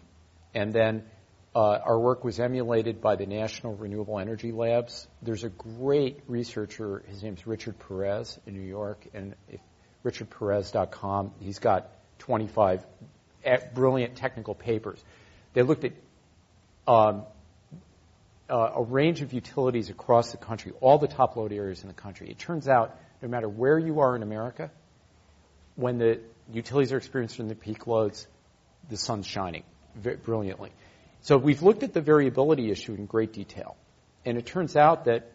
and 0.56 0.72
then 0.72 1.04
uh, 1.54 1.80
our 1.84 2.00
work 2.00 2.24
was 2.24 2.40
emulated 2.40 3.02
by 3.02 3.18
the 3.18 3.26
National 3.26 3.76
Renewable 3.76 4.20
Energy 4.20 4.54
Labs. 4.54 5.06
There's 5.22 5.44
a 5.44 5.50
great 5.50 6.22
researcher. 6.28 7.04
His 7.10 7.22
name's 7.22 7.46
Richard 7.46 7.76
Perez 7.78 8.40
in 8.46 8.54
New 8.54 8.66
York, 8.66 9.06
and 9.14 9.36
if 9.50 9.60
richardperez.com, 10.06 11.34
he's 11.42 11.60
got 11.60 11.90
25 12.20 12.86
brilliant 13.74 14.16
technical 14.16 14.56
papers. 14.56 15.04
They 15.52 15.64
looked 15.64 15.84
at 15.84 15.92
um, 16.88 17.24
uh, 18.50 18.72
a 18.78 18.84
range 18.84 19.22
of 19.22 19.34
utilities 19.34 19.90
across 19.90 20.32
the 20.32 20.38
country, 20.38 20.72
all 20.80 21.00
the 21.00 21.10
top 21.10 21.36
load 21.36 21.52
areas 21.52 21.82
in 21.82 21.90
the 21.90 21.94
country. 21.94 22.30
It 22.30 22.40
turns 22.40 22.70
out, 22.70 22.98
no 23.22 23.28
matter 23.28 23.50
where 23.50 23.78
you 23.78 24.00
are 24.00 24.16
in 24.16 24.24
America, 24.24 24.72
when 25.78 26.00
the 26.00 26.20
utilities 26.52 26.92
are 26.92 26.98
experiencing 26.98 27.48
the 27.48 27.56
peak 27.56 27.88
loads, 27.88 28.28
the 28.90 28.98
sun's 28.98 29.26
shining 29.26 29.64
brilliantly. 30.24 30.72
So 31.22 31.38
we've 31.38 31.62
looked 31.62 31.84
at 31.84 31.94
the 31.94 32.02
variability 32.02 32.70
issue 32.70 32.94
in 32.94 33.06
great 33.06 33.32
detail. 33.32 33.78
And 34.26 34.38
it 34.38 34.46
turns 34.46 34.76
out 34.76 35.06
that 35.06 35.32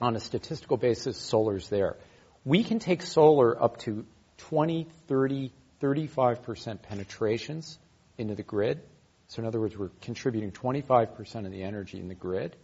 on 0.00 0.16
a 0.16 0.20
statistical 0.20 0.76
basis, 0.76 1.16
solar's 1.18 1.68
there. 1.68 1.96
We 2.44 2.62
can 2.62 2.78
take 2.78 3.02
solar 3.02 3.60
up 3.60 3.78
to 3.78 4.06
20, 4.38 4.86
30, 5.08 5.52
35% 5.82 6.82
penetrations 6.82 7.78
into 8.18 8.34
the 8.34 8.42
grid. 8.42 8.80
So 9.28 9.40
in 9.40 9.46
other 9.46 9.60
words, 9.60 9.76
we're 9.76 9.90
contributing 10.00 10.52
25% 10.52 11.46
of 11.46 11.52
the 11.52 11.62
energy 11.62 11.98
in 11.98 12.08
the 12.08 12.14
grid 12.14 12.56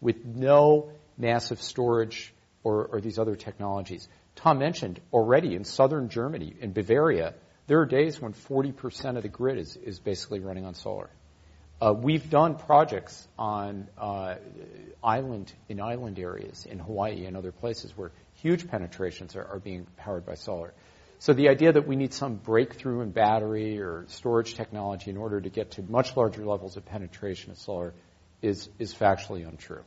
with 0.00 0.24
no 0.24 0.92
massive 1.16 1.60
storage 1.60 2.32
or, 2.62 2.86
or 2.86 3.00
these 3.00 3.18
other 3.18 3.36
technologies. 3.36 4.08
Tom 4.36 4.58
mentioned 4.58 5.00
already 5.12 5.54
in 5.54 5.64
southern 5.64 6.08
Germany, 6.08 6.54
in 6.60 6.72
Bavaria, 6.72 7.34
there 7.66 7.80
are 7.80 7.86
days 7.86 8.20
when 8.20 8.32
40% 8.32 9.16
of 9.16 9.22
the 9.22 9.28
grid 9.28 9.58
is, 9.58 9.76
is 9.76 9.98
basically 9.98 10.40
running 10.40 10.64
on 10.64 10.74
solar. 10.74 11.10
Uh, 11.80 11.92
we've 11.92 12.30
done 12.30 12.56
projects 12.56 13.26
on 13.38 13.88
uh, 13.98 14.36
island 15.02 15.52
in 15.68 15.80
island 15.80 16.18
areas 16.18 16.66
in 16.66 16.78
Hawaii 16.78 17.26
and 17.26 17.36
other 17.36 17.52
places 17.52 17.96
where 17.96 18.12
huge 18.34 18.68
penetrations 18.68 19.34
are, 19.34 19.44
are, 19.44 19.58
being 19.58 19.86
powered 19.96 20.24
by 20.24 20.34
solar. 20.34 20.72
So 21.18 21.32
the 21.32 21.48
idea 21.48 21.72
that 21.72 21.86
we 21.86 21.96
need 21.96 22.12
some 22.12 22.36
breakthrough 22.36 23.00
in 23.00 23.10
battery 23.10 23.80
or 23.80 24.04
storage 24.08 24.54
technology 24.54 25.10
in 25.10 25.16
order 25.16 25.40
to 25.40 25.48
get 25.50 25.72
to 25.72 25.82
much 25.82 26.16
larger 26.16 26.44
levels 26.44 26.76
of 26.76 26.84
penetration 26.84 27.50
of 27.50 27.58
solar 27.58 27.94
is 28.40 28.68
is 28.78 28.94
factually 28.94 29.46
untrue. 29.46 29.82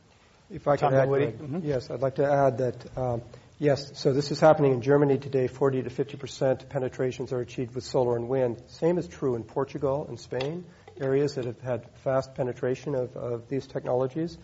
If 0.50 0.66
I 0.66 0.76
could 0.76 0.92
add, 0.92 1.08
mm-hmm. 1.08 1.60
yes, 1.62 1.90
I'd 1.90 2.00
like 2.00 2.16
to 2.16 2.30
add 2.30 2.58
that 2.58 2.98
um, 2.98 3.22
Yes, 3.60 3.90
so 3.98 4.12
this 4.12 4.30
is 4.30 4.38
happening 4.38 4.72
in 4.72 4.82
Germany 4.82 5.18
today. 5.18 5.48
40 5.48 5.82
to 5.82 5.90
50 5.90 6.16
percent 6.16 6.68
penetrations 6.68 7.32
are 7.32 7.40
achieved 7.40 7.74
with 7.74 7.82
solar 7.82 8.14
and 8.14 8.28
wind. 8.28 8.62
Same 8.68 8.98
is 8.98 9.08
true 9.08 9.34
in 9.34 9.42
Portugal 9.42 10.06
and 10.08 10.18
Spain, 10.18 10.64
areas 11.00 11.34
that 11.34 11.44
have 11.44 11.60
had 11.60 11.84
fast 12.04 12.36
penetration 12.36 12.94
of, 12.94 13.16
of 13.16 13.48
these 13.48 13.66
technologies. 13.66 14.38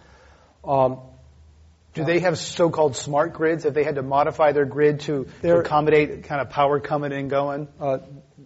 Um, 0.64 0.98
do 1.92 2.04
they 2.04 2.18
have 2.20 2.38
so-called 2.38 2.96
smart 2.96 3.34
grids? 3.34 3.62
Have 3.62 3.74
they 3.74 3.84
had 3.84 3.94
to 3.94 4.02
modify 4.02 4.50
their 4.50 4.64
grid 4.64 4.98
to, 5.00 5.28
to 5.42 5.58
accommodate 5.58 6.24
kind 6.24 6.40
of 6.40 6.50
power 6.50 6.80
coming 6.80 7.12
and 7.12 7.30
going? 7.30 7.68
Uh, 7.78 7.98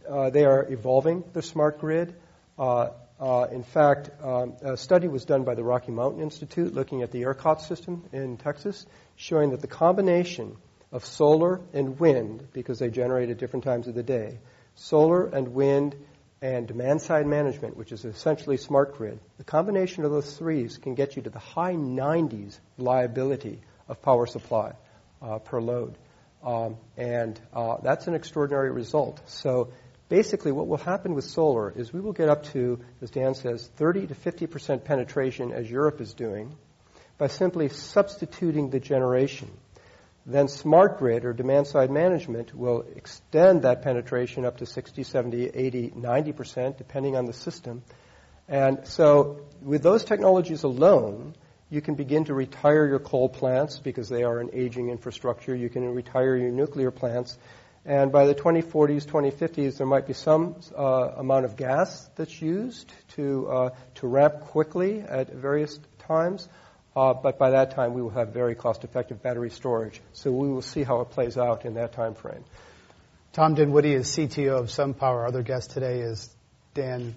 uh, 0.06 0.28
they 0.28 0.44
are 0.44 0.70
evolving 0.70 1.24
the 1.32 1.40
smart 1.40 1.80
grid. 1.80 2.14
Uh, 2.58 2.90
uh 3.18 3.46
in 3.50 3.62
fact, 3.62 4.10
um, 4.22 4.52
a 4.60 4.76
study 4.76 5.08
was 5.08 5.24
done 5.24 5.44
by 5.44 5.54
the 5.54 5.64
Rocky 5.64 5.92
Mountain 5.92 6.22
Institute 6.22 6.74
looking 6.74 7.00
at 7.00 7.10
the 7.10 7.22
ERCOT 7.22 7.62
system 7.62 8.04
in 8.12 8.36
Texas, 8.36 8.84
showing 9.18 9.50
that 9.50 9.60
the 9.60 9.66
combination 9.66 10.56
of 10.92 11.04
solar 11.04 11.60
and 11.74 11.98
wind, 11.98 12.46
because 12.52 12.78
they 12.78 12.88
generate 12.88 13.28
at 13.28 13.36
different 13.36 13.64
times 13.64 13.88
of 13.88 13.94
the 13.94 14.02
day, 14.02 14.38
solar 14.76 15.26
and 15.26 15.48
wind 15.48 15.96
and 16.40 16.68
demand 16.68 17.02
side 17.02 17.26
management, 17.26 17.76
which 17.76 17.90
is 17.90 18.04
essentially 18.04 18.56
smart 18.56 18.96
grid, 18.96 19.18
the 19.36 19.44
combination 19.44 20.04
of 20.04 20.12
those 20.12 20.36
threes 20.36 20.78
can 20.78 20.94
get 20.94 21.16
you 21.16 21.22
to 21.22 21.30
the 21.30 21.38
high 21.40 21.74
90s 21.74 22.58
reliability 22.78 23.60
of 23.88 24.00
power 24.00 24.24
supply 24.24 24.72
uh, 25.20 25.38
per 25.40 25.60
load. 25.60 25.98
Um, 26.44 26.76
and 26.96 27.38
uh, 27.52 27.78
that's 27.82 28.06
an 28.06 28.14
extraordinary 28.14 28.70
result. 28.70 29.20
So 29.26 29.72
basically, 30.08 30.52
what 30.52 30.68
will 30.68 30.76
happen 30.76 31.14
with 31.14 31.24
solar 31.24 31.72
is 31.72 31.92
we 31.92 32.00
will 32.00 32.12
get 32.12 32.28
up 32.28 32.44
to, 32.52 32.78
as 33.02 33.10
Dan 33.10 33.34
says, 33.34 33.68
30 33.76 34.06
to 34.06 34.14
50 34.14 34.46
percent 34.46 34.84
penetration, 34.84 35.50
as 35.50 35.68
Europe 35.68 36.00
is 36.00 36.14
doing 36.14 36.54
by 37.18 37.26
simply 37.26 37.68
substituting 37.68 38.70
the 38.70 38.80
generation. 38.80 39.50
Then 40.24 40.48
smart 40.48 40.98
grid 40.98 41.24
or 41.24 41.32
demand 41.32 41.66
side 41.66 41.90
management 41.90 42.54
will 42.54 42.84
extend 42.94 43.62
that 43.62 43.82
penetration 43.82 44.44
up 44.44 44.58
to 44.58 44.66
60, 44.66 45.02
70, 45.02 45.46
80, 45.48 45.90
90%, 45.90 46.76
depending 46.76 47.16
on 47.16 47.24
the 47.24 47.32
system. 47.32 47.82
And 48.46 48.86
so 48.86 49.40
with 49.62 49.82
those 49.82 50.04
technologies 50.04 50.62
alone, 50.62 51.34
you 51.70 51.80
can 51.80 51.94
begin 51.94 52.24
to 52.26 52.34
retire 52.34 52.86
your 52.86 52.98
coal 52.98 53.28
plants 53.28 53.78
because 53.78 54.08
they 54.08 54.22
are 54.22 54.38
an 54.38 54.50
aging 54.52 54.88
infrastructure. 54.90 55.54
You 55.54 55.68
can 55.68 55.94
retire 55.94 56.36
your 56.36 56.50
nuclear 56.50 56.90
plants. 56.90 57.36
And 57.84 58.12
by 58.12 58.26
the 58.26 58.34
2040s, 58.34 59.06
2050s, 59.06 59.78
there 59.78 59.86
might 59.86 60.06
be 60.06 60.12
some 60.12 60.56
uh, 60.76 61.12
amount 61.16 61.46
of 61.46 61.56
gas 61.56 62.08
that's 62.16 62.40
used 62.40 62.92
to, 63.16 63.48
uh, 63.48 63.70
to 63.96 64.06
ramp 64.06 64.40
quickly 64.40 65.00
at 65.00 65.32
various 65.32 65.78
times. 66.00 66.48
Uh, 66.98 67.14
but 67.14 67.38
by 67.38 67.50
that 67.50 67.70
time, 67.70 67.94
we 67.94 68.02
will 68.02 68.10
have 68.10 68.30
very 68.30 68.56
cost-effective 68.56 69.22
battery 69.22 69.50
storage. 69.50 70.00
So 70.14 70.32
we 70.32 70.48
will 70.48 70.62
see 70.62 70.82
how 70.82 71.00
it 71.02 71.10
plays 71.10 71.38
out 71.38 71.64
in 71.64 71.74
that 71.74 71.92
time 71.92 72.14
frame. 72.14 72.42
Tom 73.32 73.54
Dinwoodie 73.54 73.94
is 73.94 74.08
CTO 74.08 74.58
of 74.58 74.66
SunPower. 74.66 75.02
Our 75.02 75.26
other 75.28 75.44
guest 75.44 75.70
today 75.70 76.00
is 76.00 76.28
Dan 76.74 77.14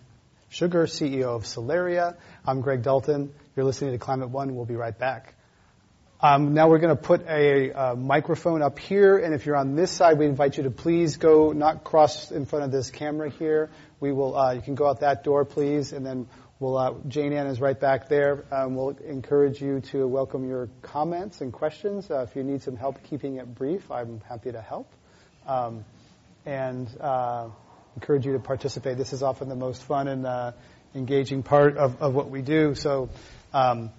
Shugar, 0.51 0.85
CEO 0.85 1.35
of 1.35 1.45
Solaria. 1.45 2.15
I'm 2.45 2.61
Greg 2.61 2.83
Dalton. 2.83 3.33
You're 3.55 3.65
listening 3.65 3.93
to 3.93 3.97
Climate 3.97 4.29
One. 4.29 4.55
We'll 4.55 4.65
be 4.65 4.75
right 4.75 4.95
back. 4.95 5.33
Um, 6.21 6.53
now 6.53 6.69
we're 6.69 6.77
going 6.77 6.95
to 6.95 7.01
put 7.01 7.25
a, 7.27 7.71
a, 7.71 7.95
microphone 7.95 8.61
up 8.61 8.77
here, 8.77 9.17
and 9.17 9.33
if 9.33 9.47
you're 9.47 9.55
on 9.55 9.75
this 9.75 9.89
side, 9.89 10.19
we 10.19 10.27
invite 10.27 10.57
you 10.57 10.63
to 10.63 10.69
please 10.69 11.17
go 11.17 11.53
not 11.53 11.83
cross 11.83 12.29
in 12.29 12.45
front 12.45 12.65
of 12.65 12.71
this 12.71 12.91
camera 12.91 13.31
here. 13.31 13.71
We 13.99 14.11
will. 14.11 14.37
Uh, 14.37 14.53
you 14.53 14.61
can 14.61 14.75
go 14.75 14.87
out 14.87 14.99
that 14.99 15.23
door, 15.23 15.43
please, 15.43 15.91
and 15.91 16.05
then 16.05 16.27
we'll. 16.61 16.77
Uh, 16.77 16.93
Jane 17.07 17.33
Ann 17.33 17.47
is 17.47 17.59
right 17.59 17.77
back 17.77 18.07
there. 18.07 18.45
Um, 18.51 18.75
we'll 18.75 18.95
encourage 19.05 19.61
you 19.61 19.81
to 19.91 20.07
welcome 20.07 20.47
your 20.47 20.69
comments 20.81 21.41
and 21.41 21.51
questions. 21.51 22.09
Uh, 22.09 22.25
if 22.29 22.35
you 22.35 22.43
need 22.43 22.61
some 22.61 22.77
help 22.77 23.03
keeping 23.03 23.37
it 23.37 23.53
brief, 23.53 23.91
I'm 23.91 24.21
happy 24.29 24.51
to 24.51 24.61
help. 24.61 24.89
Um, 25.45 25.83
and 26.45 26.87
uh, 27.01 27.49
encourage 27.95 28.25
you 28.25 28.33
to 28.33 28.39
participate. 28.39 28.97
This 28.97 29.11
is 29.11 29.23
often 29.23 29.49
the 29.49 29.55
most 29.55 29.83
fun 29.83 30.07
and 30.07 30.25
uh, 30.25 30.51
engaging 30.95 31.43
part 31.43 31.77
of, 31.77 32.01
of, 32.01 32.13
what 32.13 32.29
we 32.29 32.41
do. 32.41 32.75
So. 32.75 33.09
Um, 33.53 33.91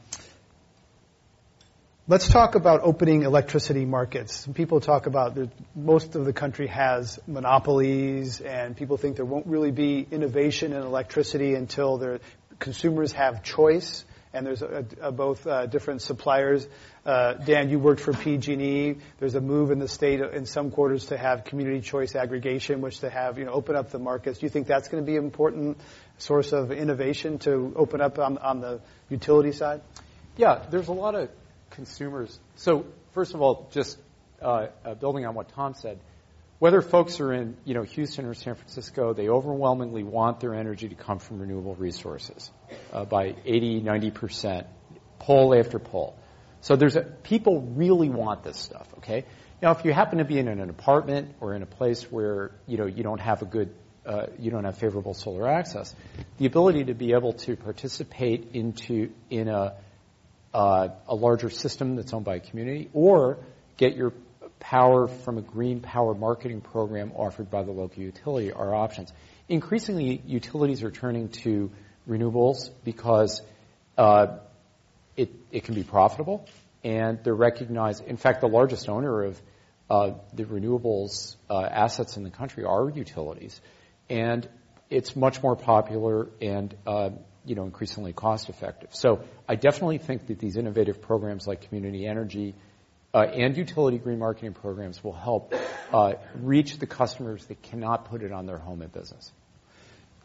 Let's 2.09 2.27
talk 2.27 2.57
about 2.57 2.81
opening 2.83 3.23
electricity 3.23 3.85
markets. 3.85 4.45
People 4.55 4.81
talk 4.81 5.07
about 5.07 5.39
most 5.77 6.17
of 6.17 6.25
the 6.25 6.33
country 6.33 6.67
has 6.67 7.21
monopolies, 7.29 8.41
and 8.41 8.77
people 8.77 8.97
think 8.97 9.15
there 9.15 9.25
won't 9.25 9.47
really 9.47 9.71
be 9.71 10.05
innovation 10.11 10.73
in 10.73 10.83
electricity 10.83 11.55
until 11.55 11.99
their 11.99 12.19
consumers 12.59 13.13
have 13.13 13.43
choice. 13.43 14.05
And 14.35 14.47
there's 14.47 14.63
a, 14.63 14.87
a, 15.03 15.13
both 15.13 15.47
uh, 15.47 15.67
different 15.67 16.01
suppliers. 16.01 16.67
Uh, 17.05 17.35
Dan, 17.35 17.69
you 17.69 17.79
worked 17.79 18.01
for 18.01 18.15
PG&E. 18.15 18.97
There's 19.19 19.35
a 19.35 19.43
move 19.43 19.71
in 19.71 19.79
the 19.79 19.89
state 19.89 20.21
in 20.21 20.47
some 20.47 20.71
quarters 20.71 21.07
to 21.07 21.19
have 21.19 21.45
community 21.45 21.83
choice 21.83 22.17
aggregation, 22.17 22.81
which 22.81 23.01
to 23.01 23.11
have 23.11 23.39
you 23.39 23.45
know 23.45 23.53
open 23.53 23.77
up 23.77 23.91
the 23.91 23.99
markets. 23.99 24.39
Do 24.39 24.47
you 24.47 24.51
think 24.51 24.67
that's 24.67 24.89
going 24.89 25.05
to 25.05 25.07
be 25.07 25.19
an 25.19 25.25
important 25.25 25.79
source 26.17 26.53
of 26.53 26.73
innovation 26.73 27.41
to 27.41 27.75
open 27.77 28.01
up 28.01 28.19
on, 28.19 28.39
on 28.39 28.61
the 28.61 28.81
utility 29.11 29.53
side? 29.53 29.83
Yeah, 30.39 30.65
there's 30.71 30.89
a 30.89 30.95
lot 30.95 31.15
of 31.15 31.29
consumers. 31.71 32.39
So 32.57 32.87
first 33.13 33.35
of 33.35 33.43
all, 33.43 33.69
just 33.73 33.99
uh, 34.41 34.69
uh, 34.85 34.95
building 34.95 35.27
on 35.27 35.35
what 35.35 35.51
Tom 35.51 35.75
said, 35.75 35.99
whether 36.63 36.81
folks 36.81 37.19
are 37.19 37.33
in 37.33 37.57
you 37.65 37.75
know 37.75 37.83
Houston 37.83 38.25
or 38.25 38.35
San 38.35 38.55
Francisco, 38.55 39.13
they 39.13 39.29
overwhelmingly 39.29 40.05
want 40.05 40.39
their 40.39 40.55
energy 40.55 40.89
to 40.89 40.95
come 40.95 41.19
from 41.19 41.41
renewable 41.41 41.75
resources 41.75 42.53
uh, 42.93 43.05
by 43.05 43.35
80, 43.45 43.81
90 43.81 44.11
percent, 44.13 44.67
poll 45.19 45.59
after 45.59 45.81
poll. 45.81 46.17
So 46.61 46.77
there's 46.77 46.95
a, 46.95 47.01
people 47.01 47.63
really 47.63 48.09
want 48.09 48.45
this 48.45 48.59
stuff. 48.59 48.87
Okay, 48.99 49.25
now 49.61 49.73
if 49.73 49.85
you 49.85 49.93
happen 49.93 50.19
to 50.19 50.25
be 50.25 50.39
in 50.39 50.47
an 50.47 50.71
apartment 50.71 51.35
or 51.41 51.53
in 51.55 51.65
a 51.65 51.67
place 51.67 52.05
where 52.13 52.53
you 52.69 52.79
know 52.79 52.87
you 52.87 53.03
don't 53.03 53.21
have 53.21 53.43
a 53.43 53.47
good 53.47 53.75
uh, 54.07 54.27
you 54.39 54.53
don't 54.53 54.63
have 54.63 54.79
favorable 54.79 55.15
solar 55.15 55.49
access, 55.49 55.93
the 56.39 56.47
ability 56.47 56.85
to 56.85 56.95
be 56.95 57.13
able 57.13 57.33
to 57.33 57.57
participate 57.57 58.51
into 58.53 59.11
in 59.31 59.49
a 59.49 59.75
uh, 60.55 60.91
a 61.09 61.15
larger 61.17 61.51
system 61.51 61.97
that's 61.97 62.13
owned 62.13 62.25
by 62.25 62.37
a 62.37 62.41
community, 62.41 62.89
or 62.93 63.39
get 63.79 63.97
your 63.97 64.13
power 64.63 65.09
from 65.09 65.39
a 65.39 65.43
green 65.43 65.81
power 65.81 66.15
marketing 66.15 66.61
program 66.61 67.13
offered 67.17 67.51
by 67.51 67.65
the 67.65 67.73
local 67.73 68.01
utility 68.01 68.53
are 68.53 68.73
options. 68.73 69.13
Increasingly, 69.49 70.23
utilities 70.25 70.85
are 70.85 70.91
turning 70.91 71.29
to 71.45 71.71
renewables 72.09 72.71
because 72.85 73.43
uh, 73.99 74.39
it, 75.17 75.31
it 75.51 75.65
can 75.65 75.75
be 75.75 75.83
profitable, 75.83 76.47
and 76.85 77.19
they're 77.25 77.35
recognized. 77.35 78.05
In 78.07 78.17
fact, 78.17 78.41
the 78.41 78.49
largest 78.49 78.89
owner 78.89 79.25
of 79.25 79.43
uh, 79.91 80.13
the 80.33 80.45
renewables 80.45 81.37
uh, 81.51 81.61
assets 81.61 82.17
in 82.17 82.23
the 82.23 82.31
country 82.31 82.65
are 82.65 82.89
utilities, 82.89 83.61
and 84.09 84.49
it's 84.91 85.17
much 85.17 85.43
more 85.43 85.57
popular 85.57 86.29
and 86.41 86.75
uh, 86.87 87.11
you 87.45 87.57
know, 87.57 87.65
increasingly 87.65 88.13
cost 88.13 88.49
effective. 88.49 88.95
So 88.95 89.25
I 89.49 89.57
definitely 89.57 89.99
think 89.99 90.29
that 90.29 90.39
these 90.39 90.57
innovative 90.57 91.03
programs 91.03 91.47
like 91.47 91.63
community 91.63 92.07
energy 92.07 92.55
and 93.15 93.57
utility 93.57 93.99
green 93.99 94.19
marketing 94.19 94.55
programs 94.55 95.03
will 95.05 95.13
help 95.13 95.55
uh, 95.93 96.15
reach 96.41 96.79
the 96.79 96.87
customers 96.87 97.45
that 97.47 97.63
cannot 97.63 98.07
put 98.07 98.23
it 98.23 98.33
on 98.33 98.47
their 98.47 98.59
home 98.59 98.83
and 98.83 98.93
business. 98.93 99.31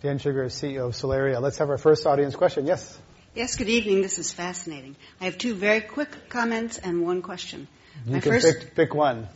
Dan 0.01 0.19
Shugar, 0.19 0.45
CEO 0.45 0.87
of 0.87 0.93
Solaria. 0.93 1.41
Let's 1.41 1.57
have 1.57 1.69
our 1.69 1.77
first 1.77 2.05
audience 2.05 2.35
question. 2.35 2.65
Yes. 2.65 2.97
Yes, 3.33 3.55
good 3.55 3.69
evening. 3.69 4.01
This 4.01 4.19
is 4.19 4.31
fascinating. 4.31 4.95
I 5.19 5.25
have 5.25 5.37
two 5.37 5.53
very 5.53 5.81
quick 5.81 6.29
comments 6.29 6.77
and 6.77 7.03
one 7.03 7.21
question. 7.21 7.67
You 8.05 8.13
My 8.13 8.19
can 8.19 8.33
first, 8.33 8.59
pick, 8.59 8.75
pick 8.75 8.95
one. 8.95 9.27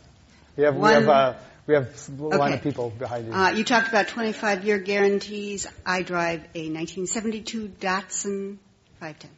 We 0.56 0.64
have, 0.64 0.76
one, 0.76 0.88
we 0.88 0.94
have 0.94 1.08
uh, 1.08 1.34
we 1.66 1.74
have 1.74 1.84
a 1.86 2.24
okay. 2.24 2.36
line 2.36 2.52
of 2.54 2.62
people 2.62 2.90
behind 2.90 3.26
you. 3.26 3.32
Uh, 3.32 3.50
you 3.50 3.64
talked 3.64 3.88
about 3.88 4.08
25 4.08 4.64
year 4.64 4.78
guarantees. 4.78 5.66
I 5.86 6.02
drive 6.02 6.40
a 6.54 6.68
1972 6.70 7.68
Datsun 7.80 8.58
510. 8.98 9.30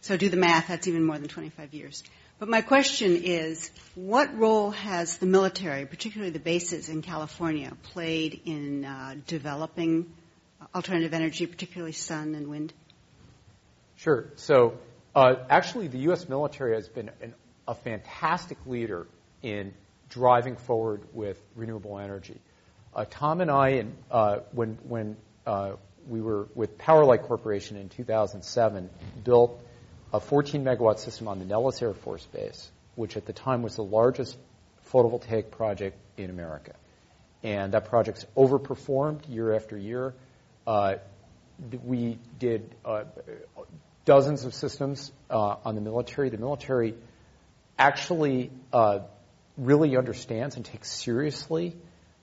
So 0.00 0.16
do 0.16 0.28
the 0.28 0.36
math, 0.36 0.68
that's 0.68 0.88
even 0.88 1.04
more 1.04 1.18
than 1.18 1.28
25 1.28 1.74
years. 1.74 2.02
But 2.38 2.48
my 2.48 2.60
question 2.60 3.16
is, 3.16 3.68
what 3.96 4.38
role 4.38 4.70
has 4.70 5.16
the 5.16 5.26
military, 5.26 5.86
particularly 5.86 6.30
the 6.30 6.38
bases 6.38 6.88
in 6.88 7.02
California, 7.02 7.72
played 7.82 8.42
in 8.44 8.84
uh, 8.84 9.16
developing 9.26 10.12
alternative 10.72 11.14
energy, 11.14 11.46
particularly 11.46 11.92
sun 11.92 12.36
and 12.36 12.46
wind? 12.46 12.72
Sure. 13.96 14.26
So 14.36 14.78
uh, 15.16 15.34
actually, 15.50 15.88
the 15.88 15.98
U.S. 15.98 16.28
military 16.28 16.76
has 16.76 16.88
been 16.88 17.10
an, 17.20 17.34
a 17.66 17.74
fantastic 17.74 18.58
leader 18.66 19.08
in 19.42 19.74
driving 20.08 20.54
forward 20.54 21.02
with 21.12 21.40
renewable 21.56 21.98
energy. 21.98 22.38
Uh, 22.94 23.04
Tom 23.10 23.40
and 23.40 23.50
I, 23.50 23.68
and, 23.70 23.96
uh, 24.12 24.38
when, 24.52 24.78
when 24.84 25.16
uh, 25.44 25.72
we 26.08 26.20
were 26.20 26.46
with 26.54 26.78
Powerlight 26.78 27.22
Corporation 27.24 27.76
in 27.76 27.88
2007, 27.88 28.88
built 29.24 29.60
a 30.12 30.20
14 30.20 30.64
megawatt 30.64 30.98
system 30.98 31.28
on 31.28 31.38
the 31.38 31.44
Nellis 31.44 31.82
Air 31.82 31.94
Force 31.94 32.24
Base, 32.26 32.70
which 32.94 33.16
at 33.16 33.26
the 33.26 33.32
time 33.32 33.62
was 33.62 33.76
the 33.76 33.84
largest 33.84 34.36
photovoltaic 34.90 35.50
project 35.50 35.96
in 36.16 36.30
America. 36.30 36.72
And 37.42 37.72
that 37.72 37.86
project's 37.86 38.24
overperformed 38.36 39.20
year 39.28 39.54
after 39.54 39.76
year. 39.76 40.14
Uh, 40.66 40.94
we 41.84 42.18
did 42.38 42.74
uh, 42.84 43.04
dozens 44.04 44.44
of 44.44 44.54
systems 44.54 45.12
uh, 45.30 45.56
on 45.64 45.74
the 45.74 45.80
military. 45.80 46.30
The 46.30 46.38
military 46.38 46.94
actually 47.78 48.50
really 49.58 49.96
understands 49.96 50.56
and 50.56 50.64
takes 50.64 50.90
seriously 50.90 51.74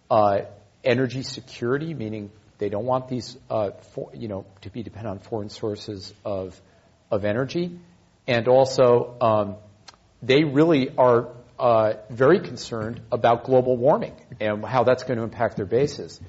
uh, 0.10 0.42
energy 0.84 1.22
security, 1.22 1.94
meaning 1.94 2.32
they 2.58 2.70
don't 2.70 2.86
want 2.86 3.10
these, 3.10 3.38
uh, 3.50 3.72
for, 3.94 4.10
you 4.14 4.28
know, 4.28 4.46
to 4.62 4.70
be 4.70 4.82
dependent 4.84 5.20
on 5.20 5.20
foreign 5.20 5.50
sources 5.50 6.14
of 6.24 6.60
of 7.12 7.26
energy, 7.26 7.80
and 8.28 8.48
also 8.48 9.16
um, 9.22 9.56
they 10.22 10.44
really 10.44 10.90
are 10.98 11.30
uh, 11.58 11.94
very 12.10 12.40
concerned 12.40 13.02
about 13.12 13.46
global 13.46 13.78
warming 13.78 14.16
and 14.40 14.64
how 14.66 14.84
that's 14.84 15.04
going 15.04 15.18
to 15.18 15.24
impact 15.24 15.58
their 15.58 15.66
bases. 15.66 16.20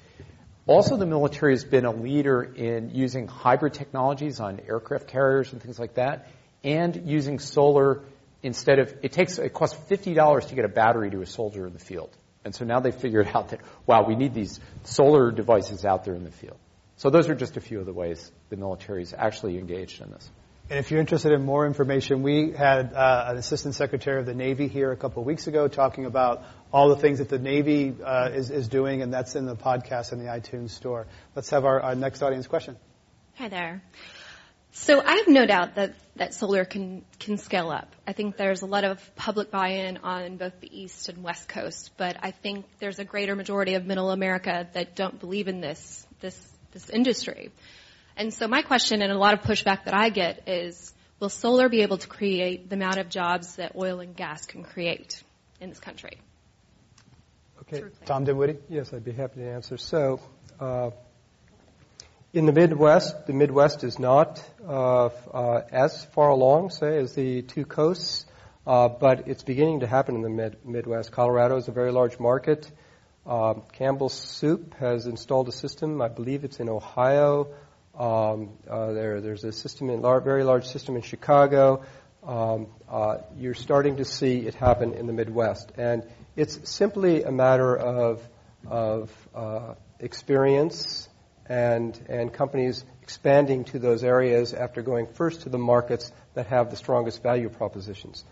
Also, 0.66 0.96
the 0.96 1.06
military 1.06 1.52
has 1.52 1.64
been 1.64 1.84
a 1.84 1.92
leader 1.92 2.42
in 2.42 2.90
using 2.92 3.28
hybrid 3.28 3.74
technologies 3.74 4.40
on 4.40 4.60
aircraft 4.68 5.06
carriers 5.06 5.52
and 5.52 5.62
things 5.62 5.78
like 5.78 5.94
that, 5.94 6.28
and 6.64 7.08
using 7.08 7.38
solar 7.38 8.02
instead 8.42 8.78
of 8.78 8.92
it 9.02 9.12
takes 9.12 9.38
it 9.38 9.52
costs 9.52 9.78
fifty 9.88 10.12
dollars 10.12 10.46
to 10.46 10.54
get 10.54 10.64
a 10.64 10.68
battery 10.68 11.10
to 11.10 11.20
a 11.22 11.26
soldier 11.26 11.66
in 11.66 11.72
the 11.72 11.78
field. 11.78 12.10
And 12.44 12.54
so 12.54 12.64
now 12.64 12.80
they 12.80 12.90
figured 12.90 13.28
out 13.34 13.50
that 13.50 13.60
wow, 13.86 14.04
we 14.04 14.16
need 14.16 14.34
these 14.34 14.58
solar 14.82 15.30
devices 15.30 15.84
out 15.84 16.04
there 16.04 16.14
in 16.14 16.24
the 16.24 16.32
field. 16.32 16.58
So 16.96 17.10
those 17.10 17.28
are 17.28 17.34
just 17.34 17.56
a 17.56 17.60
few 17.60 17.78
of 17.78 17.86
the 17.86 17.92
ways 17.92 18.32
the 18.48 18.56
military 18.56 19.02
is 19.02 19.14
actually 19.16 19.58
engaged 19.58 20.00
in 20.00 20.10
this. 20.10 20.30
And 20.68 20.80
if 20.80 20.90
you're 20.90 20.98
interested 20.98 21.30
in 21.30 21.44
more 21.44 21.64
information, 21.64 22.22
we 22.22 22.50
had 22.50 22.92
uh, 22.92 23.26
an 23.28 23.36
assistant 23.36 23.76
secretary 23.76 24.18
of 24.18 24.26
the 24.26 24.34
Navy 24.34 24.66
here 24.66 24.90
a 24.90 24.96
couple 24.96 25.22
of 25.22 25.26
weeks 25.26 25.46
ago 25.46 25.68
talking 25.68 26.06
about 26.06 26.42
all 26.72 26.88
the 26.88 26.96
things 26.96 27.18
that 27.18 27.28
the 27.28 27.38
Navy 27.38 27.94
uh, 28.04 28.30
is, 28.32 28.50
is 28.50 28.66
doing, 28.66 29.00
and 29.00 29.12
that's 29.12 29.36
in 29.36 29.46
the 29.46 29.54
podcast 29.54 30.12
in 30.12 30.18
the 30.18 30.24
iTunes 30.24 30.70
store. 30.70 31.06
Let's 31.36 31.50
have 31.50 31.64
our, 31.64 31.80
our 31.80 31.94
next 31.94 32.20
audience 32.20 32.48
question. 32.48 32.76
Hi 33.36 33.48
there. 33.48 33.80
So 34.72 35.00
I 35.00 35.18
have 35.18 35.28
no 35.28 35.46
doubt 35.46 35.76
that, 35.76 35.94
that 36.16 36.34
solar 36.34 36.64
can, 36.64 37.04
can 37.20 37.38
scale 37.38 37.70
up. 37.70 37.94
I 38.04 38.12
think 38.12 38.36
there's 38.36 38.62
a 38.62 38.66
lot 38.66 38.82
of 38.82 39.00
public 39.14 39.52
buy-in 39.52 39.98
on 39.98 40.36
both 40.36 40.60
the 40.60 40.68
East 40.76 41.08
and 41.08 41.22
West 41.22 41.48
Coast, 41.48 41.92
but 41.96 42.16
I 42.22 42.32
think 42.32 42.66
there's 42.80 42.98
a 42.98 43.04
greater 43.04 43.36
majority 43.36 43.74
of 43.74 43.86
middle 43.86 44.10
America 44.10 44.68
that 44.72 44.96
don't 44.96 45.20
believe 45.20 45.46
in 45.46 45.60
this, 45.60 46.04
this, 46.20 46.36
this 46.72 46.90
industry. 46.90 47.52
And 48.16 48.32
so 48.32 48.48
my 48.48 48.62
question 48.62 49.02
and 49.02 49.12
a 49.12 49.18
lot 49.18 49.34
of 49.34 49.42
pushback 49.42 49.84
that 49.84 49.94
I 49.94 50.08
get 50.08 50.48
is, 50.48 50.92
will 51.20 51.28
solar 51.28 51.68
be 51.68 51.82
able 51.82 51.98
to 51.98 52.08
create 52.08 52.68
the 52.68 52.76
amount 52.76 52.98
of 52.98 53.10
jobs 53.10 53.56
that 53.56 53.76
oil 53.76 54.00
and 54.00 54.16
gas 54.16 54.46
can 54.46 54.62
create 54.64 55.22
in 55.60 55.68
this 55.68 55.80
country? 55.80 56.18
Okay. 57.60 57.82
Tom 58.04 58.24
Dinwoodie? 58.24 58.58
Yes, 58.68 58.92
I'd 58.92 59.04
be 59.04 59.12
happy 59.12 59.40
to 59.40 59.50
answer. 59.50 59.76
So, 59.76 60.20
uh, 60.60 60.90
in 62.32 62.46
the 62.46 62.52
Midwest, 62.52 63.26
the 63.26 63.32
Midwest 63.32 63.82
is 63.82 63.98
not 63.98 64.42
uh, 64.66 65.06
uh, 65.06 65.62
as 65.70 66.04
far 66.06 66.28
along, 66.28 66.70
say, 66.70 66.98
as 66.98 67.14
the 67.14 67.42
two 67.42 67.64
coasts, 67.64 68.26
uh, 68.66 68.88
but 68.88 69.28
it's 69.28 69.42
beginning 69.42 69.80
to 69.80 69.86
happen 69.86 70.14
in 70.14 70.22
the 70.22 70.30
mid- 70.30 70.64
Midwest. 70.64 71.12
Colorado 71.12 71.56
is 71.56 71.68
a 71.68 71.72
very 71.72 71.92
large 71.92 72.18
market. 72.18 72.70
Um, 73.26 73.62
Campbell 73.72 74.08
Soup 74.08 74.74
has 74.74 75.06
installed 75.06 75.48
a 75.48 75.52
system. 75.52 76.00
I 76.00 76.08
believe 76.08 76.44
it's 76.44 76.60
in 76.60 76.68
Ohio. 76.68 77.48
Um, 77.96 78.50
uh, 78.68 78.92
there, 78.92 79.20
there's 79.20 79.44
a 79.44 79.52
system 79.52 79.88
in 79.88 80.02
lar- 80.02 80.20
very 80.20 80.44
large 80.44 80.66
system 80.66 80.96
in 80.96 81.02
Chicago. 81.02 81.82
Um, 82.22 82.66
uh, 82.88 83.18
you're 83.36 83.54
starting 83.54 83.96
to 83.96 84.04
see 84.04 84.46
it 84.46 84.54
happen 84.54 84.92
in 84.94 85.06
the 85.06 85.12
Midwest, 85.12 85.72
and 85.78 86.04
it's 86.34 86.68
simply 86.68 87.22
a 87.22 87.30
matter 87.30 87.76
of 87.76 88.28
of 88.68 89.28
uh, 89.34 89.74
experience 90.00 91.08
and 91.48 91.98
and 92.08 92.32
companies 92.32 92.84
expanding 93.02 93.64
to 93.64 93.78
those 93.78 94.02
areas 94.02 94.52
after 94.52 94.82
going 94.82 95.06
first 95.06 95.42
to 95.42 95.48
the 95.48 95.58
markets 95.58 96.10
that 96.34 96.48
have 96.48 96.70
the 96.70 96.76
strongest 96.76 97.22
value 97.22 97.48
propositions. 97.48 98.24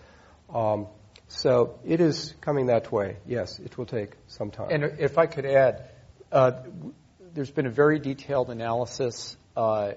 Um, 0.52 0.88
so 1.28 1.78
it 1.86 2.00
is 2.00 2.34
coming 2.40 2.66
that 2.66 2.92
way. 2.92 3.16
Yes, 3.26 3.58
it 3.60 3.78
will 3.78 3.86
take 3.86 4.10
some 4.26 4.50
time. 4.50 4.68
And 4.70 4.84
if 4.98 5.16
I 5.16 5.26
could 5.26 5.46
add, 5.46 5.88
uh, 6.32 6.52
there's 7.32 7.50
been 7.50 7.66
a 7.66 7.70
very 7.70 7.98
detailed 7.98 8.50
analysis 8.50 9.36
uh, 9.57 9.92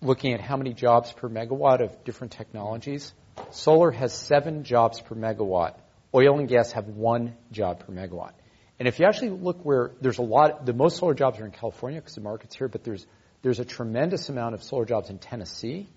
looking 0.00 0.32
at 0.32 0.40
how 0.40 0.56
many 0.56 0.72
jobs 0.72 1.12
per 1.12 1.28
megawatt 1.28 1.80
of 1.80 2.04
different 2.04 2.32
technologies. 2.32 3.12
Solar 3.50 3.90
has 3.90 4.12
seven 4.12 4.64
jobs 4.64 5.00
per 5.00 5.14
megawatt. 5.14 5.74
Oil 6.14 6.38
and 6.38 6.48
gas 6.48 6.72
have 6.72 6.88
one 6.88 7.34
job 7.50 7.86
per 7.86 7.92
megawatt. 7.92 8.32
And 8.78 8.88
if 8.88 8.98
you 8.98 9.06
actually 9.06 9.30
look 9.30 9.64
where 9.64 9.92
there's 10.00 10.18
a 10.18 10.22
lot, 10.22 10.66
the 10.66 10.72
most 10.72 10.98
solar 10.98 11.14
jobs 11.14 11.38
are 11.38 11.44
in 11.44 11.52
California 11.52 12.00
because 12.00 12.14
the 12.14 12.20
market's 12.20 12.56
here, 12.56 12.68
but 12.68 12.84
there's 12.84 13.06
there's 13.42 13.58
a 13.58 13.64
tremendous 13.64 14.28
amount 14.28 14.54
of 14.54 14.62
solar 14.62 14.84
jobs 14.84 15.10
in 15.10 15.18
Tennessee. 15.18 15.88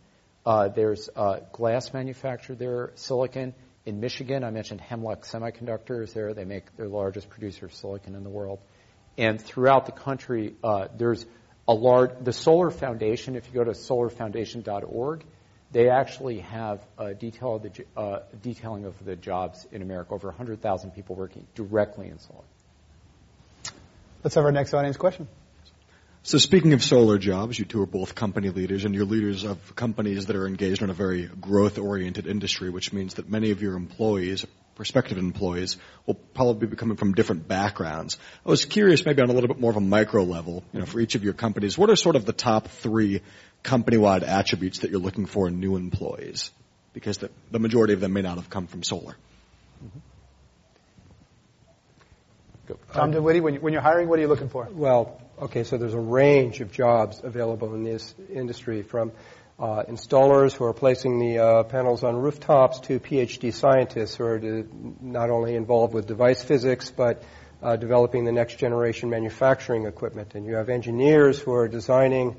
Uh, 0.45 0.67
there's 0.67 1.09
uh, 1.15 1.39
glass 1.51 1.93
manufacturer 1.93 2.55
there, 2.55 2.91
silicon. 2.95 3.53
In 3.85 3.99
Michigan, 3.99 4.43
I 4.43 4.49
mentioned 4.49 4.81
Hemlock 4.81 5.25
Semiconductors 5.25 6.13
there. 6.13 6.33
They 6.33 6.45
make 6.45 6.75
their 6.75 6.87
largest 6.87 7.29
producer 7.29 7.67
of 7.67 7.73
silicon 7.73 8.15
in 8.15 8.23
the 8.23 8.31
world. 8.31 8.59
And 9.17 9.39
throughout 9.39 9.85
the 9.85 9.91
country, 9.91 10.55
uh, 10.63 10.87
there's 10.97 11.25
a 11.67 11.73
large, 11.73 12.11
the 12.21 12.33
Solar 12.33 12.71
Foundation, 12.71 13.35
if 13.35 13.47
you 13.47 13.53
go 13.53 13.63
to 13.63 13.71
solarfoundation.org, 13.71 15.23
they 15.71 15.89
actually 15.89 16.39
have 16.39 16.85
a 16.97 17.13
detail 17.13 17.55
of 17.55 17.63
the, 17.63 17.85
uh, 17.97 18.19
detailing 18.41 18.85
of 18.85 19.03
the 19.03 19.15
jobs 19.15 19.67
in 19.71 19.81
America. 19.81 20.13
Over 20.13 20.27
100,000 20.27 20.91
people 20.91 21.15
working 21.15 21.45
directly 21.55 22.07
in 22.07 22.19
solar. 22.19 22.43
Let's 24.23 24.35
have 24.35 24.45
our 24.45 24.51
next 24.51 24.73
audience 24.73 24.97
question. 24.97 25.27
So 26.23 26.39
speaking 26.39 26.73
of 26.73 26.83
solar 26.83 27.19
jobs, 27.19 27.59
you 27.59 27.65
two 27.65 27.81
are 27.83 27.85
both 27.85 28.15
company 28.15 28.49
leaders 28.49 28.83
and 28.83 28.95
you're 28.95 29.05
leaders 29.05 29.43
of 29.43 29.75
companies 29.75 30.25
that 30.25 30.35
are 30.35 30.47
engaged 30.47 30.81
in 30.81 30.89
a 30.89 30.93
very 30.93 31.27
growth 31.27 31.77
oriented 31.77 32.25
industry, 32.25 32.69
which 32.69 32.91
means 32.91 33.15
that 33.15 33.29
many 33.29 33.51
of 33.51 33.61
your 33.61 33.75
employees, 33.75 34.45
prospective 34.75 35.17
employees, 35.17 35.77
will 36.05 36.15
probably 36.33 36.67
be 36.67 36.75
coming 36.75 36.97
from 36.97 37.13
different 37.13 37.47
backgrounds. 37.47 38.17
I 38.45 38.49
was 38.49 38.65
curious 38.65 39.05
maybe 39.05 39.21
on 39.21 39.29
a 39.29 39.33
little 39.33 39.47
bit 39.47 39.59
more 39.59 39.71
of 39.71 39.77
a 39.77 39.81
micro 39.81 40.23
level, 40.23 40.63
you 40.73 40.79
know, 40.79 40.85
for 40.85 40.99
each 40.99 41.15
of 41.15 41.23
your 41.23 41.33
companies, 41.33 41.77
what 41.77 41.89
are 41.89 41.95
sort 41.95 42.15
of 42.15 42.25
the 42.25 42.33
top 42.33 42.67
three 42.67 43.21
company-wide 43.63 44.23
attributes 44.23 44.79
that 44.79 44.91
you're 44.91 44.99
looking 44.99 45.25
for 45.25 45.47
in 45.47 45.59
new 45.59 45.75
employees? 45.75 46.51
Because 46.93 47.17
the, 47.17 47.29
the 47.51 47.59
majority 47.59 47.93
of 47.93 47.99
them 47.99 48.13
may 48.13 48.21
not 48.21 48.35
have 48.35 48.49
come 48.49 48.67
from 48.67 48.83
solar. 48.83 49.15
Mm-hmm. 49.83 49.99
Tom 52.93 53.11
Dinwoodie, 53.11 53.41
when, 53.41 53.53
you, 53.55 53.59
when 53.59 53.73
you're 53.73 53.81
hiring, 53.81 54.07
what 54.09 54.17
are 54.17 54.21
you 54.23 54.27
looking 54.27 54.49
for? 54.49 54.67
Well, 54.71 55.21
okay, 55.39 55.63
so 55.63 55.77
there's 55.77 55.93
a 55.93 55.99
range 55.99 56.61
of 56.61 56.71
jobs 56.71 57.21
available 57.23 57.75
in 57.75 57.83
this 57.83 58.15
industry 58.33 58.81
from 58.81 59.11
uh, 59.57 59.83
installers 59.83 60.53
who 60.53 60.65
are 60.65 60.73
placing 60.73 61.19
the 61.19 61.39
uh, 61.39 61.63
panels 61.63 62.03
on 62.03 62.15
rooftops 62.15 62.79
to 62.81 62.99
PhD 62.99 63.53
scientists 63.53 64.15
who 64.15 64.25
are 64.25 64.65
not 65.01 65.29
only 65.29 65.55
involved 65.55 65.93
with 65.93 66.07
device 66.07 66.43
physics 66.43 66.91
but 66.91 67.23
uh, 67.61 67.75
developing 67.75 68.25
the 68.25 68.31
next 68.31 68.57
generation 68.57 69.09
manufacturing 69.09 69.85
equipment. 69.85 70.35
And 70.35 70.45
you 70.45 70.55
have 70.55 70.69
engineers 70.69 71.39
who 71.39 71.53
are 71.53 71.67
designing 71.67 72.35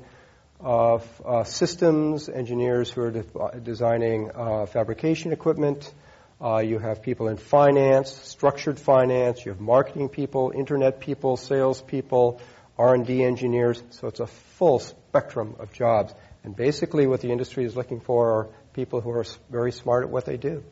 uh, 0.63 0.99
uh, 1.25 1.43
systems, 1.43 2.29
engineers 2.29 2.89
who 2.91 3.01
are 3.01 3.11
de- 3.11 3.39
uh, 3.39 3.59
designing 3.59 4.29
fabrication 4.67 5.31
equipment, 5.31 5.91
uh, 6.39 6.59
you 6.59 6.77
have 6.77 7.01
people 7.01 7.29
in 7.29 7.37
finance, 7.37 8.13
structured 8.13 8.79
finance. 8.79 9.43
You 9.43 9.51
have 9.51 9.59
marketing 9.61 10.09
people, 10.09 10.51
internet 10.55 10.99
people, 10.99 11.35
sales 11.35 11.81
people, 11.81 12.39
R&D 12.77 13.23
engineers. 13.23 13.81
So 13.89 14.07
it's 14.07 14.19
a 14.19 14.27
full 14.27 14.77
spectrum 14.79 15.55
of 15.57 15.73
jobs. 15.73 16.13
And 16.47 16.55
basically, 16.55 17.07
what 17.07 17.19
the 17.19 17.29
industry 17.29 17.65
is 17.65 17.75
looking 17.75 17.99
for 17.99 18.31
are 18.31 18.47
people 18.71 19.01
who 19.01 19.09
are 19.09 19.25
very 19.49 19.73
smart 19.73 20.05
at 20.05 20.09
what 20.09 20.23
they 20.23 20.37
do 20.37 20.63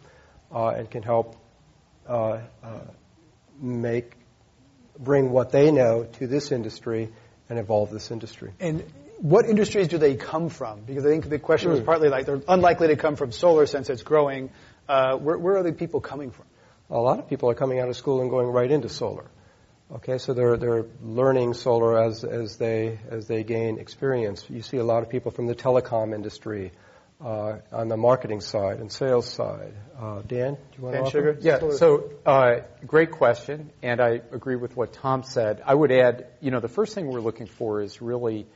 uh, 0.50 0.70
and 0.70 0.90
can 0.90 1.04
help 1.04 1.36
uh, 2.08 2.40
uh 2.64 2.80
make 3.60 4.14
bring 4.98 5.32
what 5.32 5.52
they 5.52 5.72
know 5.72 6.06
to 6.14 6.28
this 6.28 6.54
industry 6.54 7.10
and 7.50 7.60
evolve 7.60 7.92
this 7.92 8.10
industry. 8.10 8.54
And 8.62 8.86
what 9.20 9.50
industries 9.50 9.90
do 9.90 9.98
they 9.98 10.16
come 10.16 10.48
from? 10.48 10.80
Because 10.86 11.06
I 11.06 11.10
think 11.10 11.28
the 11.28 11.40
question 11.40 11.72
was 11.72 11.82
hmm. 11.82 11.86
partly 11.86 12.08
like 12.08 12.26
they're 12.26 12.42
unlikely 12.48 12.88
to 12.88 12.96
come 12.96 13.18
from 13.18 13.34
solar 13.34 13.66
since 13.66 13.90
it's 13.90 14.02
growing. 14.02 14.52
Uh, 14.88 15.18
where, 15.18 15.38
where, 15.38 15.58
are 15.58 15.64
the 15.64 15.74
people 15.74 16.00
coming 16.00 16.32
from? 16.32 16.46
A 16.90 16.98
lot 16.98 17.20
of 17.20 17.28
people 17.28 17.50
are 17.50 17.54
coming 17.54 17.82
out 17.82 17.90
of 17.90 17.98
school 17.98 18.22
and 18.22 18.30
going 18.30 18.48
right 18.48 18.72
into 18.72 18.88
solar. 18.88 19.26
Okay, 19.92 20.18
so 20.18 20.34
they're 20.34 20.58
they're 20.58 20.86
learning 21.04 21.54
solar 21.54 21.98
as 22.02 22.24
as 22.24 22.58
they 22.58 23.00
as 23.10 23.28
they 23.28 23.44
gain 23.44 23.78
experience. 23.78 24.46
You 24.50 24.62
see 24.62 24.78
a 24.78 24.84
lot 24.84 25.04
of 25.04 25.10
people 25.10 25.32
from 25.32 25.46
the 25.46 25.56
telecom 25.56 26.14
industry, 26.14 26.72
uh, 27.22 27.58
on 27.72 27.88
the 27.88 27.98
marketing 27.98 28.42
side 28.42 28.80
and 28.80 28.92
sales 28.92 29.32
side. 29.32 29.74
Uh, 30.00 30.22
Dan, 30.22 30.56
do 30.56 30.60
you 30.78 30.84
want 30.84 30.96
Dan 30.96 31.06
to 31.06 31.12
Shugar? 31.12 31.38
Yeah. 31.42 31.72
So, 31.72 32.12
uh, 32.26 32.62
great 32.86 33.12
question, 33.12 33.72
and 33.82 34.02
I 34.02 34.22
agree 34.32 34.56
with 34.56 34.76
what 34.76 34.94
Tom 34.94 35.24
said. 35.24 35.62
I 35.66 35.74
would 35.74 35.92
add, 35.92 36.28
you 36.42 36.52
know, 36.52 36.60
the 36.60 36.68
first 36.68 36.94
thing 36.94 37.08
we're 37.08 37.22
looking 37.22 37.48
for 37.48 37.82
is 37.82 38.02
really, 38.02 38.48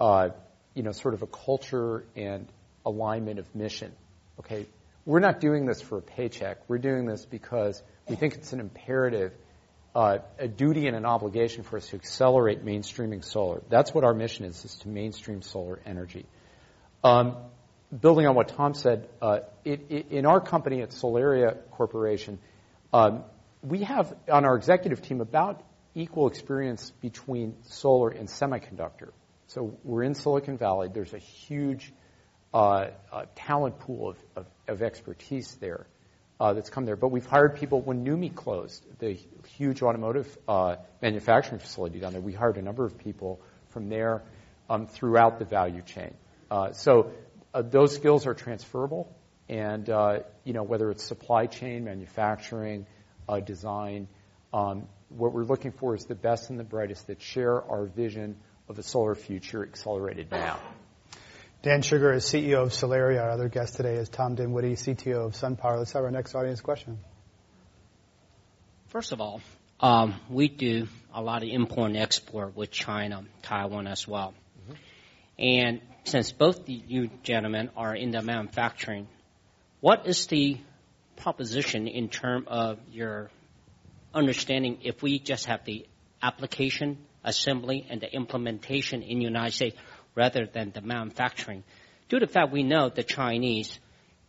uh, 0.00 0.30
you 0.74 0.82
know, 0.82 0.92
sort 0.92 1.14
of 1.14 1.22
a 1.22 1.26
culture 1.26 2.04
and 2.16 2.48
alignment 2.84 3.38
of 3.38 3.54
mission. 3.54 3.92
Okay, 4.40 4.66
we're 5.04 5.20
not 5.20 5.40
doing 5.40 5.66
this 5.66 5.80
for 5.80 5.98
a 5.98 6.02
paycheck. 6.02 6.68
We're 6.68 6.78
doing 6.78 7.06
this 7.06 7.24
because 7.24 7.80
we 8.08 8.16
think 8.16 8.34
it's 8.34 8.52
an 8.52 8.60
imperative, 8.60 9.32
uh, 9.94 10.18
a 10.38 10.48
duty 10.48 10.86
and 10.86 10.96
an 10.96 11.04
obligation 11.04 11.62
for 11.62 11.76
us 11.76 11.88
to 11.88 11.96
accelerate 11.96 12.64
mainstreaming 12.64 13.24
solar. 13.24 13.62
That's 13.68 13.92
what 13.92 14.04
our 14.04 14.14
mission 14.14 14.44
is, 14.44 14.64
is 14.64 14.74
to 14.76 14.88
mainstream 14.88 15.42
solar 15.42 15.80
energy. 15.84 16.26
Um, 17.02 17.36
building 17.98 18.26
on 18.26 18.34
what 18.34 18.48
Tom 18.48 18.74
said, 18.74 19.08
uh, 19.20 19.40
it, 19.64 19.86
it, 19.88 20.06
in 20.10 20.26
our 20.26 20.40
company 20.40 20.82
at 20.82 20.90
Solaria 20.90 21.56
Corporation, 21.72 22.38
um, 22.92 23.24
we 23.62 23.82
have 23.82 24.14
on 24.30 24.44
our 24.44 24.56
executive 24.56 25.02
team 25.02 25.20
about 25.20 25.62
equal 25.94 26.28
experience 26.28 26.90
between 27.00 27.56
solar 27.62 28.10
and 28.10 28.28
semiconductor. 28.28 29.10
So 29.48 29.76
we're 29.82 30.04
in 30.04 30.14
Silicon 30.14 30.56
Valley. 30.56 30.88
There's 30.92 31.12
a 31.12 31.18
huge 31.18 31.92
uh, 32.54 32.90
talent 33.34 33.80
pool 33.80 34.10
of, 34.10 34.16
of, 34.36 34.46
of 34.68 34.82
expertise 34.82 35.56
there 35.60 35.86
uh, 36.40 36.54
that's 36.54 36.70
come 36.70 36.86
there. 36.86 36.96
But 36.96 37.08
we've 37.08 37.26
hired 37.26 37.56
people 37.56 37.82
when 37.82 38.04
NUMMI 38.04 38.34
closed, 38.34 38.84
the 38.98 39.18
huge 39.56 39.82
automotive 39.82 40.38
uh, 40.48 40.76
manufacturing 41.02 41.60
facility 41.60 42.00
down 42.00 42.12
there. 42.12 42.22
We 42.22 42.32
hired 42.32 42.56
a 42.56 42.62
number 42.62 42.84
of 42.84 42.98
people 42.98 43.40
from 43.68 43.90
there 43.90 44.22
um, 44.70 44.86
throughout 44.86 45.38
the 45.38 45.44
value 45.44 45.82
chain. 45.82 46.14
Uh, 46.50 46.72
so 46.72 47.12
uh, 47.52 47.62
those 47.62 47.94
skills 47.94 48.26
are 48.26 48.34
transferable, 48.34 49.14
and 49.48 49.88
uh, 49.90 50.20
you 50.44 50.54
know 50.54 50.62
whether 50.62 50.90
it's 50.90 51.04
supply 51.04 51.46
chain, 51.46 51.84
manufacturing, 51.84 52.86
design. 53.44 54.08
Um, 54.52 54.88
what 55.10 55.32
we're 55.32 55.44
looking 55.44 55.70
for 55.70 55.94
is 55.94 56.04
the 56.06 56.16
best 56.16 56.50
and 56.50 56.58
the 56.58 56.64
brightest 56.64 57.06
that 57.06 57.22
share 57.22 57.62
our 57.62 57.84
vision 57.84 58.36
of 58.68 58.78
a 58.78 58.82
solar 58.82 59.14
future 59.14 59.62
accelerated 59.62 60.32
now. 60.32 60.58
Dan 61.62 61.82
Shugar 61.82 62.14
is 62.14 62.24
CEO 62.24 62.62
of 62.62 62.70
Solaria. 62.70 63.22
Our 63.22 63.28
other 63.28 63.50
guest 63.50 63.76
today 63.76 63.96
is 63.96 64.08
Tom 64.08 64.34
Dinwoodie, 64.34 64.72
CTO 64.72 65.26
of 65.26 65.32
SunPower. 65.34 65.76
Let's 65.76 65.92
have 65.92 66.04
our 66.04 66.10
next 66.10 66.34
audience 66.34 66.62
question. 66.62 66.98
First 68.88 69.12
of 69.12 69.20
all, 69.20 69.42
um, 69.78 70.14
we 70.30 70.48
do 70.48 70.88
a 71.12 71.20
lot 71.20 71.42
of 71.42 71.50
import 71.50 71.90
and 71.90 71.98
export 71.98 72.56
with 72.56 72.70
China, 72.70 73.24
Taiwan 73.42 73.86
as 73.86 74.08
well. 74.08 74.32
Mm-hmm. 74.62 74.74
And 75.38 75.80
since 76.04 76.32
both 76.32 76.66
you 76.66 77.10
gentlemen 77.24 77.68
are 77.76 77.94
in 77.94 78.10
the 78.10 78.22
manufacturing, 78.22 79.06
what 79.80 80.06
is 80.06 80.28
the 80.28 80.56
proposition 81.16 81.88
in 81.88 82.08
terms 82.08 82.46
of 82.48 82.78
your 82.90 83.30
understanding 84.14 84.78
if 84.82 85.02
we 85.02 85.18
just 85.18 85.44
have 85.44 85.66
the 85.66 85.86
application, 86.22 86.96
assembly, 87.22 87.86
and 87.90 88.00
the 88.00 88.10
implementation 88.10 89.02
in 89.02 89.18
the 89.18 89.24
United 89.24 89.52
States? 89.52 89.76
Rather 90.14 90.46
than 90.46 90.72
the 90.72 90.80
manufacturing. 90.80 91.64
Due 92.08 92.18
to 92.18 92.26
the 92.26 92.32
fact 92.32 92.52
we 92.52 92.62
know 92.62 92.88
the 92.88 93.02
Chinese 93.02 93.78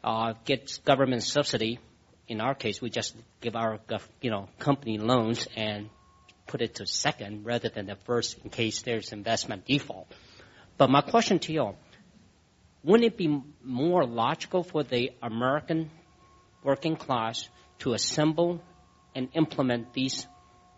uh, 0.03 0.33
get 0.45 0.79
government 0.85 1.23
subsidy. 1.23 1.79
In 2.27 2.41
our 2.41 2.55
case, 2.55 2.81
we 2.81 2.89
just 2.89 3.15
give 3.41 3.55
our 3.55 3.79
you 4.21 4.31
know 4.31 4.47
company 4.59 4.97
loans 4.97 5.47
and 5.55 5.89
put 6.47 6.61
it 6.61 6.75
to 6.75 6.85
second 6.85 7.45
rather 7.45 7.69
than 7.69 7.85
the 7.85 7.95
first 7.95 8.37
in 8.43 8.49
case 8.49 8.81
there's 8.81 9.11
investment 9.11 9.65
default. 9.65 10.11
But 10.77 10.89
my 10.89 11.01
question 11.01 11.39
to 11.39 11.53
you, 11.53 11.75
wouldn't 12.83 13.05
it 13.13 13.17
be 13.17 13.41
more 13.63 14.05
logical 14.05 14.63
for 14.63 14.83
the 14.83 15.11
American 15.21 15.91
working 16.63 16.95
class 16.95 17.47
to 17.79 17.93
assemble 17.93 18.61
and 19.13 19.29
implement 19.33 19.93
these 19.93 20.25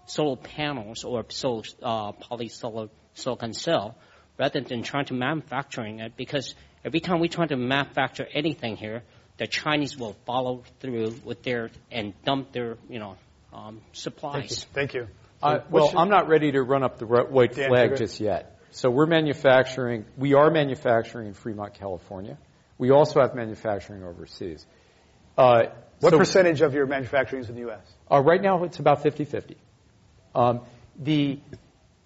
solar 0.05 0.35
panels 0.35 1.03
or 1.03 1.25
solar, 1.29 1.63
uh, 1.81 2.11
polysilicon 2.13 3.55
cell 3.55 3.95
rather 4.37 4.61
than 4.61 4.83
trying 4.83 5.05
to 5.05 5.13
manufacturing 5.13 5.99
it 5.99 6.15
because 6.17 6.55
every 6.83 6.99
time 6.99 7.19
we 7.19 7.29
try 7.29 7.45
to 7.45 7.55
manufacture 7.55 8.27
anything 8.33 8.75
here, 8.75 9.03
the 9.37 9.47
Chinese 9.47 9.97
will 9.97 10.15
follow 10.25 10.63
through 10.79 11.15
with 11.23 11.43
their 11.43 11.69
and 11.91 12.13
dump 12.23 12.51
their 12.51 12.77
you 12.89 12.99
know 12.99 13.15
um, 13.51 13.81
supplies. 13.93 14.65
Thank 14.73 14.93
you. 14.93 15.07
Uh, 15.41 15.59
well, 15.69 15.91
I'm 15.97 16.09
not 16.09 16.29
ready 16.29 16.53
to 16.53 16.61
run 16.61 16.83
up 16.83 16.99
the 16.99 17.05
white 17.05 17.55
Dan 17.55 17.69
flag 17.69 17.97
just 17.97 18.19
yet. 18.19 18.57
So 18.71 18.89
we're 18.89 19.05
manufacturing. 19.05 20.05
We 20.17 20.33
are 20.33 20.49
manufacturing 20.49 21.27
in 21.27 21.33
Fremont, 21.33 21.73
California. 21.75 22.37
We 22.77 22.91
also 22.91 23.21
have 23.21 23.35
manufacturing 23.35 24.03
overseas. 24.03 24.65
Uh, 25.37 25.65
What 25.99 26.11
so- 26.11 26.17
percentage 26.17 26.61
of 26.61 26.73
your 26.73 26.85
manufacturing 26.87 27.43
is 27.43 27.49
in 27.49 27.55
the 27.55 27.61
U.S.? 27.61 27.85
Uh, 28.09 28.21
right 28.21 28.41
now, 28.41 28.63
it's 28.63 28.79
about 28.79 29.03
50-50. 29.03 29.55
Um, 30.33 30.61
the, 30.97 31.39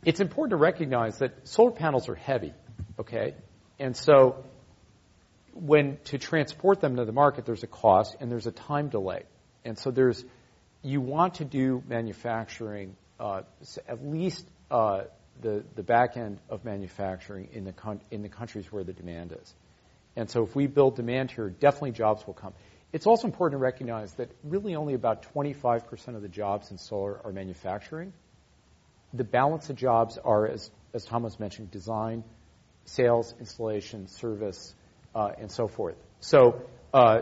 it's 0.08 0.22
important 0.22 0.52
to 0.52 0.56
recognize 0.56 1.18
that 1.18 1.46
solar 1.46 1.72
panels 1.72 2.08
are 2.08 2.16
heavy, 2.16 2.54
okay? 2.98 3.36
And 3.78 3.94
so 3.94 4.46
when 5.54 5.98
to 6.06 6.18
transport 6.18 6.80
them 6.80 6.96
to 6.96 7.04
the 7.04 7.12
market, 7.12 7.46
there's 7.46 7.64
a 7.64 7.68
cost 7.68 8.16
and 8.22 8.32
there's 8.32 8.48
a 8.48 8.54
time 8.54 8.88
delay. 8.88 9.24
And 9.66 9.78
so 9.78 9.92
there's, 9.92 10.24
you 10.82 11.02
want 11.02 11.36
to 11.36 11.46
do 11.46 11.84
manufacturing, 11.90 12.96
uh, 13.20 13.42
at 13.86 14.08
least 14.08 14.48
uh, 14.72 15.02
the, 15.42 15.66
the 15.76 15.84
back 15.84 16.16
end 16.16 16.40
of 16.50 16.64
manufacturing 16.64 17.50
in 17.52 17.66
the, 17.66 17.74
con- 17.74 18.00
in 18.10 18.22
the 18.22 18.30
countries 18.30 18.72
where 18.72 18.86
the 18.86 18.94
demand 18.94 19.36
is. 19.38 19.54
And 20.16 20.30
so 20.30 20.46
if 20.46 20.56
we 20.56 20.68
build 20.68 20.96
demand 20.96 21.32
here, 21.32 21.50
definitely 21.50 21.92
jobs 21.92 22.26
will 22.26 22.34
come. 22.34 22.54
It's 22.94 23.08
also 23.08 23.28
important 23.28 23.60
to 23.60 23.62
recognize 23.62 24.14
that 24.14 24.32
really 24.46 24.74
only 24.78 24.94
about 24.94 25.26
25% 25.36 26.16
of 26.16 26.22
the 26.22 26.30
jobs 26.30 26.72
in 26.72 26.78
solar 26.78 27.20
are 27.26 27.34
manufacturing. 27.34 28.14
The 29.14 29.24
balance 29.24 29.70
of 29.70 29.76
jobs 29.76 30.18
are, 30.18 30.48
as, 30.48 30.70
as 30.94 31.06
Thomas 31.06 31.40
mentioned, 31.40 31.72
design, 31.72 32.24
sales, 32.86 33.34
installation, 33.40 34.08
service, 34.08 34.74
uh, 35.16 35.32
and 35.38 35.52
so 35.52 35.68
forth. 35.68 35.96
So 36.20 36.62
uh, 36.94 37.22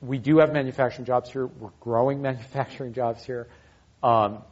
we 0.00 0.18
do 0.18 0.38
have 0.38 0.52
manufacturing 0.52 1.06
jobs 1.06 1.30
here. 1.30 1.46
We're 1.46 1.70
growing 1.80 2.22
manufacturing 2.30 2.92
jobs 2.92 3.24
here. 3.24 3.48
Um, 4.02 4.42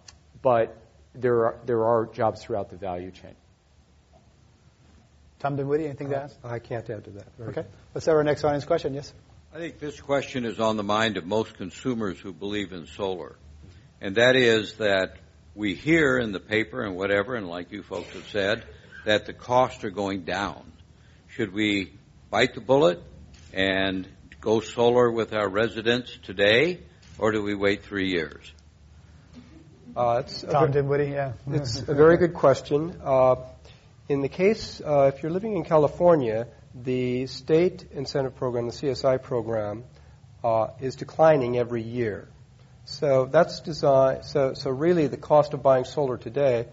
but 0.43 0.77
there 1.15 1.47
are, 1.47 1.59
there 1.67 1.85
are 1.85 2.07
jobs 2.07 2.43
throughout 2.43 2.71
the 2.71 2.77
value 2.77 3.11
chain. 3.11 3.35
Tom 5.39 5.57
Dinwoodie, 5.57 5.85
anything 5.85 6.11
to 6.11 6.25
add? 6.25 6.33
I 6.43 6.59
can't 6.59 6.89
add 6.89 7.05
to 7.05 7.11
that. 7.11 7.27
Very 7.37 7.51
Okay. 7.51 7.63
good. 7.63 7.71
Let's 7.95 8.07
have 8.07 8.17
our 8.17 8.25
next 8.25 8.43
audience 8.45 8.65
question. 8.65 8.95
Yes. 8.95 9.13
I 9.55 9.59
think 9.59 9.79
this 9.79 10.01
question 10.01 10.45
is 10.45 10.59
on 10.61 10.77
the 10.77 10.83
mind 10.83 11.17
of 11.17 11.25
most 11.25 11.57
consumers 11.57 12.19
who 12.19 12.33
believe 12.33 12.73
in 12.73 12.87
solar. 12.87 13.37
And 14.01 14.17
that 14.17 14.37
is 14.37 14.75
that 14.77 15.17
we 15.57 15.75
hear 15.75 16.19
in 16.19 16.33
the 16.33 16.41
paper 16.41 16.83
and 16.83 16.95
whatever, 16.95 17.35
and 17.35 17.49
like 17.49 17.73
you 17.73 17.83
folks 17.83 18.13
have 18.13 18.29
said, 18.29 18.63
that 19.07 19.25
the 19.25 19.33
costs 19.33 19.83
are 19.85 19.91
going 19.91 20.23
down. 20.23 20.71
Should 21.29 21.53
we 21.53 21.93
bite 22.31 22.55
the 22.55 22.61
bullet 22.61 23.03
and 23.55 24.07
go 24.41 24.61
solar 24.61 25.11
with 25.11 25.33
our 25.33 25.49
residents 25.49 26.17
today, 26.25 26.81
or 27.19 27.33
do 27.33 27.43
we 27.43 27.55
wait 27.55 27.83
three 27.83 28.11
years? 28.11 28.53
Uh, 29.97 30.23
it's 30.25 30.43
Tom 30.43 30.73
ver- 30.73 30.83
Dinwoodie, 30.83 31.11
yeah. 31.13 31.33
It's 31.51 31.81
a 31.89 31.95
very 31.95 32.19
good 32.19 32.35
question. 32.35 33.01
Uh, 33.03 33.37
in 34.11 34.21
the 34.21 34.29
case, 34.29 34.83
uh, 34.85 35.11
if 35.15 35.23
you're 35.23 35.33
living 35.33 35.57
in 35.57 35.65
California, 35.65 36.49
the 36.75 37.27
state 37.27 37.87
incentive 37.93 38.37
program, 38.37 38.67
the 38.67 38.73
CSI 38.73 39.23
program, 39.23 39.85
uh, 40.45 40.69
is 40.81 40.97
declining 40.97 41.57
every 41.57 41.83
year. 41.83 42.29
So 42.87 43.27
that's 43.27 43.61
designed. 43.61 44.25
So, 44.25 44.55
so 44.55 44.71
really, 44.71 45.09
the 45.09 45.17
cost 45.17 45.55
of 45.55 45.63
buying 45.63 45.85
solar 45.85 46.17
today 46.17 46.69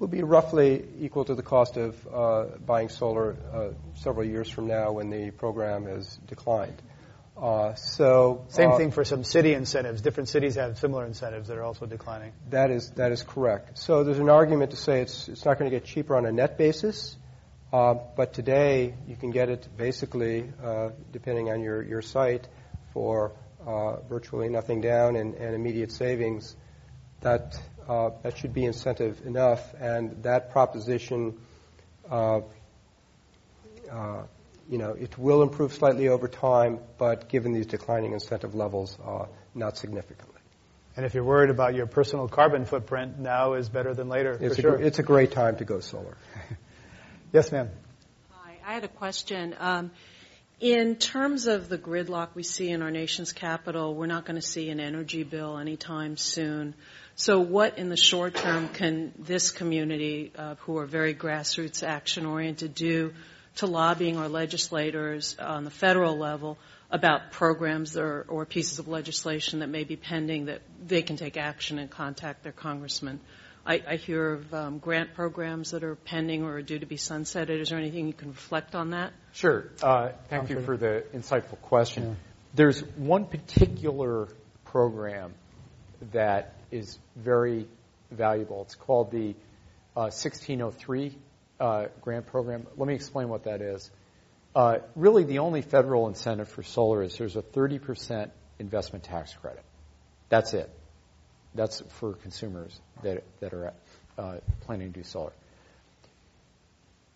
will 0.00 0.08
be 0.08 0.22
roughly 0.22 0.84
equal 0.98 1.24
to 1.24 1.36
the 1.36 1.44
cost 1.44 1.76
of 1.76 2.08
uh, 2.12 2.44
buying 2.66 2.88
solar 2.88 3.36
uh, 3.52 3.68
several 3.94 4.26
years 4.26 4.50
from 4.50 4.66
now 4.66 4.90
when 4.90 5.10
the 5.10 5.30
program 5.30 5.86
has 5.86 6.16
declined. 6.26 6.82
Uh, 7.36 7.74
so 7.74 8.44
Same 8.48 8.72
uh, 8.72 8.76
thing 8.76 8.90
for 8.90 9.04
some 9.04 9.22
city 9.22 9.54
incentives. 9.54 10.00
Different 10.02 10.28
cities 10.28 10.56
have 10.56 10.76
similar 10.76 11.06
incentives 11.06 11.46
that 11.46 11.56
are 11.56 11.62
also 11.62 11.86
declining. 11.86 12.32
That 12.50 12.72
is 12.72 12.90
that 12.90 13.12
is 13.12 13.22
correct. 13.22 13.78
So 13.78 14.02
there's 14.02 14.18
an 14.18 14.30
argument 14.30 14.72
to 14.72 14.76
say 14.76 15.02
it's 15.02 15.28
it's 15.28 15.44
not 15.44 15.58
going 15.58 15.70
to 15.70 15.76
get 15.76 15.84
cheaper 15.84 16.16
on 16.16 16.26
a 16.26 16.32
net 16.32 16.58
basis, 16.58 17.16
uh, 17.72 17.94
but 18.16 18.34
today 18.34 18.94
you 19.06 19.14
can 19.14 19.30
get 19.30 19.48
it 19.48 19.68
basically, 19.76 20.52
uh, 20.62 20.90
depending 21.12 21.50
on 21.50 21.60
your 21.60 21.80
your 21.82 22.02
site, 22.02 22.46
for 22.92 23.32
uh, 23.66 24.00
virtually 24.08 24.48
nothing 24.48 24.80
down 24.80 25.16
and, 25.16 25.34
and 25.34 25.54
immediate 25.54 25.92
savings. 25.92 26.56
That 27.20 27.58
uh, 27.88 28.10
that 28.22 28.38
should 28.38 28.52
be 28.52 28.64
incentive 28.64 29.24
enough, 29.26 29.74
and 29.80 30.22
that 30.24 30.50
proposition. 30.50 31.38
Uh, 32.10 32.40
uh, 33.90 34.22
you 34.68 34.78
know, 34.78 34.92
it 34.92 35.18
will 35.18 35.42
improve 35.42 35.72
slightly 35.74 36.08
over 36.08 36.26
time, 36.26 36.78
but 36.98 37.28
given 37.28 37.52
these 37.52 37.66
declining 37.66 38.12
incentive 38.12 38.54
levels, 38.54 38.96
uh, 39.04 39.26
not 39.54 39.76
significantly. 39.76 40.40
And 40.96 41.04
if 41.04 41.14
you're 41.14 41.24
worried 41.24 41.50
about 41.50 41.74
your 41.74 41.86
personal 41.86 42.28
carbon 42.28 42.64
footprint, 42.64 43.18
now 43.18 43.54
is 43.54 43.68
better 43.68 43.94
than 43.94 44.08
later, 44.08 44.38
It's 44.40 44.54
for 44.54 44.60
a, 44.60 44.62
sure. 44.62 44.76
gr- 44.78 44.84
it's 44.84 44.98
a 44.98 45.02
great 45.02 45.32
time 45.32 45.56
to 45.56 45.64
go 45.64 45.80
solar. 45.80 46.16
yes, 47.32 47.50
ma'am. 47.50 47.68
Hi, 48.30 48.56
I 48.64 48.74
had 48.74 48.84
a 48.84 48.88
question. 48.88 49.54
Um, 49.58 49.90
in 50.60 50.96
terms 50.96 51.46
of 51.46 51.68
the 51.68 51.78
gridlock 51.78 52.28
we 52.34 52.42
see 52.42 52.70
in 52.70 52.82
our 52.82 52.90
nation's 52.90 53.32
capital, 53.32 53.94
we're 53.94 54.06
not 54.06 54.24
going 54.24 54.36
to 54.36 54.46
see 54.46 54.70
an 54.70 54.80
energy 54.80 55.22
bill 55.22 55.58
anytime 55.58 56.16
soon. 56.16 56.74
So, 57.16 57.40
what 57.40 57.78
in 57.78 57.88
the 57.88 57.96
short 57.96 58.34
term 58.34 58.68
can 58.68 59.12
this 59.18 59.50
community, 59.50 60.32
uh, 60.36 60.56
who 60.60 60.78
are 60.78 60.86
very 60.86 61.14
grassroots 61.14 61.82
action 61.82 62.26
oriented, 62.26 62.74
do 62.74 63.12
to 63.56 63.66
lobbying 63.66 64.16
our 64.16 64.28
legislators 64.28 65.36
on 65.38 65.64
the 65.64 65.70
federal 65.70 66.16
level 66.16 66.58
about 66.90 67.30
programs 67.30 67.96
or, 67.96 68.24
or 68.28 68.44
pieces 68.44 68.78
of 68.78 68.88
legislation 68.88 69.60
that 69.60 69.68
may 69.68 69.84
be 69.84 69.96
pending 69.96 70.46
that 70.46 70.60
they 70.84 71.02
can 71.02 71.16
take 71.16 71.36
action 71.36 71.78
and 71.78 71.90
contact 71.90 72.42
their 72.42 72.52
congressman? 72.52 73.20
I, 73.66 73.96
hear 73.96 74.34
of 74.34 74.54
um, 74.54 74.78
grant 74.78 75.14
programs 75.14 75.70
that 75.70 75.84
are 75.84 75.94
pending 75.94 76.42
or 76.42 76.56
are 76.56 76.62
due 76.62 76.78
to 76.78 76.86
be 76.86 76.96
sunsetted. 76.96 77.60
Is 77.60 77.70
there 77.70 77.78
anything 77.78 78.06
you 78.06 78.12
can 78.12 78.28
reflect 78.28 78.74
on 78.74 78.90
that? 78.90 79.12
Sure. 79.32 79.70
Uh, 79.82 80.10
thank 80.28 80.50
you 80.50 80.60
for 80.60 80.76
the 80.76 81.04
insightful 81.14 81.60
question. 81.62 82.16
There's 82.54 82.80
one 82.96 83.24
particular 83.24 84.28
program 84.64 85.34
that 86.12 86.54
is 86.70 86.98
very 87.16 87.66
valuable. 88.10 88.62
It's 88.62 88.74
called 88.74 89.10
the 89.10 89.30
uh, 89.96 90.10
1603 90.12 91.16
uh, 91.58 91.86
grant 92.00 92.26
program. 92.26 92.66
Let 92.76 92.86
me 92.86 92.94
explain 92.94 93.28
what 93.28 93.44
that 93.44 93.62
is. 93.62 93.90
Uh, 94.54 94.78
really, 94.94 95.24
the 95.24 95.40
only 95.40 95.62
federal 95.62 96.06
incentive 96.06 96.48
for 96.48 96.62
solar 96.62 97.02
is 97.02 97.16
there's 97.18 97.36
a 97.36 97.42
30% 97.42 98.30
investment 98.58 99.04
tax 99.04 99.32
credit. 99.34 99.64
That's 100.28 100.54
it. 100.54 100.70
That's 101.54 101.82
for 102.00 102.14
consumers 102.14 102.78
that, 103.02 103.22
that 103.40 103.54
are 103.54 103.72
uh, 104.18 104.36
planning 104.62 104.92
to 104.92 105.00
do 105.00 105.04
solar. 105.04 105.32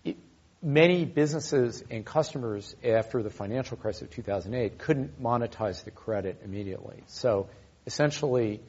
It, 0.05 0.17
many 0.63 1.05
businesses 1.05 1.83
and 1.91 2.05
customers 2.05 2.75
after 2.85 3.23
the 3.23 3.31
financial 3.31 3.77
crisis 3.77 4.03
of 4.03 4.11
2008 4.11 4.79
couldn't 4.79 5.23
monetize 5.23 5.85
the 5.85 5.91
credit 5.91 6.41
immediately. 6.45 7.03
So 7.07 7.49
essentially, 7.87 8.61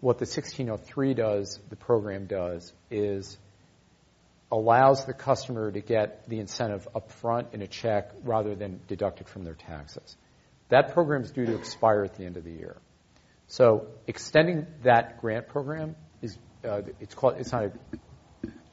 what 0.00 0.18
the 0.18 0.26
1603 0.26 1.14
does, 1.14 1.58
the 1.70 1.76
program 1.76 2.26
does, 2.26 2.72
is 2.90 3.38
allows 4.52 5.04
the 5.04 5.14
customer 5.14 5.72
to 5.72 5.80
get 5.80 6.28
the 6.28 6.38
incentive 6.38 6.86
up 6.94 7.10
front 7.10 7.48
in 7.52 7.62
a 7.62 7.66
check 7.66 8.12
rather 8.22 8.54
than 8.54 8.80
deducted 8.86 9.28
from 9.28 9.44
their 9.44 9.54
taxes. 9.54 10.16
That 10.68 10.92
program 10.92 11.22
is 11.22 11.30
due 11.30 11.46
to 11.46 11.56
expire 11.56 12.04
at 12.04 12.14
the 12.14 12.24
end 12.24 12.36
of 12.36 12.44
the 12.44 12.52
year. 12.52 12.76
So 13.48 13.88
extending 14.06 14.66
that 14.82 15.20
grant 15.20 15.48
program 15.48 15.96
is 16.22 16.38
uh, 16.64 16.82
it's 17.00 17.14
called 17.14 17.36
it's 17.38 17.52
not 17.52 17.64
a, 17.64 17.72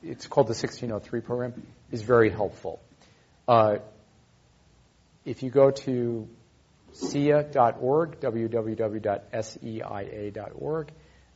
it's 0.01 0.27
called 0.27 0.47
the 0.47 0.51
1603 0.51 1.21
program 1.21 1.53
is 1.91 2.01
very 2.01 2.29
helpful. 2.29 2.81
Uh, 3.47 3.77
if 5.25 5.43
you 5.43 5.49
go 5.51 5.71
to 5.71 6.27
SEIA.org, 6.93 8.19
www.seia.org, 8.19 9.31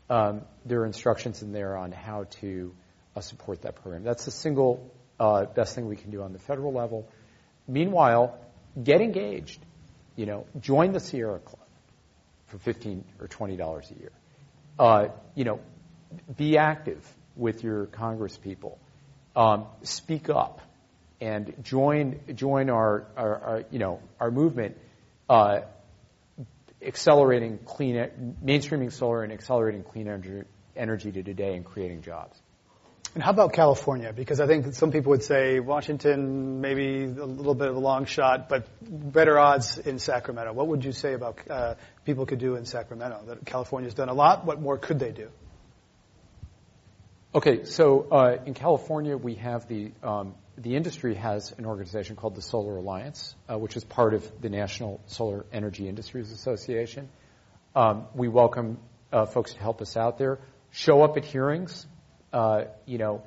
um, 0.09 0.41
there 0.65 0.81
are 0.81 0.85
instructions 0.85 1.41
in 1.41 1.51
there 1.51 1.77
on 1.77 1.91
how 1.91 2.25
to 2.41 2.73
uh, 3.15 3.21
support 3.21 3.61
that 3.61 3.75
program. 3.75 4.03
That's 4.03 4.25
the 4.25 4.31
single 4.31 4.91
uh, 5.19 5.45
best 5.45 5.75
thing 5.75 5.87
we 5.87 5.95
can 5.95 6.11
do 6.11 6.23
on 6.23 6.33
the 6.33 6.39
federal 6.39 6.73
level. 6.73 7.07
Meanwhile, 7.67 8.37
get 8.81 9.01
engaged. 9.01 9.59
You 10.15 10.25
know, 10.25 10.47
join 10.59 10.93
the 10.93 10.99
Sierra 10.99 11.39
Club 11.39 11.64
for 12.47 12.57
fifteen 12.59 13.03
or 13.19 13.27
twenty 13.27 13.57
dollars 13.57 13.91
a 13.95 13.99
year. 13.99 14.11
Uh, 14.77 15.07
you 15.35 15.43
know, 15.43 15.59
be 16.35 16.57
active 16.57 17.05
with 17.35 17.63
your 17.63 17.85
Congress 17.87 18.37
people. 18.37 18.79
Um, 19.35 19.65
speak 19.83 20.29
up 20.29 20.61
and 21.19 21.53
join 21.61 22.19
join 22.33 22.69
our, 22.69 23.07
our, 23.15 23.35
our 23.39 23.63
you 23.71 23.79
know 23.79 23.99
our 24.19 24.31
movement. 24.31 24.77
Uh, 25.29 25.61
accelerating 26.81 27.57
clean, 27.65 28.35
mainstreaming 28.43 28.91
solar 28.91 29.23
and 29.23 29.33
accelerating 29.33 29.83
clean 29.83 30.07
energy, 30.07 30.43
energy 30.75 31.11
to 31.11 31.23
today 31.23 31.55
and 31.55 31.65
creating 31.65 32.01
jobs. 32.01 32.39
And 33.15 33.23
how 33.23 33.31
about 33.31 33.53
California? 33.53 34.11
Because 34.11 34.41
I 34.41 34.45
think 34.45 34.73
some 34.73 34.91
people 34.91 35.11
would 35.11 35.23
say 35.23 35.61
Washington, 35.61 36.59
maybe 36.59 37.05
a 37.05 37.25
little 37.25 37.55
bit 37.55 37.69
of 37.69 37.77
a 37.77 37.79
long 37.79 38.03
shot, 38.03 38.49
but 38.49 38.67
better 38.81 39.39
odds 39.39 39.77
in 39.77 39.99
Sacramento. 39.99 40.51
What 40.51 40.67
would 40.67 40.83
you 40.83 40.91
say 40.91 41.13
about 41.13 41.39
uh, 41.49 41.75
people 42.03 42.25
could 42.25 42.39
do 42.39 42.55
in 42.55 42.65
Sacramento? 42.65 43.21
That 43.27 43.45
California's 43.45 43.93
done 43.93 44.09
a 44.09 44.13
lot. 44.13 44.45
What 44.45 44.61
more 44.61 44.77
could 44.77 44.99
they 44.99 45.11
do? 45.11 45.29
Okay, 47.33 47.63
so 47.63 48.05
uh, 48.11 48.37
in 48.45 48.53
California, 48.53 49.15
we 49.15 49.35
have 49.35 49.65
the 49.69 49.93
um, 50.03 50.35
the 50.57 50.75
industry 50.75 51.15
has 51.15 51.53
an 51.57 51.65
organization 51.65 52.17
called 52.17 52.35
the 52.35 52.41
Solar 52.41 52.75
Alliance, 52.75 53.33
uh, 53.49 53.57
which 53.57 53.77
is 53.77 53.85
part 53.85 54.13
of 54.13 54.29
the 54.41 54.49
National 54.49 54.99
Solar 55.07 55.45
Energy 55.53 55.87
Industries 55.87 56.33
Association. 56.33 57.07
Um, 57.75 58.07
we 58.13 58.27
welcome 58.27 58.77
uh, 59.13 59.25
folks 59.25 59.53
to 59.53 59.59
help 59.61 59.81
us 59.81 59.95
out 59.95 60.17
there. 60.17 60.39
Show 60.71 61.01
up 61.01 61.15
at 61.15 61.23
hearings. 61.23 61.87
Uh, 62.35 62.65
you 62.85 62.97
know, 62.97 63.23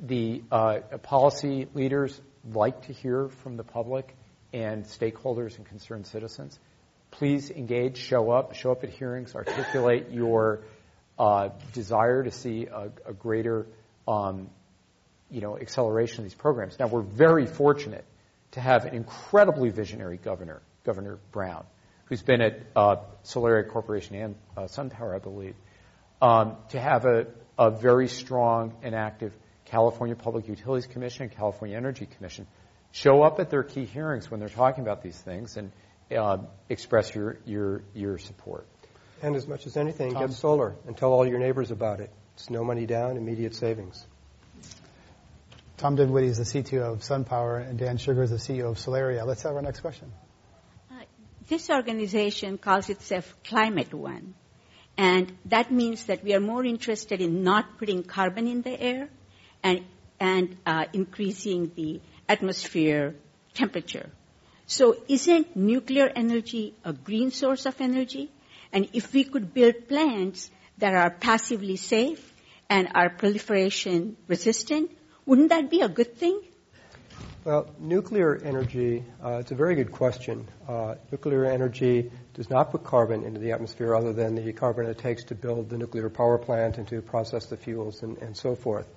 the 0.00 0.42
uh, 0.50 0.78
policy 1.02 1.68
leaders 1.74 2.18
like 2.54 2.86
to 2.86 2.94
hear 2.94 3.28
from 3.42 3.58
the 3.58 3.62
public 3.62 4.16
and 4.50 4.86
stakeholders 4.86 5.58
and 5.58 5.66
concerned 5.66 6.06
citizens. 6.06 6.58
Please 7.10 7.50
engage, 7.50 7.98
show 7.98 8.30
up, 8.30 8.54
show 8.54 8.72
up 8.72 8.82
at 8.82 8.88
hearings, 8.88 9.34
articulate 9.34 10.10
your 10.10 10.62
uh, 11.18 11.50
desire 11.74 12.22
to 12.22 12.30
see 12.30 12.66
a, 12.66 13.12
greater, 13.12 13.66
um, 14.08 14.48
you 15.30 15.42
know, 15.42 15.58
acceleration 15.58 16.20
of 16.20 16.24
these 16.24 16.34
programs. 16.34 16.78
Now 16.78 16.86
we're 16.86 17.02
very 17.02 17.44
fortunate 17.44 18.06
to 18.52 18.60
have 18.60 18.86
an 18.86 18.94
incredibly 18.94 19.68
visionary 19.68 20.16
governor, 20.16 20.62
Governor 20.84 21.18
Brown, 21.30 21.66
who's 22.06 22.22
been 22.22 22.40
at 22.40 22.72
Solaria 22.72 23.68
Corporation 23.68 24.16
and 24.16 24.34
SunPower, 24.56 25.14
I 25.14 25.18
believe, 25.18 25.56
um, 26.22 26.56
to 26.70 26.80
have 26.80 27.04
a, 27.04 27.26
a 27.58 27.70
very 27.70 28.08
strong 28.08 28.74
and 28.82 28.94
active 28.94 29.32
California 29.66 30.16
Public 30.16 30.48
Utilities 30.48 30.86
Commission 30.86 31.24
and 31.24 31.32
California 31.32 31.76
Energy 31.76 32.06
Commission 32.06 32.46
show 32.92 33.22
up 33.22 33.40
at 33.40 33.50
their 33.50 33.62
key 33.62 33.84
hearings 33.84 34.30
when 34.30 34.40
they're 34.40 34.48
talking 34.48 34.82
about 34.82 35.02
these 35.02 35.18
things 35.18 35.56
and 35.56 35.72
uh, 36.16 36.38
express 36.68 37.14
your, 37.14 37.38
your, 37.44 37.82
your 37.94 38.18
support. 38.18 38.66
And 39.22 39.34
as 39.36 39.48
much 39.48 39.66
as 39.66 39.76
anything, 39.76 40.12
Tom. 40.12 40.26
get 40.26 40.32
solar 40.32 40.76
and 40.86 40.96
tell 40.96 41.12
all 41.12 41.26
your 41.26 41.38
neighbors 41.38 41.70
about 41.70 42.00
it. 42.00 42.10
It's 42.34 42.50
no 42.50 42.62
money 42.62 42.86
down, 42.86 43.16
immediate 43.16 43.54
savings. 43.54 44.06
Tom 45.76 45.96
Dinwoodie 45.96 46.26
is 46.26 46.38
the 46.38 46.44
CTO 46.44 46.92
of 46.92 46.98
SunPower, 47.00 47.68
and 47.68 47.78
Dan 47.78 47.98
Shugar 47.98 48.22
is 48.22 48.30
the 48.30 48.36
CEO 48.36 48.70
of 48.70 48.76
Solaria. 48.76 49.26
Let's 49.26 49.42
have 49.42 49.54
our 49.54 49.62
next 49.62 49.80
question. 49.80 50.12
Uh, 50.90 50.94
this 51.48 51.68
organization 51.68 52.58
calls 52.58 52.88
itself 52.90 53.34
Climate 53.44 53.92
One. 53.92 54.34
And 54.96 55.32
that 55.46 55.72
means 55.72 56.04
that 56.04 56.22
we 56.22 56.34
are 56.34 56.40
more 56.40 56.64
interested 56.64 57.20
in 57.20 57.42
not 57.42 57.78
putting 57.78 58.02
carbon 58.02 58.46
in 58.46 58.62
the 58.62 58.80
air 58.80 59.08
and, 59.62 59.84
and 60.20 60.56
uh, 60.64 60.86
increasing 60.92 61.72
the 61.74 62.00
atmosphere 62.28 63.14
temperature. 63.54 64.10
So 64.66 64.96
isn't 65.08 65.56
nuclear 65.56 66.10
energy 66.14 66.74
a 66.84 66.92
green 66.92 67.30
source 67.30 67.66
of 67.66 67.80
energy? 67.80 68.30
And 68.72 68.88
if 68.92 69.12
we 69.12 69.24
could 69.24 69.52
build 69.52 69.88
plants 69.88 70.50
that 70.78 70.94
are 70.94 71.10
passively 71.10 71.76
safe 71.76 72.32
and 72.68 72.88
are 72.94 73.10
proliferation 73.10 74.16
resistant, 74.26 74.90
wouldn't 75.26 75.50
that 75.50 75.70
be 75.70 75.80
a 75.80 75.88
good 75.88 76.16
thing? 76.16 76.40
Well, 77.44 77.68
nuclear 77.78 78.40
energy, 78.42 79.04
uh, 79.22 79.32
it's 79.40 79.50
a 79.50 79.54
very 79.54 79.74
good 79.74 79.92
question. 79.92 80.48
Uh, 80.66 80.94
nuclear 81.12 81.44
energy 81.44 82.10
does 82.32 82.48
not 82.48 82.70
put 82.70 82.84
carbon 82.84 83.22
into 83.22 83.38
the 83.38 83.52
atmosphere 83.52 83.94
other 83.94 84.14
than 84.14 84.34
the 84.34 84.50
carbon 84.54 84.86
it 84.86 84.96
takes 84.96 85.24
to 85.24 85.34
build 85.34 85.68
the 85.68 85.76
nuclear 85.76 86.08
power 86.08 86.38
plant 86.38 86.78
and 86.78 86.88
to 86.88 87.02
process 87.02 87.44
the 87.44 87.58
fuels 87.58 88.02
and, 88.02 88.16
and 88.16 88.34
so 88.34 88.54
forth. 88.54 88.88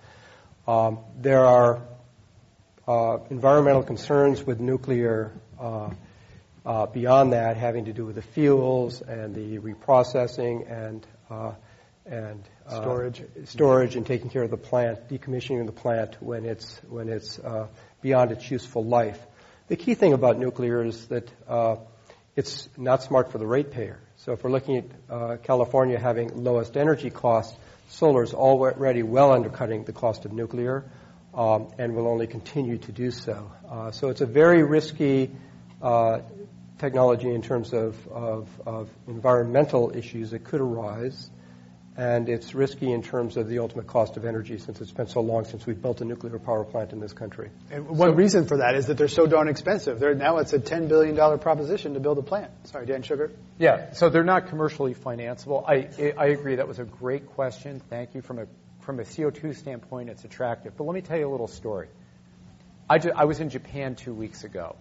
Um, 0.65 0.99
there 1.17 1.43
are 1.43 1.81
uh, 2.87 3.17
environmental 3.29 3.83
concerns 3.83 4.41
with 4.41 4.61
nuclear 4.61 5.33
uh, 5.59 5.89
uh, 6.65 6.85
beyond 6.85 7.33
that 7.33 7.57
having 7.57 7.83
to 7.83 7.91
do 7.91 8.05
with 8.05 8.15
the 8.15 8.21
fuels 8.21 9.01
and 9.01 9.35
the 9.35 9.59
reprocessing 9.59 10.71
and 10.71 11.05
uh, 11.29 11.51
and 12.05 12.41
storage 12.69 13.21
storage 13.43 13.97
and 13.97 14.05
taking 14.05 14.29
care 14.29 14.43
of 14.43 14.49
the 14.49 14.55
plant, 14.55 15.09
decommissioning 15.09 15.65
the 15.65 15.73
plant 15.73 16.15
when 16.21 16.45
it's 16.45 16.79
when 16.87 17.09
it's 17.09 17.37
beyond 18.07 18.31
its 18.31 18.49
useful 18.49 18.85
life. 18.85 19.19
The 19.67 19.75
key 19.75 19.93
thing 19.93 20.13
about 20.13 20.39
nuclear 20.39 20.81
is 20.81 21.07
that 21.07 21.29
uh, 21.45 21.75
it's 22.37 22.69
not 22.77 23.03
smart 23.03 23.33
for 23.33 23.37
the 23.37 23.45
ratepayer. 23.45 23.99
So 24.15 24.31
if 24.31 24.45
we're 24.45 24.55
looking 24.57 24.77
at 24.77 24.85
uh, 25.09 25.37
California 25.43 25.99
having 25.99 26.43
lowest 26.45 26.77
energy 26.77 27.09
costs, 27.09 27.53
solar 27.89 28.23
is 28.23 28.33
already 28.33 29.03
well 29.03 29.33
undercutting 29.33 29.83
the 29.83 29.91
cost 29.91 30.23
of 30.23 30.31
nuclear 30.31 30.85
um, 31.33 31.67
and 31.77 31.95
will 31.95 32.07
only 32.07 32.27
continue 32.27 32.77
to 32.77 32.93
do 32.93 33.11
so. 33.11 33.51
Uh, 33.69 33.91
so 33.91 34.07
it's 34.07 34.21
a 34.21 34.25
very 34.25 34.63
risky 34.63 35.29
uh, 35.81 36.21
technology 36.79 37.29
in 37.29 37.41
terms 37.41 37.73
of, 37.73 38.07
of, 38.07 38.47
of 38.65 38.89
environmental 39.09 39.91
issues 39.93 40.31
that 40.31 40.45
could 40.45 40.61
arise 40.61 41.29
and 41.97 42.29
it's 42.29 42.53
risky 42.53 42.91
in 42.91 43.01
terms 43.01 43.37
of 43.37 43.49
the 43.49 43.57
ultimate 43.57 43.87
cost 43.87 44.17
of 44.17 44.25
energy 44.25 44.59
since 44.59 44.79
it's 44.79 44.91
been 44.91 45.07
so 45.07 45.19
long 45.19 45.45
since 45.45 45.65
we've 45.65 45.81
built 45.81 45.99
a 45.99 46.05
nuclear 46.05 46.37
power 46.37 46.63
plant 46.63 46.93
in 46.93 46.99
this 46.99 47.11
country. 47.11 47.49
And 47.71 47.87
one 47.87 48.11
so, 48.11 48.15
reason 48.15 48.45
for 48.45 48.57
that 48.57 48.75
is 48.75 48.85
that 48.85 48.99
they're 48.99 49.07
so 49.07 49.25
darn 49.25 49.47
expensive. 49.47 49.99
They're, 49.99 50.13
now 50.13 50.37
it's 50.37 50.53
a 50.53 50.59
$10 50.59 50.87
billion 50.87 51.39
proposition 51.39 51.95
to 51.95 51.99
build 51.99 52.19
a 52.19 52.21
plant. 52.21 52.51
Sorry, 52.67 52.85
Dan 52.85 53.01
Shugar. 53.01 53.31
Yeah, 53.57 53.93
so 53.93 54.09
they're 54.09 54.23
not 54.23 54.47
commercially 54.47 54.93
financeable. 54.93 55.67
I, 55.67 56.13
I 56.15 56.27
agree. 56.27 56.57
That 56.57 56.67
was 56.67 56.77
a 56.77 56.85
great 56.85 57.25
question. 57.29 57.81
Thank 57.89 58.13
you. 58.13 58.21
From 58.21 58.37
a, 58.37 58.45
from 58.81 58.99
a 58.99 59.03
CO2 59.03 59.55
standpoint, 59.55 60.09
it's 60.11 60.23
attractive. 60.23 60.77
But 60.77 60.83
let 60.83 60.93
me 60.93 61.01
tell 61.01 61.17
you 61.17 61.27
a 61.27 61.31
little 61.31 61.47
story. 61.47 61.87
I, 62.87 62.99
ju- 62.99 63.11
I 63.15 63.25
was 63.25 63.39
in 63.39 63.49
Japan 63.49 63.95
two 63.95 64.13
weeks 64.13 64.43
ago. 64.43 64.75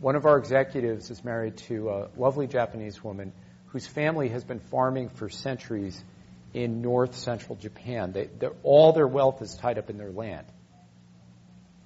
One 0.00 0.16
of 0.16 0.26
our 0.26 0.38
executives 0.38 1.08
is 1.08 1.24
married 1.24 1.58
to 1.68 1.88
a 1.88 2.08
lovely 2.16 2.48
Japanese 2.48 3.02
woman 3.02 3.32
whose 3.66 3.86
family 3.86 4.28
has 4.30 4.42
been 4.42 4.58
farming 4.58 5.10
for 5.10 5.28
centuries– 5.28 6.02
in 6.56 6.80
north 6.80 7.14
central 7.14 7.54
Japan. 7.54 8.12
They, 8.12 8.30
all 8.62 8.94
their 8.94 9.06
wealth 9.06 9.42
is 9.42 9.54
tied 9.54 9.76
up 9.76 9.90
in 9.90 9.98
their 9.98 10.10
land. 10.10 10.46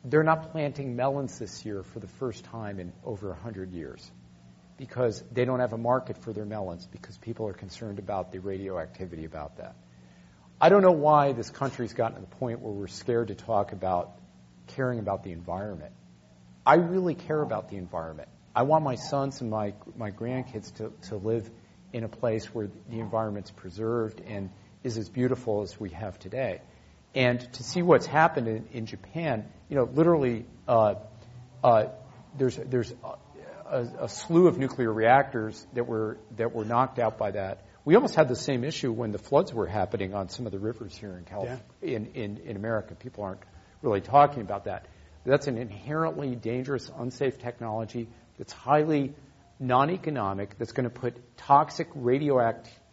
They're 0.05 0.23
not 0.23 0.53
planting 0.53 0.95
melons 0.95 1.41
this 1.41 1.67
year 1.67 1.83
for 1.83 1.99
the 1.99 2.07
first 2.07 2.45
time 2.45 2.79
in 2.79 2.93
over 3.05 3.31
100 3.31 3.73
years 3.73 4.09
because 4.77 5.25
they 5.33 5.45
don't 5.45 5.59
have 5.59 5.73
a 5.73 5.79
market 5.79 6.23
for 6.23 6.33
their 6.33 6.45
melons 6.45 6.87
because 6.87 7.19
people 7.19 7.49
are 7.49 7.53
concerned 7.53 7.99
about 7.99 8.31
the 8.31 8.39
radioactivity 8.39 9.25
about 9.25 9.57
that. 9.57 9.75
I 10.61 10.69
don't 10.69 10.83
know 10.83 10.93
why 10.93 11.33
this 11.33 11.51
country's 11.51 11.93
gotten 11.93 12.15
to 12.15 12.21
the 12.21 12.37
point 12.37 12.61
where 12.61 12.73
we're 12.73 12.87
scared 12.87 13.29
to 13.29 13.35
talk 13.35 13.73
about 13.73 14.13
caring 14.69 15.01
about 15.01 15.25
the 15.25 15.33
environment. 15.33 15.93
I 16.65 16.77
really 16.77 17.17
care 17.17 17.43
about 17.43 17.71
the 17.71 17.77
environment. 17.77 18.29
I 18.55 18.63
want 18.63 18.85
my 18.85 18.95
sons 18.95 19.41
and 19.41 19.51
my, 19.51 19.75
my 19.97 20.13
grandkids 20.13 20.73
to, 20.77 20.93
to 21.09 21.17
live 21.17 21.51
in 21.93 22.05
a 22.05 22.09
place 22.09 22.47
where 22.55 22.69
the 22.89 23.01
environment's 23.01 23.51
preserved 23.51 24.21
and 24.21 24.51
is 24.83 24.97
as 24.99 25.09
beautiful 25.09 25.63
as 25.63 25.79
we 25.79 25.91
have 25.91 26.19
today. 26.19 26.61
And 27.15 27.41
to 27.55 27.63
see 27.63 27.83
what's 27.83 28.07
happened 28.07 28.49
in, 28.49 28.69
in 28.73 28.87
Japan, 28.87 29.47
you 29.69 29.77
know, 29.77 29.85
literally, 29.85 30.47
uh, 30.69 30.95
uh, 31.63 31.87
there's 32.39 32.57
there's 32.57 32.93
a, 33.67 33.87
a, 34.03 34.09
slew 34.09 34.47
of 34.47 34.59
nuclear 34.59 34.93
reactors 34.93 35.67
that 35.75 35.87
were 35.87 36.19
that 36.37 36.55
were 36.55 36.65
knocked 36.65 36.99
out 36.99 37.19
by 37.19 37.33
that. 37.33 37.67
We 37.85 37.97
almost 37.97 38.15
had 38.15 38.29
the 38.29 38.37
same 38.37 38.63
issue 38.63 38.93
when 38.93 39.11
the 39.11 39.19
floods 39.19 39.53
were 39.53 39.67
happening 39.67 40.15
on 40.15 40.29
some 40.29 40.47
of 40.47 40.53
the 40.53 40.59
rivers 40.59 40.97
here 40.97 41.17
in 41.17 41.25
California, 41.25 41.63
yeah. 41.83 41.97
in, 41.97 42.07
in, 42.15 42.37
in 42.39 42.57
America. 42.57 42.95
People 42.95 43.25
aren't 43.25 43.41
really 43.83 44.01
talking 44.01 44.43
about 44.43 44.65
that. 44.65 44.87
That's 45.25 45.49
an 45.49 45.59
inherently 45.59 46.35
dangerous, 46.37 46.91
unsafe 46.97 47.39
technology 47.39 48.09
that's 48.39 48.53
highly 48.53 49.15
non-economic, 49.59 50.57
that's 50.59 50.73
going 50.73 50.89
to 50.89 50.91
put 50.91 51.37
toxic 51.37 51.89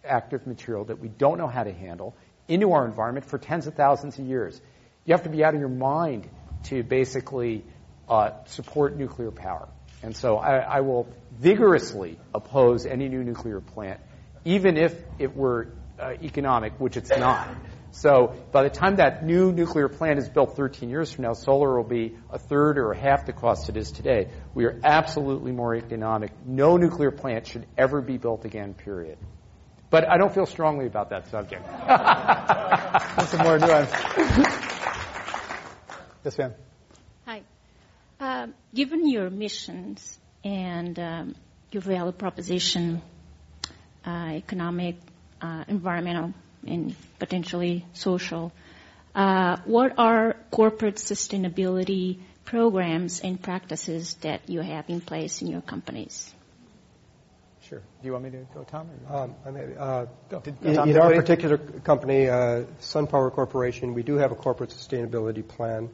active 0.07 0.47
material 0.47 0.85
that 0.85 0.99
we 0.99 1.07
don't 1.07 1.37
know 1.37 1.47
how 1.47 1.63
to 1.63 1.71
handle 1.73 2.15
into 2.47 2.71
our 2.71 2.85
environment 2.85 3.25
for 3.25 3.37
tens 3.37 3.67
of 3.67 3.75
thousands 3.75 4.17
of 4.19 4.25
years. 4.25 4.59
You 5.05 5.13
have 5.13 5.23
to 5.23 5.29
be 5.29 5.43
out 5.43 5.53
of 5.53 5.59
your 5.59 5.69
mind 5.69 6.29
to 6.65 6.83
basically 6.83 7.63
uh, 8.07 8.31
support 8.45 8.95
nuclear 8.97 9.31
power. 9.31 9.67
And 10.03 10.15
so 10.15 10.37
I, 10.37 10.57
I, 10.57 10.81
will 10.81 11.07
vigorously 11.31 12.19
oppose 12.33 12.85
any 12.85 13.09
new 13.09 13.23
nuclear 13.23 13.59
plant, 13.59 13.99
even 14.45 14.77
if 14.77 14.95
it 15.17 15.35
were 15.35 15.69
uh, 15.99 16.13
economic, 16.21 16.79
which 16.79 16.97
it's 16.97 17.09
not. 17.09 17.49
So 17.91 18.35
by 18.51 18.63
the 18.63 18.69
time 18.69 18.97
that 18.97 19.25
new 19.25 19.51
nuclear 19.51 19.89
plant 19.89 20.19
is 20.19 20.29
built 20.29 20.55
13 20.55 20.89
years 20.89 21.11
from 21.11 21.23
now, 21.23 21.33
solar 21.33 21.75
will 21.75 21.87
be 21.87 22.15
a 22.29 22.37
third 22.37 22.77
or 22.77 22.91
a 22.91 22.97
half 22.97 23.25
the 23.25 23.33
cost 23.33 23.69
it 23.69 23.77
is 23.77 23.91
today. 23.91 24.29
We 24.53 24.65
are 24.65 24.79
absolutely 24.83 25.51
more 25.51 25.73
economic. 25.75 26.31
No 26.45 26.77
nuclear 26.77 27.11
plant 27.11 27.47
should 27.47 27.65
ever 27.77 28.01
be 28.01 28.17
built 28.17 28.45
again, 28.45 28.75
period. 28.75 29.17
But 29.89 30.09
I 30.09 30.17
don't 30.17 30.33
feel 30.33 30.45
strongly 30.45 30.85
about 30.85 31.09
that 31.11 31.29
subject. 31.29 31.65
That's 31.87 33.29
some 33.31 33.41
more 33.41 33.57
nuance. 33.57 33.91
yes, 36.25 36.37
ma'am. 36.37 36.53
Hi. 37.25 37.41
Uh, 38.19 38.47
given 38.73 39.07
your 39.09 39.29
missions 39.29 40.19
and 40.43 40.99
um, 40.99 41.35
your 41.71 41.81
value 41.81 42.11
proposition, 42.11 43.01
uh, 44.05 44.31
economic, 44.33 44.97
uh, 45.41 45.63
environmental, 45.67 46.33
and 46.65 46.95
potentially 47.19 47.85
social, 47.93 48.51
Uh, 49.17 49.57
what 49.65 49.93
are 49.97 50.35
corporate 50.51 50.97
sustainability 50.97 52.19
programs 52.45 53.19
and 53.21 53.41
practices 53.41 54.13
that 54.21 54.47
you 54.47 54.61
have 54.61 54.87
in 54.91 55.01
place 55.01 55.41
in 55.41 55.47
your 55.47 55.61
companies? 55.61 56.31
Sure. 57.69 57.79
Do 57.79 58.05
you 58.05 58.13
want 58.13 58.23
me 58.23 58.29
to 58.29 58.47
go, 58.53 58.63
Tom? 58.63 58.89
Um, 59.09 59.35
I 59.45 59.51
may, 59.51 59.75
uh, 59.75 60.05
in, 60.61 60.79
in, 60.89 60.97
our 60.97 61.13
particular 61.13 61.57
company, 61.57 62.29
uh, 62.29 62.63
SunPower 62.79 63.29
Corporation, 63.33 63.93
we 63.93 64.03
do 64.03 64.15
have 64.15 64.31
a 64.31 64.35
corporate 64.35 64.69
sustainability 64.69 65.45
plan. 65.45 65.89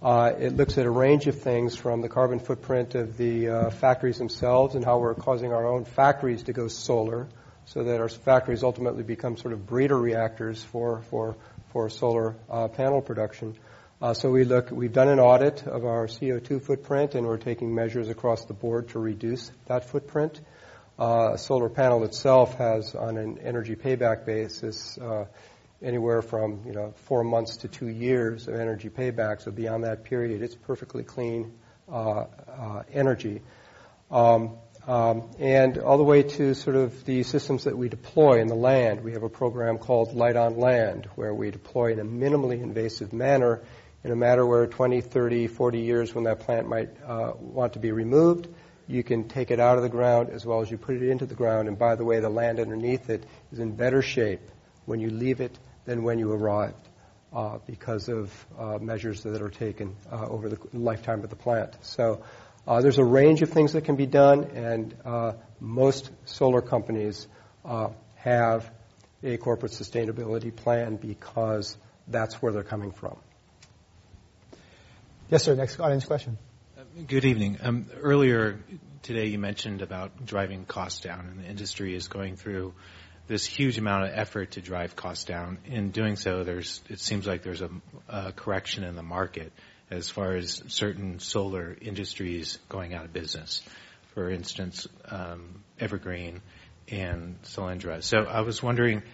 Uh, 0.00 0.32
it 0.38 0.56
looks 0.56 0.78
at 0.78 0.86
a 0.86 0.90
range 0.90 1.26
of 1.26 1.40
things 1.40 1.74
from 1.74 2.02
the 2.02 2.08
carbon 2.08 2.38
footprint 2.38 2.94
of 2.94 3.16
the 3.16 3.48
uh, 3.48 3.70
factories 3.70 4.18
themselves 4.18 4.76
and 4.76 4.84
how 4.84 4.98
we're 4.98 5.14
causing 5.14 5.52
our 5.52 5.66
own 5.66 5.84
factories 5.84 6.44
to 6.44 6.52
go 6.52 6.68
solar 6.68 7.26
so 7.64 7.82
that 7.82 8.00
our 8.00 8.08
factories 8.08 8.62
ultimately 8.62 9.02
become 9.02 9.36
sort 9.36 9.52
of 9.52 9.66
breeder 9.66 9.98
reactors 9.98 10.62
for, 10.62 11.02
for, 11.10 11.36
for 11.72 11.90
solar 11.90 12.36
uh, 12.48 12.68
panel 12.68 13.02
production. 13.02 13.56
Uh, 14.00 14.14
so 14.14 14.30
we 14.30 14.44
look, 14.44 14.70
we've 14.70 14.92
done 14.92 15.08
an 15.08 15.18
audit 15.18 15.66
of 15.66 15.84
our 15.84 16.06
CO2 16.06 16.62
footprint 16.62 17.16
and 17.16 17.26
we're 17.26 17.38
taking 17.38 17.74
measures 17.74 18.08
across 18.08 18.44
the 18.44 18.54
board 18.54 18.90
to 18.90 19.00
reduce 19.00 19.50
that 19.66 19.84
footprint. 19.84 20.40
Uh, 20.98 21.30
a 21.34 21.38
solar 21.38 21.68
panel 21.68 22.02
itself 22.04 22.54
has, 22.56 22.94
on 22.94 23.16
an 23.16 23.38
energy 23.38 23.76
payback 23.76 24.26
basis, 24.26 24.98
uh, 24.98 25.26
anywhere 25.80 26.22
from 26.22 26.62
you 26.66 26.72
know 26.72 26.92
four 27.04 27.22
months 27.22 27.58
to 27.58 27.68
two 27.68 27.86
years 27.86 28.48
of 28.48 28.54
energy 28.54 28.88
payback. 28.88 29.40
So 29.40 29.50
beyond 29.50 29.84
that 29.84 30.04
period, 30.04 30.42
it's 30.42 30.56
perfectly 30.56 31.04
clean 31.04 31.52
uh, 31.88 32.24
uh, 32.48 32.82
energy. 32.92 33.42
Um, 34.10 34.56
um, 34.88 35.30
and 35.38 35.76
all 35.76 35.98
the 35.98 36.04
way 36.04 36.22
to 36.22 36.54
sort 36.54 36.74
of 36.74 37.04
the 37.04 37.22
systems 37.22 37.64
that 37.64 37.76
we 37.76 37.90
deploy 37.90 38.40
in 38.40 38.48
the 38.48 38.54
land. 38.54 39.04
We 39.04 39.12
have 39.12 39.22
a 39.22 39.28
program 39.28 39.76
called 39.76 40.14
Light 40.14 40.34
on 40.34 40.56
Land, 40.56 41.08
where 41.14 41.34
we 41.34 41.50
deploy 41.50 41.92
in 41.92 42.00
a 42.00 42.04
minimally 42.04 42.62
invasive 42.62 43.12
manner 43.12 43.60
in 44.02 44.12
a 44.12 44.16
matter 44.16 44.46
where 44.46 44.66
20, 44.66 45.02
30, 45.02 45.48
40 45.48 45.80
years 45.80 46.14
when 46.14 46.24
that 46.24 46.40
plant 46.40 46.68
might 46.68 46.88
uh, 47.04 47.32
want 47.38 47.74
to 47.74 47.78
be 47.78 47.92
removed, 47.92 48.48
you 48.88 49.04
can 49.04 49.28
take 49.28 49.50
it 49.50 49.60
out 49.60 49.76
of 49.76 49.82
the 49.82 49.88
ground 49.88 50.30
as 50.30 50.44
well 50.44 50.62
as 50.62 50.70
you 50.70 50.78
put 50.78 50.96
it 50.96 51.08
into 51.08 51.26
the 51.26 51.34
ground. 51.34 51.68
And 51.68 51.78
by 51.78 51.94
the 51.94 52.04
way, 52.04 52.20
the 52.20 52.30
land 52.30 52.58
underneath 52.58 53.10
it 53.10 53.24
is 53.52 53.58
in 53.58 53.76
better 53.76 54.02
shape 54.02 54.40
when 54.86 54.98
you 54.98 55.10
leave 55.10 55.40
it 55.40 55.56
than 55.84 56.02
when 56.02 56.18
you 56.18 56.32
arrived 56.32 56.88
uh, 57.32 57.58
because 57.66 58.08
of 58.08 58.32
uh, 58.58 58.78
measures 58.78 59.22
that 59.22 59.42
are 59.42 59.50
taken 59.50 59.94
uh, 60.10 60.26
over 60.26 60.48
the 60.48 60.58
lifetime 60.72 61.22
of 61.22 61.30
the 61.30 61.36
plant. 61.36 61.76
So 61.82 62.24
uh, 62.66 62.80
there's 62.80 62.98
a 62.98 63.04
range 63.04 63.42
of 63.42 63.50
things 63.50 63.74
that 63.74 63.84
can 63.84 63.96
be 63.96 64.06
done, 64.06 64.44
and 64.54 64.94
uh, 65.04 65.32
most 65.60 66.10
solar 66.24 66.62
companies 66.62 67.26
uh, 67.64 67.90
have 68.16 68.70
a 69.22 69.36
corporate 69.36 69.72
sustainability 69.72 70.54
plan 70.54 70.96
because 70.96 71.76
that's 72.06 72.36
where 72.36 72.52
they're 72.52 72.62
coming 72.62 72.92
from. 72.92 73.16
Yes, 75.28 75.44
sir. 75.44 75.54
Next 75.54 75.78
audience 75.78 76.06
question. 76.06 76.38
Good 77.06 77.24
evening. 77.24 77.58
Um, 77.62 77.86
earlier 78.00 78.58
today, 79.02 79.26
you 79.26 79.38
mentioned 79.38 79.82
about 79.82 80.26
driving 80.26 80.64
costs 80.64 81.00
down, 81.00 81.28
and 81.28 81.44
the 81.44 81.48
industry 81.48 81.94
is 81.94 82.08
going 82.08 82.34
through 82.34 82.74
this 83.28 83.46
huge 83.46 83.78
amount 83.78 84.06
of 84.06 84.10
effort 84.14 84.52
to 84.52 84.60
drive 84.60 84.96
costs 84.96 85.22
down. 85.22 85.58
In 85.66 85.92
doing 85.92 86.16
so, 86.16 86.42
there's 86.42 86.82
it 86.88 86.98
seems 86.98 87.24
like 87.24 87.44
there's 87.44 87.62
a, 87.62 88.32
correction 88.32 88.82
in 88.82 88.96
the 88.96 89.04
market 89.04 89.52
as 89.92 90.10
far 90.10 90.34
as 90.34 90.60
certain 90.66 91.20
solar 91.20 91.76
industries 91.80 92.58
going 92.68 92.94
out 92.94 93.04
of 93.04 93.12
business. 93.12 93.62
For 94.14 94.28
instance, 94.28 94.88
um, 95.08 95.62
Evergreen 95.78 96.42
and 96.88 97.40
Solyndra. 97.42 98.02
So 98.02 98.24
I 98.24 98.40
was 98.40 98.60
wondering, 98.60 99.04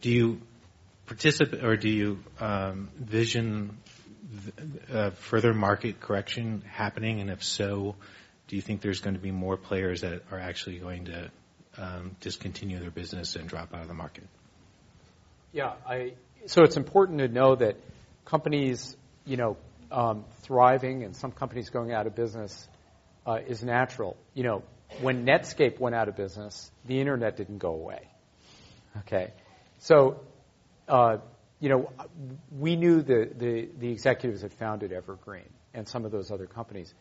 do 0.00 0.10
you 0.10 0.42
participate 1.06 1.64
uh, 4.92 5.10
further 5.10 5.52
market 5.54 6.00
correction 6.00 6.62
happening? 6.68 7.20
And 7.20 7.30
if 7.30 7.42
so, 7.42 7.96
do 8.48 8.56
you 8.56 8.62
think 8.62 8.80
there's 8.80 9.00
going 9.00 9.14
to 9.14 9.20
be 9.20 9.30
more 9.30 9.56
players 9.56 10.02
that 10.02 10.22
are 10.30 10.38
actually 10.38 10.78
going 10.78 11.06
to 11.06 11.30
um, 11.78 12.16
discontinue 12.20 12.78
their 12.78 12.90
business 12.90 13.36
and 13.36 13.48
drop 13.48 13.74
out 13.74 13.82
of 13.82 13.88
the 13.88 13.94
market? 13.94 14.24
Yeah, 15.52 15.72
so 16.46 16.62
it's 16.62 16.76
important 16.76 17.18
to 17.18 17.28
know 17.28 17.54
that 17.56 17.76
companies, 18.24 18.96
you 19.26 19.36
know, 19.36 19.56
um, 19.90 20.24
thriving 20.42 21.04
and 21.04 21.14
some 21.14 21.30
companies 21.30 21.70
going 21.70 21.92
out 21.92 22.06
of 22.06 22.14
business 22.14 22.68
uh, 23.26 23.38
is 23.46 23.62
natural. 23.62 24.16
You 24.34 24.44
know, 24.44 24.62
when 25.00 25.26
Netscape 25.26 25.78
went 25.78 25.94
out 25.94 26.08
of 26.08 26.16
business, 26.16 26.70
the 26.86 27.00
internet 27.00 27.36
didn't 27.36 27.58
go 27.58 27.74
away. 27.74 28.08
Okay, 29.00 29.32
so 29.78 30.20
uh, 30.88 31.18
you 31.62 31.68
know, 31.68 31.88
we 32.58 32.74
knew 32.74 33.02
the, 33.02 33.30
the, 33.38 33.68
the 33.78 33.92
executives 33.92 34.42
that 34.42 34.52
founded 34.52 34.92
Evergreen 34.92 35.48
and 35.72 35.86
some 35.86 36.04
of 36.04 36.10
those 36.10 36.32
other 36.32 36.46
companies. 36.46 36.92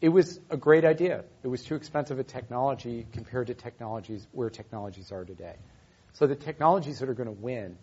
It 0.00 0.08
was 0.08 0.40
a 0.50 0.56
great 0.56 0.84
idea. 0.84 1.22
It 1.44 1.46
was 1.46 1.62
too 1.62 1.76
expensive 1.76 2.18
a 2.18 2.24
technology 2.24 3.06
compared 3.12 3.46
to 3.46 3.54
technologies 3.54 4.26
where 4.32 4.50
technologies 4.50 5.12
are 5.12 5.24
today. 5.24 5.54
So 6.14 6.26
the 6.26 6.34
technologies 6.34 6.98
that 6.98 7.08
are 7.08 7.14
going 7.14 7.28
to 7.28 7.40
win 7.40 7.78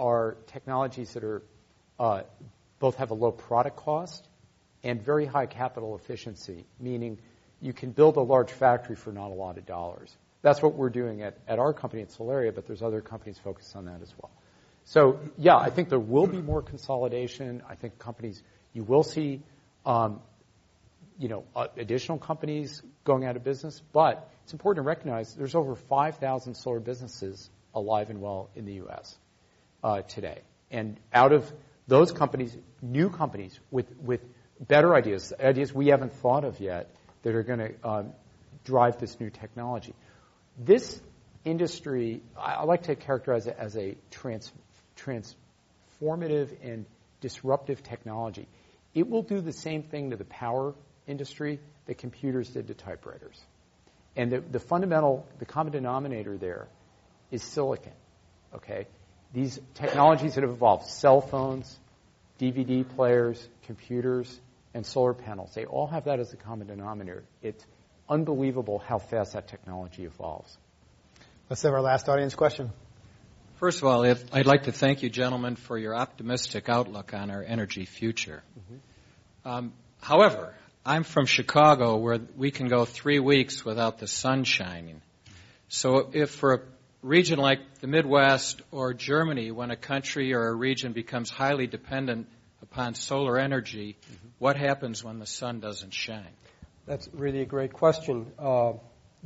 are 0.00 0.36
technologies 0.48 1.12
that 1.12 1.22
are 1.22 1.42
uh, 2.00 2.22
both 2.80 2.96
have 2.96 3.12
a 3.12 3.14
low 3.14 3.30
product 3.30 3.76
cost 3.76 4.26
and 4.82 5.00
very 5.00 5.26
high 5.26 5.46
capital 5.46 5.94
efficiency, 5.94 6.66
meaning 6.80 7.18
you 7.60 7.72
can 7.72 7.92
build 7.92 8.16
a 8.16 8.20
large 8.20 8.50
factory 8.50 8.96
for 8.96 9.12
not 9.12 9.30
a 9.30 9.34
lot 9.34 9.58
of 9.58 9.64
dollars. 9.64 10.16
That's 10.42 10.60
what 10.60 10.74
we're 10.74 10.90
doing 10.90 11.22
at, 11.22 11.38
at 11.46 11.60
our 11.60 11.72
company 11.72 12.02
at 12.02 12.08
Solaria, 12.08 12.52
but 12.52 12.66
there's 12.66 12.82
other 12.82 13.00
companies 13.00 13.38
focused 13.38 13.76
on 13.76 13.84
that 13.84 14.02
as 14.02 14.12
well. 14.20 14.32
So 14.88 15.20
yeah, 15.36 15.56
I 15.56 15.68
think 15.68 15.90
there 15.90 15.98
will 15.98 16.26
be 16.26 16.40
more 16.40 16.62
consolidation. 16.62 17.62
I 17.68 17.74
think 17.74 17.98
companies, 17.98 18.42
you 18.72 18.84
will 18.84 19.02
see, 19.02 19.42
um, 19.84 20.20
you 21.18 21.28
know, 21.28 21.44
uh, 21.54 21.66
additional 21.76 22.16
companies 22.16 22.82
going 23.04 23.26
out 23.26 23.36
of 23.36 23.44
business. 23.44 23.82
But 23.92 24.30
it's 24.44 24.54
important 24.54 24.82
to 24.82 24.88
recognize 24.88 25.34
there's 25.34 25.54
over 25.54 25.74
5,000 25.74 26.54
solar 26.54 26.80
businesses 26.80 27.50
alive 27.74 28.08
and 28.08 28.22
well 28.22 28.48
in 28.56 28.64
the 28.64 28.74
U.S. 28.74 29.14
Uh, 29.84 30.00
today, 30.00 30.40
and 30.70 30.96
out 31.12 31.32
of 31.32 31.52
those 31.86 32.10
companies, 32.10 32.56
new 32.80 33.10
companies 33.10 33.60
with, 33.70 33.92
better 34.58 34.94
ideas, 34.94 35.34
ideas 35.38 35.72
we 35.72 35.88
haven't 35.88 36.14
thought 36.14 36.44
of 36.44 36.60
yet, 36.60 36.90
that 37.24 37.34
are 37.34 37.44
to 37.58 37.88
um, 37.88 38.12
drive 38.64 38.98
this 38.98 39.20
new 39.20 39.28
technology. 39.28 39.94
This 40.58 40.98
industry, 41.44 42.22
I, 42.38 42.64
like 42.64 42.84
to 42.84 42.96
characterize 42.96 43.46
it 43.46 43.56
as 43.58 43.76
a 43.76 43.96
transformative 44.98 46.50
and 46.62 46.86
disruptive 47.20 47.82
technology. 47.82 48.46
It 48.94 49.08
will 49.08 49.22
do 49.22 49.40
the 49.40 49.52
same 49.52 49.82
thing 49.82 50.10
to 50.10 50.16
the 50.16 50.24
power 50.24 50.74
industry 51.06 51.60
that 51.86 51.98
computers 51.98 52.48
did 52.50 52.68
to 52.68 52.74
typewriters. 52.74 53.40
And 54.16 54.32
the, 54.32 54.40
the 54.40 54.60
fundamental, 54.60 55.26
the 55.38 55.46
common 55.46 55.72
denominator 55.72 56.36
there 56.36 56.68
is 57.30 57.42
silicon. 57.42 57.92
Okay? 58.54 58.86
these 59.32 59.60
technologies 59.74 60.34
that 60.34 60.42
have 60.42 60.50
evolved, 60.50 60.86
cell 60.86 61.20
phones, 61.20 61.78
DVD 62.40 62.88
players, 62.88 63.46
computers, 63.64 64.40
and 64.74 64.86
solar 64.86 65.14
panels, 65.14 65.52
they 65.54 65.64
all 65.64 65.86
have 65.86 66.04
that 66.04 66.20
as 66.20 66.32
a 66.32 66.36
common 66.36 66.66
denominator. 66.66 67.24
It's 67.42 67.64
unbelievable 68.08 68.78
how 68.78 68.98
fast 68.98 69.34
that 69.34 69.48
technology 69.48 70.04
evolves. 70.04 70.56
Let's 71.50 71.62
have 71.62 71.72
our 71.72 71.82
last 71.82 72.08
audience 72.08 72.34
question. 72.34 72.70
First 73.58 73.78
of 73.78 73.88
all, 73.88 74.04
I'd 74.04 74.46
like 74.46 74.64
to 74.64 74.72
thank 74.72 75.02
you, 75.02 75.10
gentlemen, 75.10 75.56
for 75.56 75.76
your 75.76 75.92
optimistic 75.92 76.68
outlook 76.68 77.12
on 77.12 77.28
our 77.28 77.42
energy 77.42 77.86
future. 77.86 78.44
Mm-hmm. 78.56 79.48
Um, 79.48 79.72
however, 80.00 80.54
I'm 80.86 81.02
from 81.02 81.26
Chicago, 81.26 81.96
where 81.96 82.20
we 82.36 82.52
can 82.52 82.68
go 82.68 82.84
three 82.84 83.18
weeks 83.18 83.64
without 83.64 83.98
the 83.98 84.06
sun 84.06 84.44
shining. 84.44 85.02
So, 85.66 86.10
if 86.12 86.30
for 86.30 86.54
a 86.54 86.60
region 87.02 87.40
like 87.40 87.58
the 87.80 87.88
Midwest 87.88 88.62
or 88.70 88.94
Germany, 88.94 89.50
when 89.50 89.72
a 89.72 89.76
country 89.76 90.34
or 90.34 90.46
a 90.46 90.54
region 90.54 90.92
becomes 90.92 91.28
highly 91.28 91.66
dependent 91.66 92.28
upon 92.62 92.94
solar 92.94 93.40
energy, 93.40 93.96
mm-hmm. 94.00 94.28
what 94.38 94.56
happens 94.56 95.02
when 95.02 95.18
the 95.18 95.26
sun 95.26 95.58
doesn't 95.58 95.92
shine? 95.92 96.34
That's 96.86 97.08
really 97.12 97.40
a 97.40 97.46
great 97.46 97.72
question. 97.72 98.30
Uh, 98.38 98.74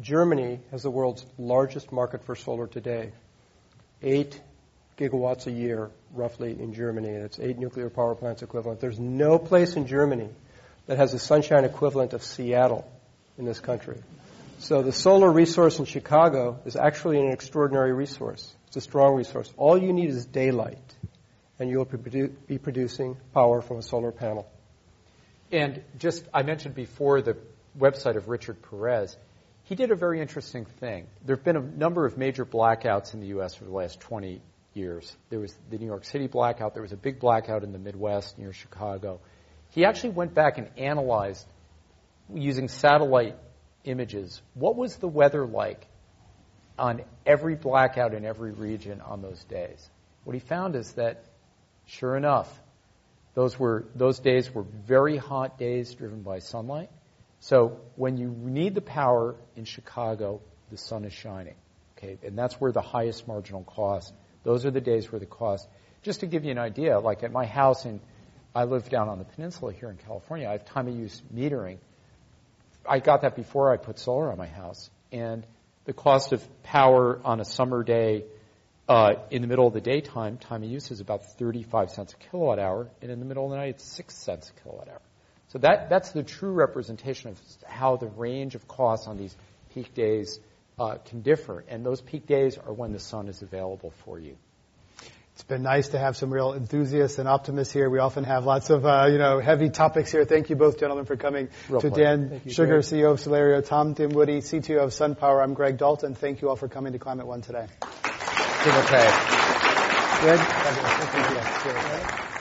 Germany 0.01 0.61
has 0.71 0.85
the 0.85 0.91
world's 0.91 1.27
largest 1.37 1.93
market 1.93 2.25
for 2.25 2.35
solar 2.35 2.67
today. 2.67 3.13
Eight 4.03 4.41
gigawatts 4.99 5.47
a 5.47 5.51
year, 5.51 5.91
roughly, 6.13 6.51
in 6.59 6.75
Germany. 6.75 7.19
That's 7.19 7.39
eight 7.39 7.59
nuclear 7.59 7.91
power 7.91 8.15
plants 8.15 8.43
equivalent. 8.43 8.81
There's 8.81 8.99
no 8.99 9.39
place 9.39 9.77
in 9.77 9.87
Germany 9.87 10.29
that 10.87 10.99
has 10.99 11.15
a 11.15 11.19
sunshine 11.19 11.65
equivalent 11.65 12.13
of 12.13 12.23
Seattle 12.23 12.91
in 13.39 13.45
this 13.45 13.61
country. 13.61 13.99
So 14.59 14.83
the 14.83 14.93
solar 14.93 15.31
resource 15.31 15.79
in 15.79 15.85
Chicago 15.87 16.61
is 16.65 16.77
actually 16.77 17.19
an 17.19 17.33
extraordinary 17.33 17.93
resource. 17.93 18.55
It's 18.69 18.77
a 18.77 18.81
strong 18.81 19.15
resource. 19.15 19.53
All 19.57 19.77
you 19.77 19.93
need 19.93 20.11
is 20.11 20.25
daylight, 20.25 20.79
and 21.59 21.69
you'll 21.69 21.85
be 21.85 22.59
producing 22.59 23.17
power 23.35 23.61
from 23.61 23.79
a 23.79 23.83
solar 23.83 24.13
panel. 24.13 24.49
And 25.51 25.83
just, 25.99 26.25
I 26.33 26.43
mentioned 26.43 26.75
before 26.75 27.23
the 27.23 27.37
website 27.79 28.17
of 28.17 28.29
Richard 28.29 28.63
Perez. 28.63 29.17
He 29.73 29.77
did 29.77 29.91
a 29.91 29.97
very 29.97 30.21
interesting 30.21 30.67
thing. 30.67 31.07
There 31.25 31.35
have 31.35 31.47
been 31.47 31.57
a 31.57 31.63
number 31.63 32.05
of 32.05 32.19
major 32.19 32.45
blackouts 32.45 33.15
in 33.15 33.21
the 33.21 33.29
U.S. 33.29 33.55
for 33.55 33.65
the 33.65 33.71
last 33.71 34.01
20 34.01 34.43
years. 34.75 35.17
There 35.31 35.41
was 35.41 35.57
the 35.71 35.79
New 35.79 35.87
York 35.87 36.05
City 36.05 36.27
blackout. 36.27 36.75
There 36.75 36.83
was 36.83 36.93
a 36.93 36.97
big 36.99 37.19
blackout 37.19 37.65
in 37.65 37.73
the 37.73 37.79
Midwest 37.79 38.39
near 38.39 38.53
Chicago. 38.53 39.21
He 39.71 39.87
actually 39.87 40.11
went 40.11 40.35
back 40.35 40.59
and 40.59 40.69
analyzed 40.77 41.47
using 42.35 42.69
satellite 42.69 43.39
images 43.85 44.43
what 44.53 44.77
was 44.77 44.97
the 44.97 45.09
weather 45.09 45.47
like 45.47 45.87
on 46.79 47.01
every 47.25 47.55
blackout 47.55 48.13
in 48.13 48.27
every 48.27 48.53
region 48.53 49.01
on 49.01 49.23
those 49.23 49.43
days. 49.45 49.89
What 50.25 50.35
he 50.35 50.41
found 50.41 50.77
is 50.77 50.93
that, 50.97 51.25
sure 51.87 52.15
enough, 52.15 52.61
those 53.33 53.59
were 53.59 53.87
those 53.95 54.19
days 54.19 54.55
were 54.55 54.67
very 54.87 55.17
hot 55.17 55.57
days 55.57 55.95
driven 55.95 56.21
by 56.21 56.41
sunlight. 56.41 56.91
So 57.43 57.81
when 57.97 58.19
you 58.19 58.29
need 58.29 58.77
the 58.77 58.81
power 58.81 59.35
in 59.57 59.65
Chicago, 59.65 60.41
the 60.71 60.77
sun 60.77 61.05
is 61.05 61.13
shining. 61.13 61.57
Okay, 61.99 62.17
and 62.25 62.39
that's 62.39 62.55
where 62.61 62.71
the 62.71 62.81
highest 62.81 63.27
marginal 63.27 63.65
cost. 63.65 64.15
Those 64.45 64.65
are 64.65 64.71
the 64.71 64.81
days 64.81 65.11
where 65.11 65.19
the 65.19 65.27
cost. 65.27 65.67
Just 66.03 66.21
to 66.21 66.27
give 66.27 66.45
you 66.45 66.53
an 66.53 66.59
idea, 66.59 67.01
like 67.01 67.25
at 67.25 67.33
my 67.33 67.45
house 67.45 67.85
in, 67.85 68.01
I 68.55 68.63
live 68.63 68.89
down 68.89 69.09
on 69.09 69.19
the 69.19 69.25
peninsula 69.25 69.73
here 69.73 69.91
in 69.91 69.97
California. 69.97 70.49
I 70.49 70.53
have 70.53 70.67
time 70.67 70.87
of 70.87 70.95
use 70.95 71.21
metering. 71.35 71.79
I 72.89 73.01
got 73.01 73.23
that 73.23 73.35
before 73.35 73.73
I 73.73 73.77
put 73.77 73.99
solar 73.99 74.31
on 74.31 74.39
my 74.39 74.47
house, 74.47 74.89
and 75.11 75.45
the 75.85 75.93
cost 75.93 76.33
of 76.33 76.63
power 76.63 77.21
on 77.25 77.41
a 77.41 77.45
summer 77.45 77.83
day 77.83 78.25
uh, 78.89 79.15
in 79.33 79.43
the 79.43 79.49
middle 79.49 79.67
of 79.67 79.75
the 79.75 79.81
daytime, 79.81 80.39
time 80.39 80.63
of 80.63 80.71
use 80.71 80.93
is 80.93 81.01
about 81.01 81.25
35 81.39 81.91
cents 81.91 82.13
a 82.13 82.31
kilowatt 82.31 82.61
hour, 82.61 82.89
and 83.01 83.11
in 83.11 83.19
the 83.19 83.27
middle 83.27 83.47
of 83.47 83.51
the 83.51 83.57
night, 83.57 83.71
it's 83.71 83.85
6 83.85 84.15
cents 84.15 84.53
a 84.57 84.61
kilowatt 84.63 84.89
hour. 84.89 85.01
So 85.53 85.59
that, 85.59 85.91
that's 85.91 86.13
the 86.13 86.23
true 86.23 86.53
representation 86.53 87.29
of 87.29 87.39
how 87.67 87.97
the 87.97 88.07
range 88.07 88.55
of 88.55 88.67
costs 88.67 89.07
on 89.07 89.19
these 89.19 89.37
peak 89.75 89.93
days 89.93 90.41
uh, 90.79 90.97
can 91.05 91.21
differ, 91.21 91.63
and 91.69 91.85
those 91.85 92.01
peak 92.01 92.27
days 92.27 92.57
are 92.57 92.73
when 92.73 92.93
the 92.93 92.99
sun 92.99 93.29
is 93.29 93.43
available 93.43 93.93
for 94.05 94.19
you. 94.19 94.37
It's 95.35 95.45
been 95.45 95.63
nice 95.63 95.89
to 95.89 95.99
have 95.99 96.17
some 96.17 96.33
real 96.33 96.55
enthusiasts 96.55 97.19
and 97.19 97.29
optimists 97.29 97.73
here. 97.73 97.91
We 97.91 97.99
often 97.99 98.25
have 98.25 98.47
lots 98.47 98.71
of, 98.71 98.87
uh, 98.87 99.09
you 99.11 99.19
know, 99.19 99.41
heavy 99.41 99.69
topics 99.69 100.11
here. 100.11 100.25
Thank 100.25 100.49
you 100.49 100.57
both, 100.57 100.81
gentlemen, 100.81 101.05
for 101.05 101.17
coming. 101.17 101.49
Real 101.69 101.83
to 101.83 101.91
pleasure. 101.91 102.17
Dan 102.17 102.41
you, 102.45 102.51
Shugar, 102.51 102.67
Greg. 102.67 102.83
CEO 102.83 103.13
of 103.13 103.19
Solaria, 103.19 103.67
Tom 103.67 103.95
Dinwoodie, 103.95 104.39
CTO 104.39 104.85
of 104.85 104.91
SunPower. 104.91 105.43
I'm 105.43 105.53
Greg 105.53 105.77
Dalton. 105.77 106.15
Thank 106.15 106.41
you 106.41 106.49
all 106.49 106.57
for 106.57 106.69
coming 106.69 106.93
to 106.95 106.99
Climate 106.99 107.27
One 107.27 107.43
today. 107.43 107.67
Okay. 107.85 109.09
Fabulous. 110.23 110.47
Thank 111.13 112.21
you. 112.21 112.32